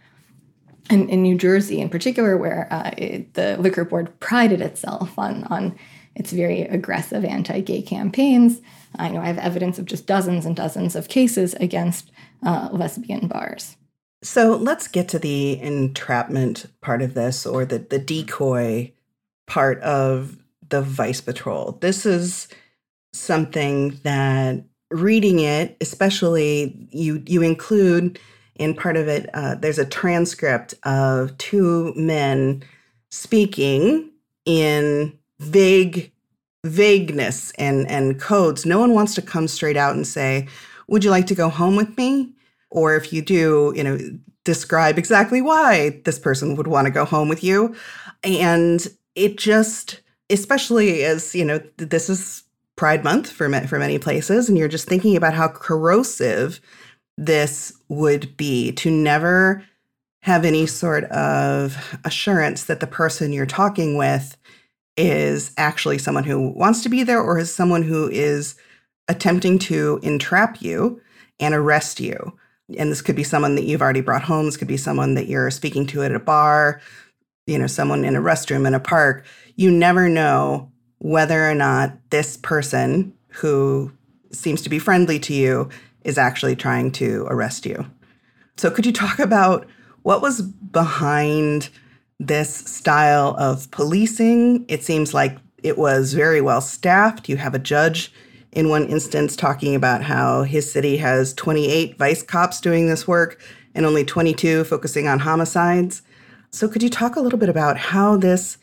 And 0.90 1.10
in 1.10 1.22
New 1.22 1.38
Jersey, 1.38 1.80
in 1.80 1.90
particular, 1.90 2.38
where 2.38 2.68
uh, 2.72 2.92
it, 2.98 3.34
the 3.36 3.58
liquor 3.58 3.86
board 3.86 4.20
prided 4.20 4.62
itself 4.62 5.18
on, 5.20 5.44
on 5.46 5.78
its 6.16 6.32
very 6.32 6.62
aggressive 6.62 7.24
anti 7.24 7.62
gay 7.62 7.82
campaigns, 7.82 8.62
I 8.98 9.10
know 9.10 9.22
I 9.22 9.28
have 9.28 9.38
evidence 9.38 9.78
of 9.78 9.86
just 9.86 10.08
dozens 10.08 10.46
and 10.46 10.56
dozens 10.56 10.96
of 10.96 11.08
cases 11.08 11.54
against 11.56 12.12
uh, 12.44 12.70
lesbian 12.72 13.28
bars. 13.28 13.78
So 14.22 14.56
let's 14.56 14.88
get 14.88 15.08
to 15.10 15.20
the 15.20 15.60
entrapment 15.62 16.66
part 16.82 17.02
of 17.02 17.14
this 17.14 17.46
or 17.46 17.66
the, 17.66 17.80
the 17.80 18.00
decoy 18.00 18.92
part 19.48 19.80
of 19.82 20.38
the 20.68 20.82
Vice 20.82 21.22
Patrol. 21.22 21.78
This 21.82 22.06
is 22.06 22.48
something 23.20 24.00
that 24.04 24.64
reading 24.92 25.40
it, 25.40 25.78
especially 25.82 26.88
you 26.92 27.24
you 27.26 27.42
include 27.42 28.20
in 28.56 28.74
part 28.74 28.98
of 28.98 29.08
it. 29.08 29.30
Uh, 29.34 29.56
there's 29.56 29.80
a 29.80 29.86
transcript 29.86 30.74
of 30.84 31.38
two 31.38 31.94
men 31.96 32.64
speaking 33.10 34.12
in 34.46 35.18
vague 35.40 36.12
vagueness 36.66 37.52
and 37.58 37.88
and 37.90 38.20
codes. 38.20 38.66
No 38.66 38.80
one 38.80 38.94
wants 38.94 39.16
to 39.16 39.22
come 39.22 39.48
straight 39.48 39.78
out 39.78 39.96
and 39.96 40.06
say, 40.06 40.48
"Would 40.88 41.04
you 41.04 41.12
like 41.12 41.28
to 41.28 41.36
go 41.36 41.50
home 41.50 41.76
with 41.76 41.98
me?" 41.98 42.34
Or 42.72 42.96
if 42.96 43.12
you 43.12 43.22
do, 43.22 43.74
you 43.76 43.84
know, 43.84 43.98
describe 44.44 44.98
exactly 44.98 45.42
why 45.42 46.02
this 46.06 46.20
person 46.20 46.56
would 46.56 46.68
want 46.68 46.86
to 46.86 46.92
go 46.92 47.06
home 47.06 47.30
with 47.30 47.44
you. 47.44 47.76
And 48.24 48.86
it 49.16 49.38
just, 49.38 50.02
especially 50.30 51.04
as, 51.04 51.36
you 51.36 51.46
know, 51.46 51.62
this 51.78 52.10
is 52.10 52.44
Pride 52.80 53.04
Month 53.04 53.30
for, 53.30 53.52
for 53.68 53.78
many 53.78 54.00
places, 54.00 54.48
and 54.48 54.58
you're 54.58 54.70
just 54.70 54.88
thinking 54.88 55.18
about 55.18 55.34
how 55.34 55.50
corrosive 55.50 56.62
this 57.18 57.74
would 57.90 58.38
be 58.38 58.72
to 58.72 58.90
never 58.90 59.66
have 60.22 60.46
any 60.46 60.66
sort 60.66 61.04
of 61.12 62.00
assurance 62.06 62.64
that 62.64 62.80
the 62.80 62.88
person 62.88 63.34
you're 63.34 63.46
talking 63.46 63.98
with 63.98 64.38
is 64.96 65.52
actually 65.58 65.98
someone 65.98 66.24
who 66.24 66.52
wants 66.52 66.82
to 66.84 66.88
be 66.88 67.04
there 67.04 67.22
or 67.22 67.38
is 67.38 67.54
someone 67.54 67.84
who 67.84 68.10
is 68.12 68.56
attempting 69.10 69.60
to 69.60 70.00
entrap 70.02 70.62
you 70.62 71.02
and 71.38 71.54
arrest 71.54 72.00
you. 72.00 72.34
And 72.78 72.90
this 72.90 73.02
could 73.02 73.18
be 73.18 73.26
someone 73.26 73.56
that 73.56 73.66
you've 73.66 73.82
already 73.82 74.00
brought 74.00 74.24
home. 74.24 74.46
This 74.46 74.56
could 74.56 74.70
be 74.70 74.78
someone 74.78 75.16
that 75.16 75.28
you're 75.28 75.52
speaking 75.52 75.86
to 75.88 76.04
at 76.04 76.16
a 76.16 76.20
bar, 76.20 76.80
you 77.46 77.60
know, 77.60 77.68
someone 77.68 78.06
in 78.06 78.16
a 78.16 78.22
restroom 78.22 78.66
in 78.66 78.74
a 78.74 78.80
park. 78.80 79.26
You 79.58 79.70
never 79.70 80.08
know 80.08 80.72
whether 81.00 81.50
or 81.50 81.56
not 81.56 81.98
this 82.10 82.38
person 82.38 83.14
who 83.30 83.92
seems 84.32 84.62
to 84.62 84.70
be 84.70 84.80
friendly 84.80 85.20
to 85.20 85.34
you 85.34 85.70
is 86.04 86.18
actually 86.18 86.56
trying 86.56 86.92
to 86.92 87.26
arrest 87.30 87.66
you. 87.66 87.86
So, 88.58 88.70
could 88.70 88.86
you 88.86 88.94
talk 88.94 89.20
about 89.20 89.68
what 90.04 90.22
was 90.22 90.42
behind 90.42 91.70
this 92.20 92.54
style 92.54 93.36
of 93.38 93.70
policing? 93.72 94.66
It 94.68 94.84
seems 94.84 95.14
like 95.14 95.38
it 95.64 95.78
was 95.78 96.14
very 96.14 96.42
well 96.42 96.62
staffed. 96.62 97.30
You 97.30 97.38
have 97.38 97.56
a 97.56 97.60
judge 97.60 98.12
in 98.52 98.70
one 98.70 98.86
instance 98.88 99.36
talking 99.36 99.76
about 99.76 100.04
how 100.04 100.44
his 100.44 100.72
city 100.72 100.98
has 100.98 101.34
28 101.34 101.98
vice 101.98 102.24
cops 102.24 102.60
doing 102.60 102.88
this 102.88 103.08
work 103.08 103.40
and 103.76 103.86
only 103.86 104.04
22 104.04 104.64
focusing 104.64 105.08
on 105.08 105.20
homicides. 105.20 106.02
So, 106.52 106.68
could 106.68 106.84
you 106.84 106.90
talk 106.90 107.16
a 107.16 107.22
little 107.22 107.40
bit 107.40 107.50
about 107.50 107.78
how 107.78 108.18
this 108.18 108.58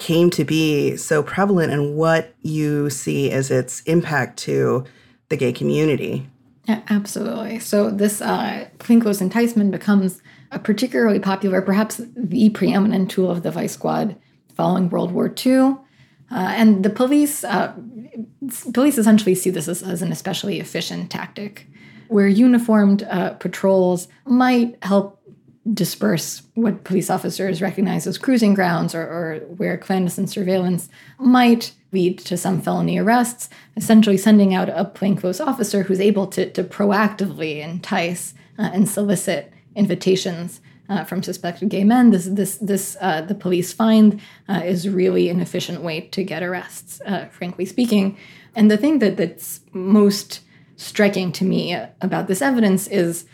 came 0.00 0.30
to 0.30 0.44
be 0.44 0.96
so 0.96 1.22
prevalent 1.22 1.72
and 1.72 1.94
what 1.94 2.34
you 2.40 2.90
see 2.90 3.30
as 3.30 3.50
its 3.50 3.82
impact 3.82 4.38
to 4.40 4.84
the 5.28 5.36
gay 5.36 5.52
community? 5.52 6.26
Yeah, 6.64 6.82
absolutely. 6.88 7.60
So, 7.60 7.90
this 7.90 8.20
uh, 8.20 8.68
enticement 8.88 9.70
becomes 9.70 10.20
a 10.50 10.58
particularly 10.58 11.20
popular, 11.20 11.62
perhaps 11.62 12.00
the 12.16 12.50
preeminent 12.50 13.10
tool 13.10 13.30
of 13.30 13.42
the 13.42 13.50
vice 13.50 13.72
squad 13.72 14.16
following 14.54 14.88
World 14.88 15.12
War 15.12 15.32
II. 15.44 15.76
Uh, 16.32 16.52
and 16.54 16.84
the 16.84 16.90
police, 16.90 17.44
uh, 17.44 17.72
police 18.72 18.98
essentially 18.98 19.34
see 19.34 19.50
this 19.50 19.68
as, 19.68 19.82
as, 19.82 20.00
an 20.02 20.12
especially 20.12 20.60
efficient 20.60 21.10
tactic, 21.10 21.66
where 22.08 22.28
uniformed 22.28 23.02
uh, 23.04 23.30
patrols 23.34 24.06
might 24.26 24.76
help 24.82 25.19
disperse 25.74 26.42
what 26.54 26.84
police 26.84 27.10
officers 27.10 27.60
recognize 27.60 28.06
as 28.06 28.18
cruising 28.18 28.54
grounds, 28.54 28.94
or, 28.94 29.02
or 29.02 29.38
where 29.56 29.76
clandestine 29.76 30.26
surveillance 30.26 30.88
might 31.18 31.72
lead 31.92 32.18
to 32.18 32.36
some 32.36 32.62
felony 32.62 32.98
arrests. 32.98 33.50
Essentially, 33.76 34.16
sending 34.16 34.54
out 34.54 34.68
a 34.70 34.84
plainclothes 34.84 35.40
officer 35.40 35.82
who's 35.82 36.00
able 36.00 36.26
to, 36.28 36.50
to 36.50 36.64
proactively 36.64 37.62
entice 37.62 38.34
uh, 38.58 38.70
and 38.72 38.88
solicit 38.88 39.52
invitations 39.76 40.60
uh, 40.88 41.04
from 41.04 41.22
suspected 41.22 41.68
gay 41.68 41.84
men. 41.84 42.10
This, 42.10 42.24
this, 42.24 42.56
this, 42.56 42.96
uh, 43.00 43.20
the 43.20 43.34
police 43.34 43.72
find 43.72 44.20
uh, 44.48 44.62
is 44.64 44.88
really 44.88 45.28
an 45.28 45.40
efficient 45.40 45.82
way 45.82 46.00
to 46.00 46.24
get 46.24 46.42
arrests, 46.42 47.00
uh, 47.06 47.26
frankly 47.26 47.66
speaking. 47.66 48.16
And 48.54 48.70
the 48.70 48.76
thing 48.76 48.98
that 48.98 49.16
that's 49.16 49.60
most 49.72 50.40
striking 50.76 51.30
to 51.32 51.44
me 51.44 51.76
about 52.00 52.26
this 52.26 52.42
evidence 52.42 52.88
is 52.88 53.26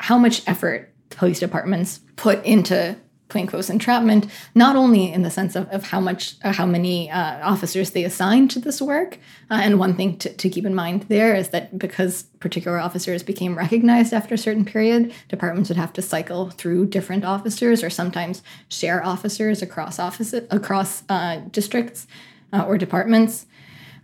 how 0.00 0.18
much 0.18 0.42
effort 0.48 0.93
police 1.16 1.40
departments 1.40 2.00
put 2.16 2.44
into 2.44 2.96
plainclothes 3.28 3.70
entrapment, 3.70 4.26
not 4.54 4.76
only 4.76 5.12
in 5.12 5.22
the 5.22 5.30
sense 5.30 5.56
of, 5.56 5.68
of 5.70 5.84
how 5.84 5.98
much, 5.98 6.36
uh, 6.44 6.52
how 6.52 6.66
many 6.66 7.10
uh, 7.10 7.40
officers 7.42 7.90
they 7.90 8.04
assign 8.04 8.46
to 8.48 8.60
this 8.60 8.80
work. 8.80 9.18
Uh, 9.50 9.60
and 9.62 9.78
one 9.78 9.94
thing 9.96 10.16
to, 10.18 10.32
to 10.34 10.48
keep 10.48 10.64
in 10.64 10.74
mind 10.74 11.02
there 11.08 11.34
is 11.34 11.48
that 11.48 11.76
because 11.78 12.24
particular 12.38 12.78
officers 12.78 13.22
became 13.22 13.56
recognized 13.58 14.12
after 14.12 14.34
a 14.34 14.38
certain 14.38 14.64
period, 14.64 15.12
departments 15.28 15.68
would 15.68 15.76
have 15.76 15.92
to 15.92 16.02
cycle 16.02 16.50
through 16.50 16.86
different 16.86 17.24
officers 17.24 17.82
or 17.82 17.90
sometimes 17.90 18.42
share 18.68 19.04
officers 19.04 19.62
across 19.62 19.98
offices 19.98 20.46
across 20.50 21.02
uh, 21.08 21.40
districts 21.50 22.06
uh, 22.52 22.62
or 22.62 22.78
departments. 22.78 23.46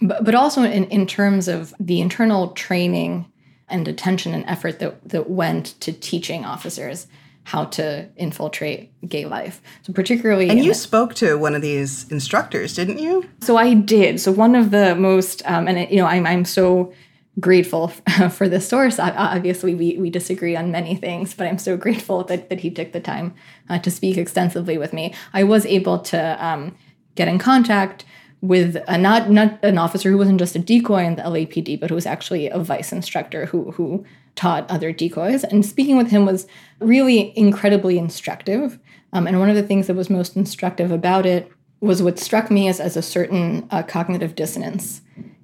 But, 0.00 0.24
but 0.24 0.34
also 0.34 0.62
in, 0.62 0.84
in 0.86 1.06
terms 1.06 1.46
of 1.46 1.74
the 1.78 2.00
internal 2.00 2.48
training 2.52 3.30
and 3.70 3.86
attention 3.88 4.34
and 4.34 4.44
effort 4.46 4.78
that, 4.78 5.08
that 5.08 5.30
went 5.30 5.80
to 5.80 5.92
teaching 5.92 6.44
officers 6.44 7.06
how 7.44 7.64
to 7.64 8.08
infiltrate 8.16 8.92
gay 9.08 9.24
life. 9.24 9.60
So 9.82 9.92
particularly 9.92 10.48
And 10.48 10.58
you 10.58 10.72
the, 10.72 10.74
spoke 10.74 11.14
to 11.14 11.36
one 11.36 11.54
of 11.54 11.62
these 11.62 12.10
instructors, 12.10 12.74
didn't 12.74 12.98
you? 12.98 13.28
So 13.40 13.56
I 13.56 13.74
did. 13.74 14.20
So 14.20 14.30
one 14.30 14.54
of 14.54 14.70
the 14.70 14.94
most 14.94 15.42
um, 15.46 15.66
and 15.66 15.78
it, 15.78 15.90
you 15.90 15.96
know 15.96 16.06
I'm 16.06 16.26
I'm 16.26 16.44
so 16.44 16.92
grateful 17.38 17.88
for 18.30 18.48
this 18.48 18.68
source. 18.68 18.98
Obviously, 18.98 19.74
we, 19.74 19.96
we 19.98 20.10
disagree 20.10 20.56
on 20.56 20.70
many 20.70 20.94
things, 20.94 21.34
but 21.34 21.46
I'm 21.46 21.58
so 21.58 21.76
grateful 21.76 22.24
that, 22.24 22.50
that 22.50 22.60
he 22.60 22.70
took 22.70 22.92
the 22.92 23.00
time 23.00 23.34
uh, 23.68 23.78
to 23.78 23.90
speak 23.90 24.16
extensively 24.16 24.76
with 24.78 24.92
me. 24.92 25.14
I 25.32 25.44
was 25.44 25.64
able 25.66 25.98
to 26.00 26.44
um, 26.44 26.76
get 27.14 27.28
in 27.28 27.38
contact 27.38 28.04
with 28.42 28.76
a, 28.88 28.96
not 28.96 29.30
not 29.30 29.62
an 29.62 29.78
officer 29.78 30.10
who 30.10 30.18
wasn't 30.18 30.38
just 30.38 30.56
a 30.56 30.58
decoy 30.58 31.04
in 31.04 31.16
the 31.16 31.22
LAPD, 31.22 31.78
but 31.78 31.90
who 31.90 31.94
was 31.94 32.06
actually 32.06 32.48
a 32.48 32.58
vice 32.58 32.92
instructor 32.92 33.46
who 33.46 33.70
who 33.72 34.04
taught 34.34 34.70
other 34.70 34.92
decoys. 34.92 35.44
And 35.44 35.64
speaking 35.66 35.96
with 35.96 36.10
him 36.10 36.24
was 36.24 36.46
really 36.80 37.36
incredibly 37.36 37.98
instructive. 37.98 38.78
Um, 39.12 39.26
and 39.26 39.38
one 39.38 39.50
of 39.50 39.56
the 39.56 39.62
things 39.62 39.86
that 39.86 39.96
was 39.96 40.08
most 40.08 40.36
instructive 40.36 40.90
about 40.90 41.26
it 41.26 41.50
was 41.80 42.02
what 42.02 42.18
struck 42.18 42.50
me 42.50 42.68
as, 42.68 42.78
as 42.78 42.96
a 42.96 43.02
certain 43.02 43.66
uh, 43.70 43.82
cognitive 43.82 44.34
dissonance 44.34 45.00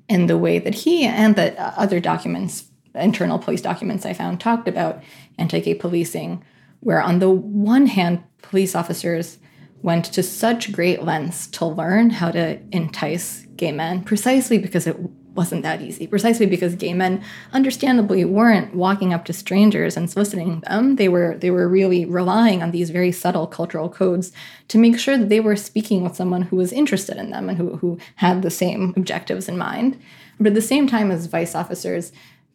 in 0.08 0.26
the 0.26 0.38
way 0.38 0.58
that 0.58 0.74
he 0.74 1.04
and 1.04 1.34
the 1.34 1.58
uh, 1.60 1.74
other 1.76 1.98
documents, 1.98 2.66
internal 2.94 3.38
police 3.38 3.60
documents 3.60 4.06
I 4.06 4.12
found, 4.12 4.40
talked 4.40 4.68
about 4.68 5.02
anti 5.38 5.60
gay 5.60 5.74
policing, 5.74 6.44
where 6.80 7.02
on 7.02 7.18
the 7.18 7.30
one 7.30 7.86
hand, 7.86 8.22
police 8.42 8.74
officers 8.74 9.38
went 9.86 10.04
to 10.04 10.20
such 10.20 10.72
great 10.72 11.04
lengths 11.04 11.46
to 11.46 11.64
learn 11.64 12.10
how 12.10 12.28
to 12.32 12.58
entice 12.72 13.46
gay 13.56 13.70
men 13.70 14.02
precisely 14.02 14.58
because 14.58 14.84
it 14.84 14.96
wasn't 15.36 15.62
that 15.62 15.80
easy, 15.80 16.08
precisely 16.08 16.44
because 16.44 16.74
gay 16.74 16.92
men 16.92 17.22
understandably 17.52 18.24
weren't 18.24 18.74
walking 18.74 19.14
up 19.14 19.24
to 19.24 19.32
strangers 19.32 19.96
and 19.96 20.10
soliciting 20.10 20.58
them. 20.60 20.96
They 20.96 21.08
were 21.08 21.36
they 21.38 21.52
were 21.52 21.68
really 21.68 22.04
relying 22.04 22.64
on 22.64 22.72
these 22.72 22.90
very 22.90 23.12
subtle 23.12 23.46
cultural 23.46 23.88
codes 23.88 24.32
to 24.68 24.76
make 24.76 24.98
sure 24.98 25.16
that 25.16 25.28
they 25.28 25.38
were 25.38 25.54
speaking 25.54 26.02
with 26.02 26.16
someone 26.16 26.42
who 26.42 26.56
was 26.56 26.72
interested 26.72 27.16
in 27.16 27.30
them 27.30 27.48
and 27.48 27.56
who, 27.56 27.76
who 27.76 27.98
had 28.16 28.42
the 28.42 28.50
same 28.50 28.92
objectives 28.96 29.48
in 29.48 29.56
mind. 29.56 30.00
But 30.38 30.48
at 30.48 30.54
the 30.54 30.62
same 30.62 30.88
time 30.88 31.12
as 31.12 31.26
vice 31.26 31.54
officers 31.54 32.10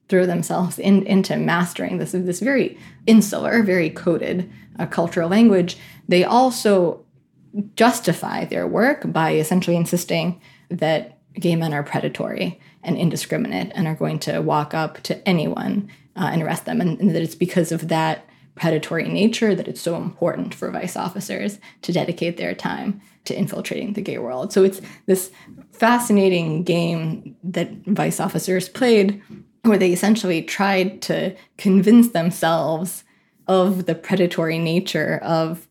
throw 0.10 0.26
themselves 0.26 0.78
in, 0.78 1.08
into 1.08 1.38
mastering 1.38 1.98
this, 1.98 2.12
this 2.12 2.41
very 2.41 2.78
insular, 3.08 3.63
very 3.63 3.89
coded 3.89 4.52
uh, 4.78 4.86
cultural 4.86 5.30
language, 5.30 5.78
they 6.10 6.26
also 6.26 7.06
justify 7.75 8.45
their 8.45 8.67
work 8.67 9.11
by 9.11 9.35
essentially 9.35 9.75
insisting 9.75 10.39
that 10.69 11.19
gay 11.33 11.55
men 11.55 11.73
are 11.73 11.83
predatory 11.83 12.59
and 12.83 12.97
indiscriminate 12.97 13.71
and 13.75 13.87
are 13.87 13.95
going 13.95 14.19
to 14.19 14.39
walk 14.39 14.73
up 14.73 15.01
to 15.03 15.27
anyone 15.27 15.89
uh, 16.15 16.29
and 16.31 16.41
arrest 16.41 16.65
them. 16.65 16.81
And, 16.81 16.99
and, 16.99 17.11
that 17.11 17.21
it's 17.21 17.35
because 17.35 17.71
of 17.71 17.87
that 17.87 18.25
predatory 18.55 19.07
nature 19.07 19.55
that 19.55 19.67
it's 19.67 19.81
so 19.81 19.95
important 19.95 20.53
for 20.53 20.69
vice 20.71 20.97
officers 20.97 21.59
to 21.83 21.93
dedicate 21.93 22.37
their 22.37 22.53
time 22.53 23.01
to 23.25 23.37
infiltrating 23.37 23.93
the 23.93 24.01
gay 24.01 24.17
world. 24.17 24.51
So 24.51 24.63
it's 24.63 24.81
this 25.05 25.31
fascinating 25.71 26.63
game 26.63 27.35
that 27.43 27.71
vice 27.85 28.19
officers 28.19 28.67
played 28.67 29.21
where 29.63 29.77
they 29.77 29.93
essentially 29.93 30.41
tried 30.41 31.01
to 31.03 31.35
convince 31.57 32.09
themselves 32.09 33.03
of 33.47 33.85
the 33.85 33.95
predatory 33.95 34.59
nature 34.59 35.19
of 35.23 35.67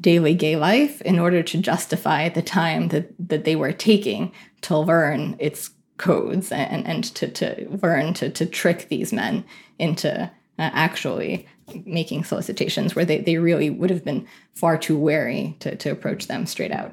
daily 0.00 0.34
gay 0.34 0.56
life 0.56 1.00
in 1.02 1.18
order 1.18 1.42
to 1.42 1.58
justify 1.58 2.28
the 2.28 2.42
time 2.42 2.88
that, 2.88 3.10
that 3.18 3.44
they 3.44 3.56
were 3.56 3.72
taking 3.72 4.32
to 4.62 4.76
learn 4.78 5.36
its 5.38 5.70
codes 5.96 6.52
and, 6.52 6.86
and 6.86 7.04
to, 7.04 7.28
to 7.28 7.68
learn 7.82 8.12
to, 8.14 8.28
to 8.30 8.44
trick 8.44 8.88
these 8.88 9.12
men 9.12 9.44
into 9.78 10.30
uh, 10.58 10.70
actually 10.72 11.46
making 11.84 12.24
solicitations 12.24 12.94
where 12.94 13.04
they, 13.04 13.18
they 13.18 13.38
really 13.38 13.70
would 13.70 13.90
have 13.90 14.04
been 14.04 14.26
far 14.54 14.78
too 14.78 14.98
wary 14.98 15.56
to, 15.60 15.74
to 15.76 15.90
approach 15.90 16.26
them 16.26 16.46
straight 16.46 16.72
out. 16.72 16.92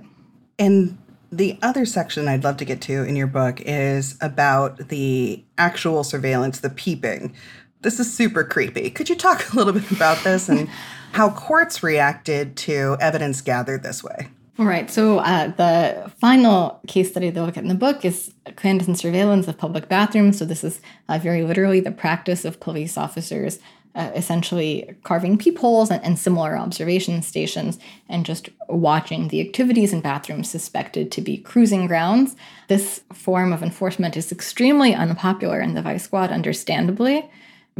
And 0.57 0.97
the 1.31 1.57
other 1.61 1.85
section 1.85 2.27
I'd 2.27 2.43
love 2.43 2.57
to 2.57 2.65
get 2.65 2.81
to 2.81 3.03
in 3.03 3.15
your 3.15 3.27
book 3.27 3.61
is 3.61 4.17
about 4.21 4.89
the 4.89 5.43
actual 5.57 6.03
surveillance, 6.03 6.59
the 6.59 6.69
peeping. 6.69 7.35
This 7.83 7.99
is 7.99 8.11
super 8.11 8.43
creepy. 8.43 8.89
Could 8.89 9.09
you 9.09 9.15
talk 9.15 9.49
a 9.53 9.55
little 9.55 9.73
bit 9.73 9.91
about 9.91 10.23
this 10.23 10.49
and 10.49 10.69
how 11.11 11.29
courts 11.29 11.83
reacted 11.83 12.55
to 12.57 12.97
evidence 12.99 13.41
gathered 13.41 13.83
this 13.83 14.03
way? 14.03 14.27
All 14.59 14.65
right. 14.65 14.89
So 14.89 15.17
uh, 15.19 15.47
the 15.47 16.11
final 16.19 16.79
case 16.87 17.09
study 17.09 17.29
that 17.29 17.39
we 17.39 17.45
look 17.45 17.57
at 17.57 17.63
in 17.63 17.69
the 17.69 17.75
book 17.75 18.05
is 18.05 18.33
clandestine 18.55 18.95
surveillance 18.95 19.47
of 19.47 19.57
public 19.57 19.89
bathrooms. 19.89 20.37
So 20.37 20.45
this 20.45 20.63
is 20.63 20.79
uh, 21.09 21.17
very 21.17 21.43
literally 21.43 21.79
the 21.79 21.91
practice 21.91 22.45
of 22.45 22.59
police 22.59 22.95
officers 22.97 23.59
uh, 23.95 24.11
essentially 24.15 24.95
carving 25.03 25.37
peepholes 25.37 25.91
and, 25.91 26.03
and 26.03 26.17
similar 26.17 26.57
observation 26.57 27.21
stations 27.21 27.77
and 28.09 28.25
just 28.25 28.49
watching 28.67 29.27
the 29.27 29.41
activities 29.41 29.93
in 29.93 30.01
bathrooms 30.01 30.49
suspected 30.49 31.11
to 31.11 31.21
be 31.21 31.37
cruising 31.37 31.87
grounds. 31.87 32.35
This 32.69 33.01
form 33.11 33.53
of 33.53 33.61
enforcement 33.61 34.17
is 34.17 34.31
extremely 34.31 34.95
unpopular 34.95 35.61
in 35.61 35.73
the 35.73 35.81
vice 35.81 36.03
squad, 36.03 36.31
understandably 36.31 37.29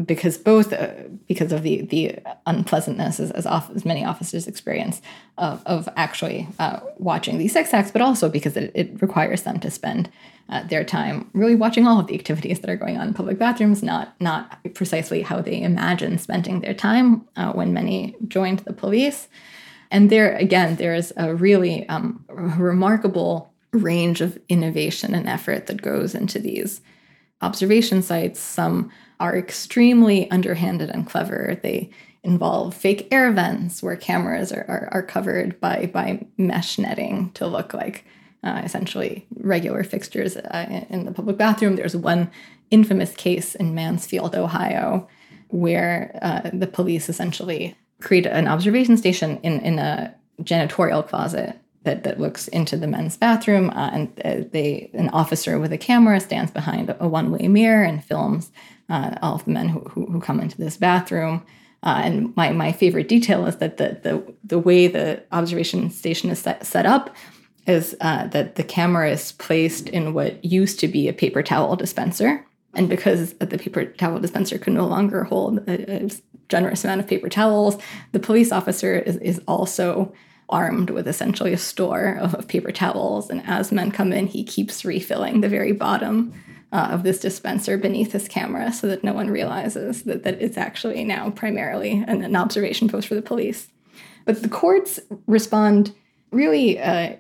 because 0.05 0.37
both 0.37 0.73
uh, 0.73 0.91
because 1.27 1.51
of 1.51 1.61
the 1.63 1.83
the 1.83 2.17
unpleasantness 2.45 3.19
as 3.19 3.31
as, 3.31 3.45
off, 3.45 3.69
as 3.75 3.85
many 3.85 4.03
officers 4.03 4.47
experience 4.47 5.01
of, 5.37 5.61
of 5.65 5.87
actually 5.95 6.47
uh, 6.59 6.79
watching 6.97 7.37
these 7.37 7.53
sex 7.53 7.73
acts, 7.73 7.91
but 7.91 8.01
also 8.01 8.29
because 8.29 8.57
it, 8.57 8.71
it 8.73 9.01
requires 9.01 9.43
them 9.43 9.59
to 9.59 9.69
spend 9.69 10.09
uh, 10.49 10.63
their 10.63 10.83
time 10.83 11.29
really 11.33 11.55
watching 11.55 11.87
all 11.87 11.99
of 11.99 12.07
the 12.07 12.15
activities 12.15 12.59
that 12.59 12.69
are 12.69 12.75
going 12.75 12.97
on 12.97 13.09
in 13.09 13.13
public 13.13 13.37
bathrooms, 13.37 13.83
not 13.83 14.15
not 14.19 14.57
precisely 14.73 15.21
how 15.21 15.41
they 15.41 15.61
imagine 15.61 16.17
spending 16.17 16.61
their 16.61 16.73
time 16.73 17.27
uh, 17.35 17.51
when 17.53 17.73
many 17.73 18.15
joined 18.27 18.59
the 18.59 18.73
police. 18.73 19.27
And 19.91 20.09
there 20.09 20.35
again, 20.35 20.77
there 20.77 20.95
is 20.95 21.13
a 21.17 21.35
really 21.35 21.87
um, 21.87 22.25
remarkable 22.27 23.53
range 23.71 24.21
of 24.21 24.39
innovation 24.49 25.13
and 25.13 25.27
effort 25.27 25.67
that 25.67 25.81
goes 25.81 26.15
into 26.15 26.39
these 26.39 26.81
observation 27.43 28.01
sites. 28.01 28.39
Some 28.39 28.91
are 29.19 29.37
extremely 29.37 30.29
underhanded 30.31 30.89
and 30.89 31.07
clever. 31.07 31.59
They 31.61 31.91
involve 32.23 32.73
fake 32.73 33.07
air 33.11 33.31
vents 33.31 33.83
where 33.83 33.97
cameras 33.97 34.51
are, 34.51 34.65
are, 34.67 34.89
are 34.91 35.03
covered 35.03 35.59
by, 35.59 35.89
by 35.93 36.25
mesh 36.37 36.79
netting 36.79 37.31
to 37.33 37.45
look 37.45 37.73
like 37.73 38.05
uh, 38.43 38.61
essentially 38.63 39.25
regular 39.35 39.83
fixtures 39.83 40.37
uh, 40.37 40.85
in 40.89 41.05
the 41.05 41.11
public 41.11 41.37
bathroom. 41.37 41.75
There's 41.75 41.95
one 41.95 42.31
infamous 42.71 43.13
case 43.13 43.55
in 43.55 43.75
Mansfield, 43.75 44.35
Ohio, 44.35 45.07
where 45.49 46.17
uh, 46.21 46.49
the 46.51 46.67
police 46.67 47.09
essentially 47.09 47.75
create 48.01 48.25
an 48.25 48.47
observation 48.47 48.97
station 48.97 49.37
in, 49.43 49.59
in 49.61 49.79
a 49.79 50.13
janitorial 50.41 51.07
closet 51.07 51.57
that, 51.83 52.03
that 52.03 52.19
looks 52.19 52.47
into 52.49 52.77
the 52.77 52.87
men's 52.87 53.17
bathroom, 53.17 53.69
uh, 53.71 53.89
and 53.93 54.21
uh, 54.23 54.47
they 54.51 54.89
an 54.93 55.09
officer 55.09 55.59
with 55.59 55.73
a 55.73 55.77
camera 55.77 56.19
stands 56.19 56.51
behind 56.51 56.95
a 56.99 57.07
one 57.07 57.31
way 57.31 57.47
mirror 57.47 57.83
and 57.83 58.03
films 58.03 58.51
uh, 58.89 59.15
all 59.21 59.35
of 59.35 59.45
the 59.45 59.51
men 59.51 59.69
who, 59.69 59.79
who, 59.81 60.05
who 60.05 60.19
come 60.19 60.39
into 60.39 60.57
this 60.57 60.77
bathroom. 60.77 61.43
Uh, 61.83 62.01
and 62.03 62.35
my, 62.37 62.51
my 62.51 62.71
favorite 62.71 63.09
detail 63.09 63.45
is 63.45 63.57
that 63.57 63.77
the, 63.77 63.99
the, 64.03 64.33
the 64.43 64.59
way 64.59 64.87
the 64.87 65.21
observation 65.31 65.89
station 65.89 66.29
is 66.29 66.39
set, 66.39 66.65
set 66.65 66.85
up 66.85 67.13
is 67.67 67.95
uh, 68.01 68.27
that 68.27 68.55
the 68.55 68.63
camera 68.63 69.09
is 69.09 69.33
placed 69.33 69.89
in 69.89 70.13
what 70.13 70.43
used 70.43 70.79
to 70.79 70.87
be 70.87 71.07
a 71.07 71.13
paper 71.13 71.43
towel 71.43 71.75
dispenser. 71.75 72.45
And 72.73 72.89
because 72.89 73.33
the 73.33 73.57
paper 73.57 73.85
towel 73.85 74.19
dispenser 74.19 74.57
could 74.57 74.73
no 74.73 74.87
longer 74.87 75.25
hold 75.25 75.59
a, 75.67 76.05
a 76.05 76.09
generous 76.49 76.83
amount 76.83 77.01
of 77.01 77.07
paper 77.07 77.29
towels, 77.29 77.77
the 78.13 78.19
police 78.19 78.51
officer 78.51 78.97
is, 78.99 79.17
is 79.17 79.41
also 79.47 80.13
armed 80.49 80.89
with 80.89 81.07
essentially 81.07 81.53
a 81.53 81.57
store 81.57 82.17
of, 82.19 82.47
paper 82.47 82.71
towels. 82.71 83.29
And 83.29 83.41
as 83.45 83.71
men 83.71 83.91
come 83.91 84.13
in, 84.13 84.27
he 84.27 84.43
keeps 84.43 84.85
refilling 84.85 85.41
the 85.41 85.49
very 85.49 85.71
bottom 85.71 86.33
uh, 86.71 86.89
of 86.91 87.03
this 87.03 87.19
dispenser 87.19 87.77
beneath 87.77 88.11
his 88.11 88.27
camera 88.27 88.73
so 88.73 88.87
that 88.87 89.03
no 89.03 89.13
one 89.13 89.29
realizes 89.29 90.03
that, 90.03 90.23
that 90.23 90.41
it's 90.41 90.57
actually 90.57 91.03
now 91.03 91.29
primarily 91.29 91.91
an, 91.91 92.23
an 92.23 92.35
observation 92.35 92.89
post 92.89 93.07
for 93.07 93.15
the 93.15 93.21
police. 93.21 93.69
But 94.25 94.41
the 94.41 94.49
courts 94.49 94.99
respond 95.27 95.93
really 96.31 96.79
uh, 96.79 97.15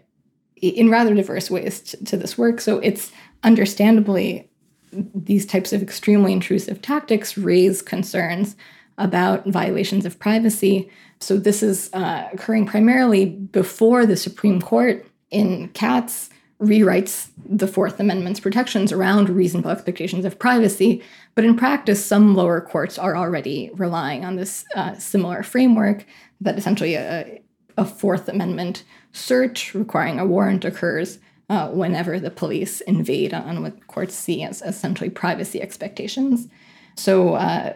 in 0.55 0.89
rather 0.89 1.13
diverse 1.13 1.51
ways 1.51 1.95
to 2.05 2.17
this 2.17 2.37
work. 2.37 2.61
So 2.61 2.79
it's 2.79 3.11
understandably 3.43 4.49
these 4.91 5.45
types 5.45 5.73
of 5.73 5.81
extremely 5.81 6.33
intrusive 6.33 6.81
tactics 6.81 7.37
raise 7.37 7.81
concerns 7.81 8.55
about 8.97 9.45
violations 9.47 10.05
of 10.05 10.19
privacy. 10.19 10.89
So 11.23 11.37
this 11.37 11.63
is 11.63 11.89
uh, 11.93 12.29
occurring 12.33 12.65
primarily 12.65 13.25
before 13.25 14.05
the 14.05 14.17
Supreme 14.17 14.61
Court 14.61 15.05
in 15.31 15.69
Katz 15.69 16.29
rewrites 16.61 17.29
the 17.45 17.67
Fourth 17.67 17.99
Amendment's 17.99 18.39
protections 18.39 18.91
around 18.91 19.29
reasonable 19.29 19.71
expectations 19.71 20.25
of 20.25 20.39
privacy. 20.39 21.03
But 21.35 21.45
in 21.45 21.57
practice, 21.57 22.03
some 22.03 22.35
lower 22.35 22.61
courts 22.61 22.97
are 22.97 23.17
already 23.17 23.69
relying 23.73 24.23
on 24.23 24.35
this 24.35 24.65
uh, 24.75 24.95
similar 24.95 25.43
framework 25.43 26.05
that 26.41 26.57
essentially 26.57 26.95
a, 26.95 27.41
a, 27.77 27.85
Fourth 27.85 28.29
Amendment 28.29 28.83
search 29.11 29.73
requiring 29.73 30.19
a 30.19 30.25
warrant 30.25 30.63
occurs 30.63 31.19
uh, 31.49 31.69
whenever 31.69 32.19
the 32.19 32.31
police 32.31 32.81
invade 32.81 33.33
on 33.33 33.61
what 33.61 33.87
courts 33.87 34.15
see 34.15 34.43
as 34.43 34.61
essentially 34.61 35.09
privacy 35.09 35.61
expectations. 35.61 36.47
So 36.95 37.33
uh, 37.33 37.73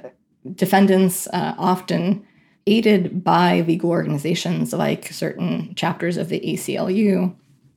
defendants 0.56 1.28
uh, 1.28 1.56
often 1.58 2.26
aided 2.68 3.24
by 3.24 3.62
legal 3.62 3.90
organizations 3.90 4.74
like 4.74 5.08
certain 5.08 5.74
chapters 5.76 6.18
of 6.18 6.30
the 6.30 6.40
ACLU 6.42 7.36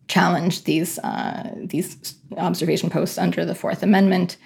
challenge 0.08 0.64
these 0.64 0.98
uh, 0.98 1.54
these 1.56 2.16
observation 2.36 2.90
posts 2.90 3.16
under 3.16 3.44
the 3.46 3.54
Fourth 3.54 3.82
Amendment. 3.82 4.36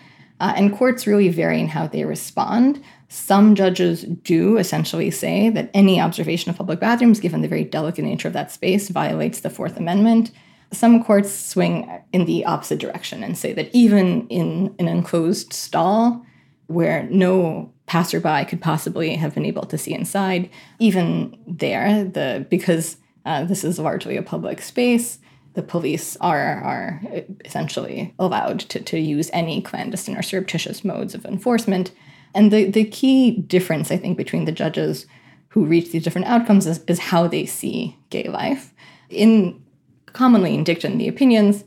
Uh, 0.40 0.52
and 0.56 0.76
courts 0.76 1.06
really 1.06 1.28
vary 1.28 1.60
in 1.60 1.68
how 1.68 1.86
they 1.86 2.04
respond. 2.04 2.82
Some 3.08 3.54
judges 3.54 4.02
do 4.02 4.58
essentially 4.58 5.10
say 5.10 5.48
that 5.50 5.70
any 5.72 6.00
observation 6.00 6.50
of 6.50 6.56
public 6.56 6.80
bathrooms, 6.80 7.20
given 7.20 7.40
the 7.40 7.48
very 7.48 7.64
delicate 7.64 8.04
nature 8.04 8.28
of 8.28 8.34
that 8.34 8.50
space, 8.50 8.88
violates 8.88 9.40
the 9.40 9.50
Fourth 9.50 9.76
Amendment. 9.76 10.32
Some 10.72 11.04
courts 11.04 11.32
swing 11.32 11.88
in 12.12 12.24
the 12.24 12.44
opposite 12.44 12.80
direction 12.80 13.22
and 13.22 13.38
say 13.38 13.52
that 13.52 13.70
even 13.72 14.26
in 14.26 14.74
an 14.80 14.88
enclosed 14.88 15.52
stall 15.52 16.26
where 16.66 17.04
no 17.04 17.72
passerby 17.86 18.44
could 18.46 18.60
possibly 18.60 19.16
have 19.16 19.34
been 19.34 19.44
able 19.44 19.64
to 19.66 19.78
see 19.78 19.92
inside, 19.92 20.50
even 20.78 21.36
there, 21.46 22.04
the 22.04 22.46
because 22.48 22.96
uh, 23.24 23.44
this 23.44 23.64
is 23.64 23.78
largely 23.78 24.16
a 24.16 24.22
public 24.22 24.60
space, 24.62 25.18
the 25.54 25.62
police 25.62 26.16
are 26.16 26.62
are 26.62 27.02
essentially 27.44 28.14
allowed 28.18 28.60
to, 28.60 28.80
to 28.80 28.98
use 28.98 29.30
any 29.32 29.60
clandestine 29.62 30.16
or 30.16 30.22
surreptitious 30.22 30.84
modes 30.84 31.14
of 31.14 31.24
enforcement. 31.24 31.92
And 32.34 32.52
the, 32.52 32.68
the 32.68 32.84
key 32.84 33.30
difference, 33.30 33.92
I 33.92 33.96
think, 33.96 34.16
between 34.16 34.44
the 34.44 34.52
judges 34.52 35.06
who 35.50 35.64
reach 35.64 35.92
these 35.92 36.02
different 36.02 36.26
outcomes 36.26 36.66
is, 36.66 36.82
is 36.88 36.98
how 36.98 37.28
they 37.28 37.46
see 37.46 37.96
gay 38.10 38.24
life. 38.24 38.72
In 39.08 39.62
commonly 40.06 40.54
in 40.54 40.64
dicta 40.64 40.88
the 40.88 41.08
opinions, 41.08 41.64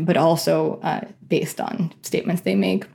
but 0.00 0.16
also 0.16 0.80
uh, 0.82 1.02
based 1.28 1.60
on 1.60 1.92
statements 2.02 2.42
they 2.42 2.54
make 2.54 2.86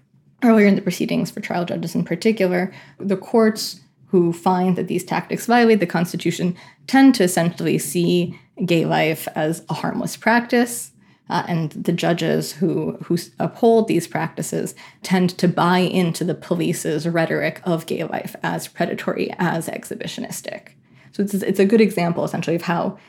earlier 0.44 0.68
in 0.68 0.76
the 0.76 0.82
proceedings 0.82 1.32
for 1.32 1.40
trial 1.40 1.66
judges 1.66 1.96
in 1.96 2.04
particular, 2.04 2.74
the 2.98 3.18
courts 3.18 3.82
who 4.08 4.32
find 4.32 4.76
that 4.76 4.88
these 4.88 5.04
tactics 5.04 5.48
violate 5.48 5.80
the 5.80 5.88
Constitution 5.88 6.56
tend 6.86 7.16
to 7.16 7.24
essentially 7.24 7.80
see 7.80 8.40
gay 8.66 8.86
life 8.86 9.28
as 9.34 9.66
a 9.70 9.74
harmless 9.74 10.16
practice. 10.16 10.92
Uh, 11.30 11.44
and 11.48 11.72
the 11.72 11.94
judges 11.94 12.52
who, 12.52 12.92
who 13.04 13.18
uphold 13.40 13.88
these 13.88 14.08
practices 14.08 14.76
tend 15.02 15.30
to 15.32 15.48
buy 15.48 15.80
into 15.80 16.24
the 16.24 16.36
police's 16.36 17.08
rhetoric 17.08 17.62
of 17.64 17.88
gay 17.88 18.04
life 18.04 18.36
as 18.44 18.68
predatory, 18.68 19.34
as 19.40 19.68
exhibitionistic. 19.68 20.74
So 21.14 21.24
it's, 21.24 21.34
it's 21.34 21.60
a 21.60 21.66
good 21.66 21.82
example, 21.82 22.24
essentially, 22.24 22.56
of 22.56 22.64
how 22.64 23.00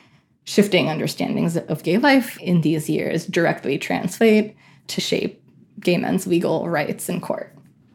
shifting 0.45 0.89
understandings 0.89 1.57
of 1.57 1.83
gay 1.83 1.97
life 1.97 2.39
in 2.39 2.61
these 2.61 2.89
years 2.89 3.27
directly 3.27 3.77
translate 3.77 4.55
to 4.87 5.01
shape 5.01 5.41
gay 5.79 5.97
men's 5.97 6.27
legal 6.27 6.67
rights 6.69 7.09
in 7.09 7.21
court. 7.21 7.53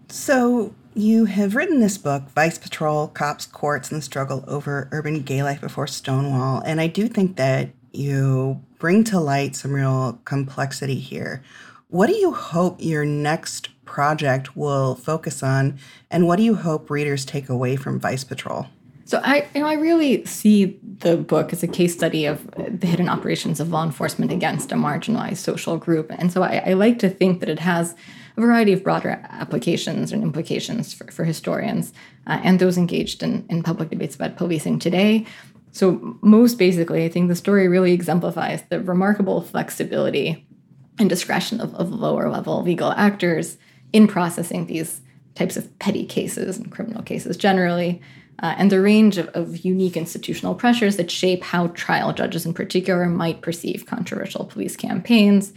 So, 0.08 0.74
you 0.94 1.26
have 1.26 1.54
written 1.54 1.80
this 1.80 1.96
book, 1.96 2.30
Vice 2.30 2.58
Patrol, 2.58 3.06
Cops, 3.08 3.46
Courts, 3.46 3.90
and 3.90 3.98
the 3.98 4.04
Struggle 4.04 4.44
Over 4.48 4.88
Urban 4.90 5.22
Gay 5.22 5.42
Life 5.42 5.60
Before 5.60 5.86
Stonewall. 5.86 6.62
And 6.66 6.80
I 6.80 6.88
do 6.88 7.06
think 7.06 7.36
that 7.36 7.70
you 7.92 8.60
bring 8.78 9.04
to 9.04 9.20
light 9.20 9.54
some 9.54 9.72
real 9.72 10.20
complexity 10.24 10.98
here. 10.98 11.42
What 11.88 12.08
do 12.08 12.14
you 12.14 12.32
hope 12.32 12.76
your 12.80 13.04
next 13.04 13.68
project 13.84 14.56
will 14.56 14.94
focus 14.94 15.42
on? 15.42 15.78
And 16.10 16.26
what 16.26 16.36
do 16.36 16.42
you 16.42 16.56
hope 16.56 16.90
readers 16.90 17.24
take 17.24 17.48
away 17.48 17.76
from 17.76 18.00
Vice 18.00 18.24
Patrol? 18.24 18.66
So 19.11 19.20
I, 19.24 19.44
you 19.56 19.62
know, 19.62 19.66
I 19.66 19.72
really 19.72 20.24
see 20.24 20.78
the 21.00 21.16
book 21.16 21.52
as 21.52 21.64
a 21.64 21.66
case 21.66 21.92
study 21.92 22.26
of 22.26 22.48
the 22.54 22.86
hidden 22.86 23.08
operations 23.08 23.58
of 23.58 23.70
law 23.70 23.82
enforcement 23.82 24.30
against 24.30 24.70
a 24.70 24.76
marginalized 24.76 25.38
social 25.38 25.78
group, 25.78 26.12
and 26.16 26.32
so 26.32 26.44
I, 26.44 26.62
I 26.64 26.72
like 26.74 27.00
to 27.00 27.11
think 27.11 27.40
that 27.40 27.48
it 27.48 27.58
has 27.58 27.96
a 28.36 28.40
variety 28.40 28.72
of 28.72 28.84
broader 28.84 29.20
applications 29.30 30.12
and 30.12 30.22
implications 30.22 30.94
for, 30.94 31.11
for 31.11 31.24
historians 31.24 31.92
uh, 32.28 32.38
and 32.44 32.61
those 32.61 32.78
engaged 32.78 33.24
in, 33.24 33.44
in 33.50 33.64
public 33.64 33.90
debates 33.90 34.14
about 34.14 34.36
policing 34.36 34.78
today. 34.78 35.26
So, 35.72 36.16
most 36.22 36.56
basically, 36.56 37.04
I 37.04 37.08
think 37.08 37.26
the 37.26 37.34
story 37.34 37.66
really 37.66 37.92
exemplifies 37.92 38.62
the 38.68 38.78
remarkable 38.78 39.40
flexibility 39.40 40.46
and 41.00 41.11
discretion 41.11 41.61
of, 41.61 41.74
of 41.74 41.90
lower 41.90 42.30
level 42.30 42.62
legal 42.62 42.92
actors 42.92 43.58
in 43.92 44.06
processing 44.06 44.66
these 44.66 45.00
types 45.34 45.56
of 45.56 45.76
petty 45.80 46.06
cases 46.06 46.58
and 46.58 46.70
criminal 46.70 47.02
cases 47.02 47.36
generally, 47.36 48.00
uh, 48.43 48.55
and 48.59 48.72
the 48.72 48.80
range 48.80 49.18
of, 49.18 49.28
of, 49.28 49.64
unique 49.64 49.97
institutional 49.97 50.55
pressures 50.55 50.97
that 50.97 51.11
shape 51.11 51.43
how 51.45 51.68
trial 51.68 52.12
judges 52.12 52.47
in 52.47 52.55
particular 52.55 53.07
might 53.07 53.43
perceive 53.43 53.86
controversial 53.86 54.45
police 54.45 54.76
campaigns 54.76 55.53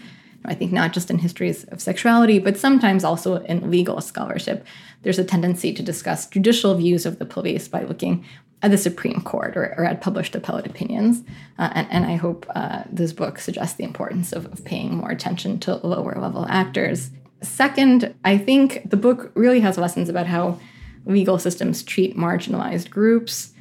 I 0.45 0.53
think 0.53 0.71
not 0.71 0.93
just 0.93 1.09
in 1.09 1.19
histories 1.19 1.63
of 1.65 1.81
sexuality, 1.81 2.39
but 2.39 2.57
sometimes 2.57 3.03
also 3.03 3.37
in 3.37 3.71
legal 3.71 4.01
scholarship. 4.01 4.65
There's 5.01 5.19
a 5.19 5.23
tendency 5.23 5.73
to 5.73 5.83
discuss 5.83 6.27
judicial 6.27 6.75
views 6.75 7.05
of 7.05 7.19
the 7.19 7.25
police 7.25 7.67
by 7.67 7.83
looking 7.83 8.25
at 8.61 8.71
the 8.71 8.77
Supreme 8.77 9.21
Court 9.21 9.57
or, 9.57 9.75
or 9.77 9.85
at 9.85 10.01
published 10.01 10.35
appellate 10.35 10.65
opinions. 10.65 11.23
Uh, 11.59 11.69
and, 11.73 11.87
and, 11.91 12.05
I 12.05 12.15
hope 12.15 12.45
uh, 12.55 12.83
this 12.89 13.11
book 13.11 13.39
suggests 13.39 13.75
the 13.75 13.83
importance 13.83 14.31
of, 14.31 14.45
of 14.45 14.63
paying 14.63 14.95
more 14.95 15.11
attention 15.11 15.59
to 15.61 15.75
lower 15.85 16.15
level 16.17 16.45
actors. 16.47 17.11
Second, 17.41 18.15
I 18.23 18.37
think 18.37 18.89
the 18.89 18.95
book 18.95 19.31
really 19.35 19.59
has 19.59 19.77
lessons 19.77 20.07
about 20.07 20.27
how 20.27 20.59
legal 21.05 21.37
systems 21.37 21.83
treat 21.83 22.17
marginalized 22.17 22.89
groups, 22.89 23.53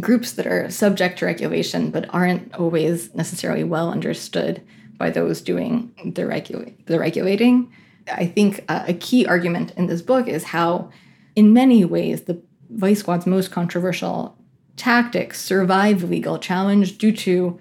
groups 0.00 0.32
that 0.32 0.46
are 0.46 0.70
subject 0.70 1.18
to 1.18 1.26
regulation 1.26 1.90
but 1.90 2.12
aren't 2.12 2.54
always 2.54 3.14
necessarily 3.14 3.64
well 3.64 3.90
understood 3.90 4.62
by 4.96 5.10
those 5.10 5.40
doing 5.40 5.92
the, 6.14 6.26
regula- 6.26 6.72
the 6.86 6.98
regulating. 6.98 7.72
I 8.12 8.26
think 8.26 8.64
uh, 8.68 8.84
a 8.86 8.94
key 8.94 9.26
argument 9.26 9.72
in 9.76 9.86
this 9.86 10.02
book 10.02 10.28
is 10.28 10.44
how, 10.44 10.90
in 11.34 11.52
many 11.52 11.84
ways, 11.84 12.22
the 12.22 12.40
Vice 12.70 13.00
Squad's 13.00 13.26
most 13.26 13.50
controversial 13.50 14.36
tactics 14.76 15.40
survive 15.40 16.02
legal 16.02 16.38
challenge 16.38 16.98
due 16.98 17.12
to 17.12 17.58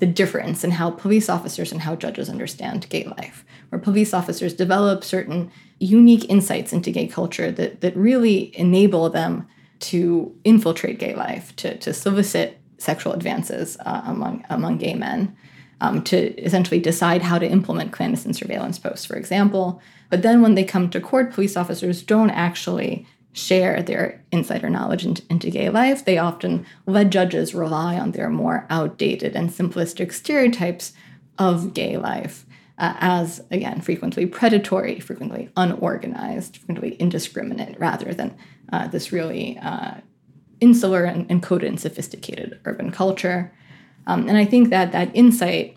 the 0.00 0.06
difference 0.06 0.64
in 0.64 0.72
how 0.72 0.90
police 0.90 1.28
officers 1.28 1.70
and 1.70 1.82
how 1.82 1.94
judges 1.94 2.28
understand 2.28 2.88
gay 2.88 3.04
life, 3.04 3.44
where 3.68 3.80
police 3.80 4.12
officers 4.12 4.54
develop 4.54 5.04
certain 5.04 5.50
unique 5.78 6.28
insights 6.28 6.72
into 6.72 6.90
gay 6.90 7.06
culture 7.06 7.50
that, 7.52 7.80
that 7.82 7.96
really 7.96 8.56
enable 8.58 9.08
them 9.10 9.46
to 9.78 10.34
infiltrate 10.44 10.98
gay 10.98 11.14
life, 11.14 11.54
to, 11.56 11.76
to 11.78 11.92
solicit 11.92 12.58
sexual 12.78 13.12
advances 13.12 13.76
uh, 13.84 14.02
among, 14.06 14.44
among 14.50 14.78
gay 14.78 14.94
men, 14.94 15.36
um, 15.82 16.02
to 16.02 16.34
essentially 16.42 16.80
decide 16.80 17.22
how 17.22 17.38
to 17.38 17.46
implement 17.46 17.92
clandestine 17.92 18.34
surveillance 18.34 18.78
posts, 18.78 19.04
for 19.04 19.16
example. 19.16 19.80
But 20.08 20.22
then 20.22 20.42
when 20.42 20.54
they 20.54 20.64
come 20.64 20.90
to 20.90 21.00
court, 21.00 21.32
police 21.32 21.56
officers 21.56 22.02
don't 22.02 22.30
actually 22.30 23.06
share 23.32 23.82
their 23.82 24.24
insider 24.32 24.68
knowledge 24.68 25.06
into, 25.06 25.22
into, 25.30 25.50
gay 25.50 25.68
life. 25.68 26.04
They 26.04 26.18
often 26.18 26.66
let 26.86 27.10
judges 27.10 27.54
rely 27.54 27.98
on 27.98 28.10
their 28.10 28.28
more 28.28 28.66
outdated 28.68 29.36
and 29.36 29.50
simplistic 29.50 30.12
stereotypes 30.12 30.92
of 31.38 31.72
gay 31.72 31.96
life 31.96 32.44
uh, 32.76 32.94
as, 32.98 33.42
again, 33.50 33.80
frequently 33.80 34.26
predatory, 34.26 34.98
frequently 34.98 35.50
unorganized, 35.56 36.56
frequently 36.56 36.96
indiscriminate, 37.00 37.78
rather 37.78 38.12
than 38.12 38.36
uh, 38.72 38.88
this 38.88 39.12
really 39.12 39.58
uh, 39.58 39.94
insular 40.60 41.04
and 41.04 41.28
encoded 41.28 41.68
and 41.68 41.80
sophisticated 41.80 42.58
urban 42.64 42.90
culture. 42.90 43.52
Um, 44.06 44.28
and 44.28 44.36
I 44.36 44.44
think 44.44 44.70
that 44.70 44.92
that 44.92 45.10
insight 45.14 45.76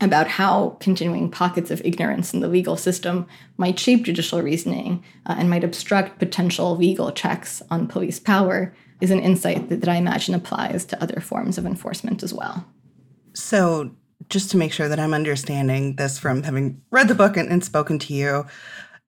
about 0.00 0.26
how 0.26 0.76
continuing 0.80 1.30
pockets 1.30 1.70
of 1.70 1.80
ignorance 1.84 2.34
in 2.34 2.40
the 2.40 2.48
legal 2.48 2.76
system 2.76 3.26
might 3.56 3.78
shape 3.78 4.02
judicial 4.02 4.42
reasoning 4.42 5.04
uh, 5.26 5.36
and 5.38 5.48
might 5.48 5.64
obstruct 5.64 6.18
potential 6.18 6.76
legal 6.76 7.12
checks 7.12 7.62
on 7.70 7.86
police 7.86 8.18
power 8.18 8.74
is 9.00 9.10
an 9.10 9.20
insight 9.20 9.68
that, 9.68 9.80
that 9.80 9.88
I 9.88 9.96
imagine 9.96 10.34
applies 10.34 10.84
to 10.86 11.02
other 11.02 11.20
forms 11.20 11.58
of 11.58 11.66
enforcement 11.66 12.22
as 12.22 12.34
well. 12.34 12.64
So, 13.34 13.94
just 14.28 14.50
to 14.50 14.56
make 14.56 14.72
sure 14.72 14.88
that 14.88 15.00
I'm 15.00 15.12
understanding 15.12 15.96
this 15.96 16.18
from 16.18 16.44
having 16.44 16.80
read 16.90 17.08
the 17.08 17.14
book 17.14 17.36
and, 17.36 17.50
and 17.50 17.62
spoken 17.62 17.98
to 18.00 18.14
you, 18.14 18.46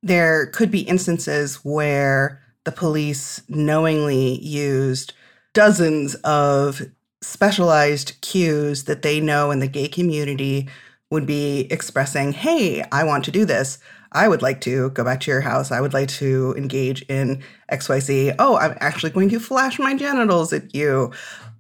there 0.03 0.47
could 0.47 0.71
be 0.71 0.81
instances 0.81 1.57
where 1.65 2.43
the 2.65 2.73
police 2.73 3.41
knowingly 3.49 4.39
used 4.41 5.15
dozens 5.55 6.17
of 6.17 6.83
specialized 7.27 8.21
cues 8.21 8.85
that 8.85 9.03
they 9.03 9.21
know 9.21 9.51
in 9.51 9.59
the 9.59 9.67
gay 9.67 9.89
community 9.89 10.69
would 11.11 11.27
be 11.27 11.67
expressing, 11.71 12.33
hey, 12.33 12.85
I 12.93 13.05
want 13.05 13.25
to 13.25 13.31
do 13.31 13.45
this. 13.45 13.79
I 14.13 14.29
would 14.29 14.43
like 14.43 14.61
to 14.63 14.91
go 14.91 15.05
back 15.05 15.21
to 15.21 15.31
your 15.31 15.41
house. 15.41 15.71
I 15.71 15.81
would 15.81 15.93
like 15.93 16.09
to 16.11 16.55
engage 16.57 17.03
in 17.03 17.43
XYZ. 17.71 18.37
Oh, 18.39 18.57
I'm 18.57 18.77
actually 18.81 19.11
going 19.11 19.29
to 19.31 19.41
flash 19.41 19.79
my 19.79 19.95
genitals 19.95 20.53
at 20.53 20.75
you. 20.75 21.13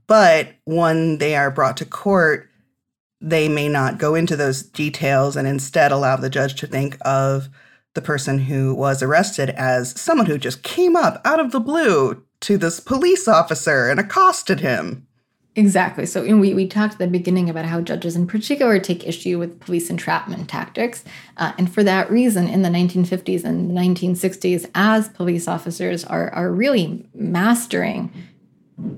But 0.06 0.54
when 0.64 1.18
they 1.18 1.34
are 1.34 1.50
brought 1.50 1.76
to 1.78 1.84
court, 1.84 2.48
they 3.20 3.48
may 3.48 3.68
not 3.68 3.98
go 3.98 4.14
into 4.14 4.36
those 4.36 4.62
details 4.62 5.36
and 5.36 5.48
instead 5.48 5.90
allow 5.90 6.16
the 6.16 6.30
judge 6.30 6.54
to 6.60 6.66
think 6.66 6.96
of 7.00 7.48
the 7.94 8.02
person 8.02 8.38
who 8.38 8.74
was 8.74 9.02
arrested 9.02 9.50
as 9.50 9.98
someone 10.00 10.26
who 10.26 10.38
just 10.38 10.62
came 10.62 10.94
up 10.94 11.20
out 11.24 11.40
of 11.40 11.50
the 11.50 11.60
blue 11.60 12.24
to 12.40 12.56
this 12.56 12.78
police 12.78 13.26
officer 13.26 13.88
and 13.88 13.98
accosted 13.98 14.60
him. 14.60 15.05
Exactly. 15.58 16.04
So 16.04 16.22
we, 16.36 16.52
we 16.52 16.66
talked 16.66 16.92
at 16.94 16.98
the 16.98 17.06
beginning 17.06 17.48
about 17.48 17.64
how 17.64 17.80
judges 17.80 18.14
in 18.14 18.26
particular 18.26 18.78
take 18.78 19.06
issue 19.06 19.38
with 19.38 19.58
police 19.58 19.88
entrapment 19.88 20.50
tactics. 20.50 21.02
Uh, 21.38 21.52
and 21.56 21.72
for 21.72 21.82
that 21.82 22.10
reason, 22.10 22.46
in 22.46 22.60
the 22.60 22.68
1950s 22.68 23.42
and 23.42 23.70
1960s, 23.70 24.70
as 24.74 25.08
police 25.08 25.48
officers 25.48 26.04
are, 26.04 26.28
are 26.34 26.52
really 26.52 27.08
mastering 27.14 28.12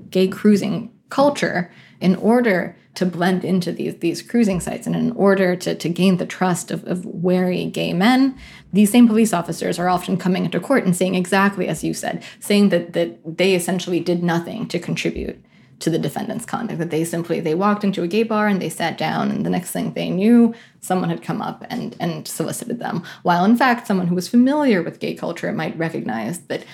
gay 0.09 0.27
cruising 0.27 0.91
culture 1.07 1.71
in 2.01 2.17
order 2.17 2.75
to 2.95 3.05
blend 3.05 3.45
into 3.45 3.71
these, 3.71 3.95
these 3.99 4.21
cruising 4.21 4.59
sites 4.59 4.85
and 4.85 4.97
in 4.97 5.13
order 5.13 5.55
to, 5.55 5.73
to 5.75 5.87
gain 5.87 6.17
the 6.17 6.25
trust 6.25 6.71
of, 6.71 6.85
of 6.85 7.05
wary 7.05 7.67
gay 7.67 7.93
men, 7.93 8.37
these 8.73 8.91
same 8.91 9.07
police 9.07 9.31
officers 9.31 9.79
are 9.79 9.87
often 9.87 10.17
coming 10.17 10.43
into 10.43 10.59
court 10.59 10.83
and 10.83 10.93
saying 10.93 11.15
exactly 11.15 11.69
as 11.69 11.85
you 11.85 11.93
said, 11.93 12.21
saying 12.41 12.67
that, 12.67 12.91
that 12.91 13.37
they 13.37 13.55
essentially 13.55 14.01
did 14.01 14.21
nothing 14.21 14.67
to 14.67 14.77
contribute 14.77 15.41
to 15.79 15.89
the 15.89 15.99
defendant's 15.99 16.45
conduct 16.45 16.79
that 16.79 16.89
they 16.89 17.03
simply 17.03 17.39
they 17.39 17.55
walked 17.55 17.83
into 17.83 18.03
a 18.03 18.07
gay 18.07 18.23
bar 18.23 18.47
and 18.47 18.61
they 18.61 18.69
sat 18.69 18.97
down 18.97 19.31
and 19.31 19.45
the 19.45 19.49
next 19.49 19.71
thing 19.71 19.93
they 19.93 20.09
knew 20.09 20.53
someone 20.81 21.09
had 21.09 21.23
come 21.23 21.41
up 21.41 21.65
and 21.69 21.95
and 21.99 22.27
solicited 22.27 22.79
them. 22.79 23.03
While 23.23 23.45
in 23.45 23.55
fact 23.55 23.87
someone 23.87 24.07
who 24.07 24.15
was 24.15 24.27
familiar 24.27 24.83
with 24.83 24.99
gay 24.99 25.13
culture 25.13 25.51
might 25.51 25.77
recognize 25.77 26.39
that 26.41 26.65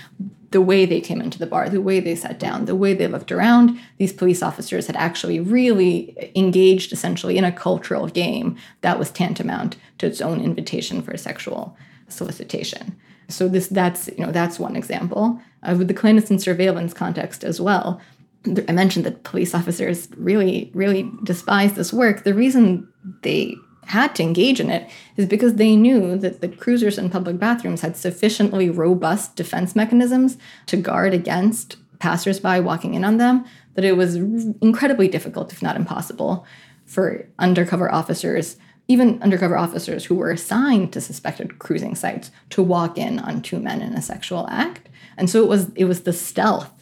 the 0.52 0.62
way 0.62 0.86
they 0.86 1.02
came 1.02 1.22
into 1.22 1.38
the 1.38 1.48
bar 1.48 1.70
the 1.70 1.82
way 1.82 2.00
they 2.00 2.16
sat 2.16 2.40
down 2.40 2.66
the 2.66 2.76
way 2.76 2.94
they 2.94 3.08
looked 3.08 3.32
around 3.32 3.78
these 3.98 4.14
police 4.14 4.42
officers 4.42 4.88
had 4.88 4.96
actually 4.96 5.40
really 5.40 6.32
engaged 6.36 6.94
essentially 6.94 7.38
in 7.38 7.44
a 7.44 7.52
cultural 7.52 8.08
game 8.08 8.56
that 8.82 8.98
was 8.98 9.12
tantamount 9.12 9.76
to 9.98 10.08
its 10.08 10.22
own 10.22 10.42
invitation 10.42 11.02
for 11.02 11.18
sexual 11.18 11.78
solicitation. 12.08 12.96
So 13.28 13.48
this 13.48 13.68
that's 13.68 14.08
you 14.08 14.26
know 14.26 14.32
that's 14.32 14.60
one 14.60 14.76
example. 14.76 15.40
Uh, 15.64 15.76
with 15.76 15.88
the 15.88 15.96
clandestine 15.96 16.38
surveillance 16.38 16.94
context 16.94 17.44
as 17.44 17.60
well 17.60 18.00
I 18.46 18.72
mentioned 18.72 19.06
that 19.06 19.24
police 19.24 19.54
officers 19.56 20.08
really, 20.18 20.72
really 20.74 21.10
despise 21.24 21.74
this 21.74 21.92
work. 21.92 22.24
The 22.24 22.34
reason 22.34 22.88
they 23.22 23.56
had 23.86 24.16
to 24.16 24.24
engage 24.24 24.60
in 24.60 24.70
it 24.70 24.90
is 25.16 25.26
because 25.26 25.56
they 25.56 25.76
knew 25.76 26.18
that 26.18 26.42
the 26.42 26.48
cruisers 26.48 26.98
and 26.98 27.12
public 27.12 27.38
bathrooms 27.38 27.82
had 27.82 27.96
sufficiently 27.96 28.70
robust 28.70 29.36
defense 29.36 29.76
mechanisms 29.76 30.38
to 30.66 30.78
guard 30.78 31.14
against 31.14 31.78
passersby 32.00 32.60
walking 32.60 32.94
in 32.94 33.04
on 33.04 33.18
them 33.18 33.46
that 33.76 33.86
it 33.86 33.96
was 33.96 34.16
incredibly 34.16 35.08
difficult, 35.08 35.52
if 35.54 35.62
not 35.62 35.76
impossible, 35.76 36.46
for 36.86 37.28
undercover 37.40 37.92
officers, 37.94 38.58
even 38.88 39.22
undercover 39.22 39.58
officers 39.58 40.06
who 40.06 40.16
were 40.16 40.32
assigned 40.32 40.94
to 40.94 41.02
suspected 41.02 41.60
cruising 41.60 41.96
sites, 41.96 42.32
to 42.50 42.64
walk 42.64 42.98
in 42.98 43.20
on 43.20 43.42
two 43.42 43.60
men 43.60 43.82
in 43.82 43.94
a 43.94 44.02
sexual 44.02 44.48
act. 44.50 44.90
And 45.18 45.30
so 45.30 45.44
it 45.44 45.50
was 45.50 45.72
it 45.76 45.86
was 45.86 46.04
the 46.04 46.14
stealth 46.14 46.75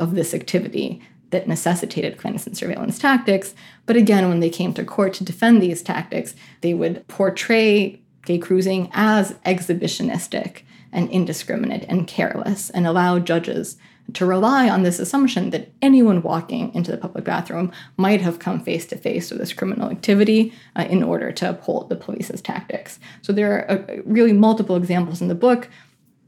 of 0.00 0.14
this 0.14 0.34
activity 0.34 1.00
that 1.30 1.48
necessitated 1.48 2.18
clandestine 2.18 2.54
surveillance 2.54 2.98
tactics. 2.98 3.54
But 3.84 3.96
again, 3.96 4.28
when 4.28 4.40
they 4.40 4.50
came 4.50 4.72
to 4.74 4.84
court 4.84 5.14
to 5.14 5.24
defend 5.24 5.60
these 5.60 5.82
tactics, 5.82 6.34
they 6.60 6.74
would 6.74 7.06
portray 7.08 8.00
gay 8.24 8.38
cruising 8.38 8.90
as 8.92 9.32
exhibitionistic 9.44 10.62
and 10.92 11.10
indiscriminate 11.10 11.84
and 11.88 12.06
careless 12.06 12.70
and 12.70 12.86
allow 12.86 13.18
judges 13.18 13.76
to 14.12 14.24
rely 14.24 14.68
on 14.68 14.82
this 14.82 15.00
assumption 15.00 15.50
that 15.50 15.68
anyone 15.82 16.22
walking 16.22 16.72
into 16.74 16.92
the 16.92 16.96
public 16.96 17.24
bathroom 17.24 17.72
might 17.96 18.20
have 18.20 18.38
come 18.38 18.60
face 18.60 18.86
to 18.86 18.96
face 18.96 19.30
with 19.30 19.40
this 19.40 19.52
criminal 19.52 19.90
activity 19.90 20.52
uh, 20.76 20.86
in 20.88 21.02
order 21.02 21.32
to 21.32 21.50
uphold 21.50 21.88
the 21.88 21.96
police's 21.96 22.40
tactics. 22.40 23.00
So 23.22 23.32
there 23.32 23.52
are 23.52 23.70
uh, 23.70 24.02
really 24.04 24.32
multiple 24.32 24.76
examples 24.76 25.20
in 25.20 25.28
the 25.28 25.34
book 25.34 25.68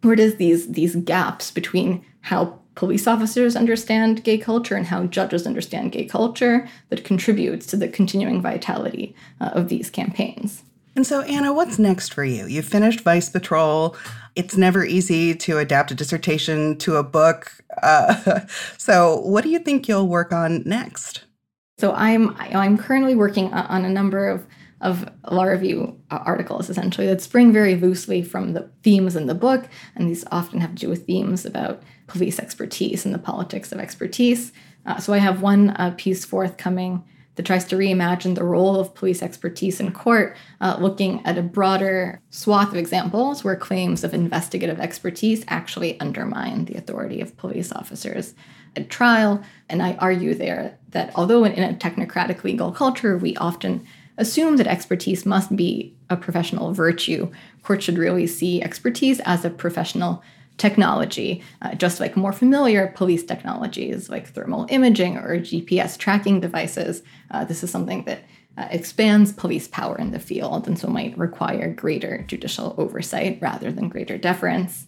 where 0.02 0.14
it 0.14 0.20
is 0.20 0.36
these 0.36 0.72
these 0.72 0.96
gaps 0.96 1.50
between 1.50 2.04
how 2.22 2.58
police 2.78 3.08
officers 3.08 3.56
understand 3.56 4.22
gay 4.22 4.38
culture 4.38 4.76
and 4.76 4.86
how 4.86 5.04
judges 5.06 5.48
understand 5.48 5.90
gay 5.90 6.04
culture 6.04 6.68
that 6.90 7.02
contributes 7.02 7.66
to 7.66 7.76
the 7.76 7.88
continuing 7.88 8.40
vitality 8.40 9.16
uh, 9.40 9.50
of 9.52 9.68
these 9.68 9.90
campaigns. 9.90 10.62
And 10.94 11.04
so, 11.04 11.22
Anna, 11.22 11.52
what's 11.52 11.80
next 11.80 12.14
for 12.14 12.24
you? 12.24 12.46
You've 12.46 12.64
finished 12.64 13.00
Vice 13.00 13.28
Patrol. 13.30 13.96
It's 14.36 14.56
never 14.56 14.84
easy 14.84 15.34
to 15.34 15.58
adapt 15.58 15.90
a 15.90 15.94
dissertation 15.96 16.78
to 16.78 16.96
a 16.96 17.02
book. 17.02 17.52
Uh, 17.82 18.42
so, 18.78 19.22
what 19.22 19.42
do 19.42 19.50
you 19.50 19.58
think 19.58 19.88
you'll 19.88 20.06
work 20.06 20.32
on 20.32 20.62
next? 20.64 21.24
So, 21.78 21.92
I'm 21.94 22.36
I'm 22.38 22.78
currently 22.78 23.16
working 23.16 23.52
on 23.52 23.84
a 23.84 23.90
number 23.90 24.28
of 24.28 24.46
of 24.80 25.10
law 25.32 25.42
review 25.42 26.00
uh, 26.12 26.20
articles 26.24 26.70
essentially 26.70 27.08
that 27.08 27.20
spring 27.20 27.52
very 27.52 27.74
loosely 27.74 28.22
from 28.22 28.52
the 28.52 28.70
themes 28.84 29.16
in 29.16 29.26
the 29.26 29.34
book 29.34 29.64
and 29.96 30.08
these 30.08 30.24
often 30.30 30.60
have 30.60 30.70
to 30.76 30.86
do 30.86 30.88
with 30.88 31.04
themes 31.04 31.44
about 31.44 31.82
police 32.08 32.38
expertise 32.38 33.04
and 33.04 33.14
the 33.14 33.18
politics 33.18 33.70
of 33.70 33.78
expertise 33.78 34.52
uh, 34.86 34.98
so 34.98 35.12
i 35.12 35.18
have 35.18 35.40
one 35.40 35.70
uh, 35.70 35.94
piece 35.96 36.24
forthcoming 36.24 37.04
that 37.38 37.46
tries 37.46 37.64
to 37.64 37.76
reimagine 37.76 38.34
the 38.34 38.42
role 38.42 38.80
of 38.80 38.96
police 38.96 39.22
expertise 39.22 39.78
in 39.78 39.92
court, 39.92 40.36
uh, 40.60 40.76
looking 40.80 41.24
at 41.24 41.38
a 41.38 41.42
broader 41.42 42.20
swath 42.30 42.70
of 42.70 42.76
examples 42.76 43.44
where 43.44 43.54
claims 43.54 44.02
of 44.02 44.12
investigative 44.12 44.80
expertise 44.80 45.44
actually 45.46 45.98
undermine 46.00 46.64
the 46.64 46.74
authority 46.74 47.20
of 47.20 47.36
police 47.36 47.70
officers 47.70 48.34
at 48.74 48.90
trial. 48.90 49.40
And 49.68 49.84
I 49.84 49.94
argue 50.00 50.34
there 50.34 50.76
that 50.88 51.12
although 51.14 51.44
in, 51.44 51.62
a 51.62 51.74
technocratic 51.74 52.42
legal 52.42 52.72
culture, 52.72 53.16
we 53.16 53.36
often 53.36 53.86
assume 54.16 54.56
that 54.56 54.66
expertise 54.66 55.24
must 55.24 55.54
be 55.54 55.94
a 56.10 56.16
professional 56.16 56.72
virtue, 56.74 57.30
courts 57.62 57.84
should 57.84 57.98
really 57.98 58.26
see 58.26 58.60
expertise 58.60 59.20
as 59.20 59.44
a 59.44 59.50
professional 59.50 60.24
technology, 60.58 61.42
uh, 61.62 61.74
just 61.74 62.00
like 62.00 62.16
more 62.16 62.32
familiar 62.32 62.88
police 62.88 63.24
technologies 63.24 64.10
like 64.10 64.28
thermal 64.28 64.66
imaging 64.68 65.16
or 65.16 65.38
GPS 65.38 65.96
tracking 65.96 66.40
devices. 66.40 67.02
Uh, 67.30 67.44
this 67.44 67.62
is 67.62 67.70
something 67.70 68.04
that 68.04 68.24
uh, 68.58 68.66
expands 68.70 69.32
police 69.32 69.68
power 69.68 69.96
in 69.96 70.10
the 70.10 70.18
field 70.18 70.66
and 70.66 70.78
so 70.78 70.88
might 70.88 71.16
require 71.16 71.72
greater 71.72 72.24
judicial 72.26 72.74
oversight 72.76 73.38
rather 73.40 73.70
than 73.70 73.88
greater 73.88 74.18
deference. 74.18 74.86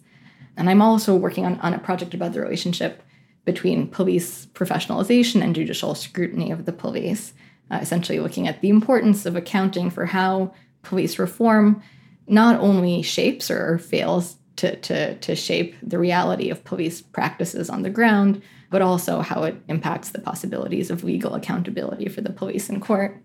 And 0.57 0.69
I'm 0.69 0.81
also 0.81 1.15
working 1.15 1.45
on, 1.45 1.59
on 1.61 1.73
a 1.73 1.79
project 1.79 2.13
about 2.13 2.33
the 2.33 2.41
relationship 2.41 3.01
between 3.45 3.87
police 3.87 4.47
professionalization 4.47 5.41
and 5.41 5.55
judicial 5.55 5.95
scrutiny 5.95 6.51
of 6.51 6.65
the 6.65 6.73
police, 6.73 7.33
uh, 7.71 7.79
essentially 7.81 8.19
looking 8.19 8.47
at 8.47 8.59
the 8.61 8.69
importance 8.69 9.25
of 9.25 9.37
accounting 9.37 9.89
for 9.89 10.05
how 10.05 10.53
police 10.83 11.17
reform 11.17 11.81
not 12.27 12.59
only 12.59 13.01
shapes 13.01 13.49
or 13.49 13.77
fails 13.77 14.35
to, 14.61 14.75
to, 14.75 15.15
to 15.15 15.35
shape 15.35 15.75
the 15.81 15.97
reality 15.97 16.51
of 16.51 16.63
police 16.63 17.01
practices 17.01 17.67
on 17.67 17.81
the 17.81 17.89
ground, 17.89 18.43
but 18.69 18.83
also 18.83 19.21
how 19.21 19.41
it 19.41 19.55
impacts 19.67 20.09
the 20.09 20.21
possibilities 20.21 20.91
of 20.91 21.03
legal 21.03 21.33
accountability 21.33 22.07
for 22.07 22.21
the 22.21 22.31
police 22.31 22.69
in 22.69 22.79
court. 22.79 23.19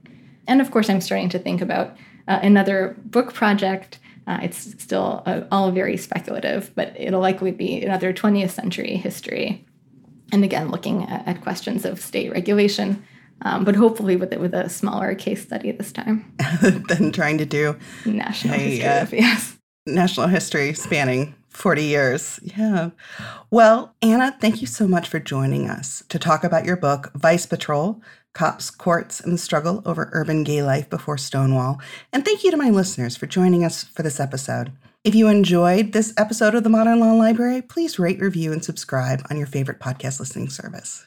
And 0.48 0.62
of 0.62 0.70
course, 0.70 0.88
I'm 0.88 1.02
starting 1.02 1.28
to 1.28 1.38
think 1.38 1.60
about 1.60 1.90
uh, 2.26 2.40
another 2.42 2.96
book 3.04 3.34
project. 3.34 3.98
Uh, 4.26 4.38
it's 4.42 4.82
still 4.82 5.22
uh, 5.26 5.42
all 5.52 5.70
very 5.72 5.98
speculative, 5.98 6.72
but 6.74 6.94
it'll 6.98 7.20
likely 7.20 7.50
be 7.50 7.82
another 7.82 8.14
20th 8.14 8.50
century 8.50 8.96
history. 8.96 9.62
And 10.32 10.42
again, 10.42 10.70
looking 10.70 11.04
at, 11.04 11.28
at 11.28 11.42
questions 11.42 11.84
of 11.84 12.00
state 12.00 12.32
regulation, 12.32 13.04
um, 13.42 13.64
but 13.64 13.76
hopefully 13.76 14.16
with 14.16 14.32
it 14.32 14.40
with 14.40 14.54
a 14.54 14.70
smaller 14.70 15.14
case 15.14 15.42
study 15.42 15.70
this 15.70 15.92
time 15.92 16.34
than 16.88 17.12
trying 17.12 17.36
to 17.36 17.44
do 17.44 17.76
national 18.06 18.54
a, 18.54 18.58
history. 18.58 18.86
Uh, 18.86 19.02
of, 19.02 19.12
yes 19.12 19.55
national 19.86 20.26
history 20.26 20.74
spanning 20.74 21.34
40 21.48 21.84
years. 21.84 22.38
Yeah. 22.42 22.90
Well, 23.50 23.94
Anna, 24.02 24.36
thank 24.40 24.60
you 24.60 24.66
so 24.66 24.86
much 24.86 25.08
for 25.08 25.18
joining 25.18 25.70
us 25.70 26.02
to 26.08 26.18
talk 26.18 26.44
about 26.44 26.64
your 26.64 26.76
book, 26.76 27.10
Vice 27.14 27.46
Patrol 27.46 28.02
Cops, 28.34 28.70
Courts, 28.70 29.18
and 29.18 29.32
the 29.32 29.38
Struggle 29.38 29.80
Over 29.86 30.10
Urban 30.12 30.44
Gay 30.44 30.62
Life 30.62 30.90
Before 30.90 31.16
Stonewall. 31.16 31.80
And 32.12 32.22
thank 32.22 32.44
you 32.44 32.50
to 32.50 32.56
my 32.58 32.68
listeners 32.68 33.16
for 33.16 33.26
joining 33.26 33.64
us 33.64 33.84
for 33.84 34.02
this 34.02 34.20
episode. 34.20 34.72
If 35.04 35.14
you 35.14 35.28
enjoyed 35.28 35.92
this 35.92 36.12
episode 36.18 36.54
of 36.54 36.62
the 36.62 36.68
Modern 36.68 37.00
Law 37.00 37.14
Library, 37.14 37.62
please 37.62 37.98
rate, 37.98 38.20
review, 38.20 38.52
and 38.52 38.62
subscribe 38.62 39.26
on 39.30 39.38
your 39.38 39.46
favorite 39.46 39.80
podcast 39.80 40.20
listening 40.20 40.50
service. 40.50 41.06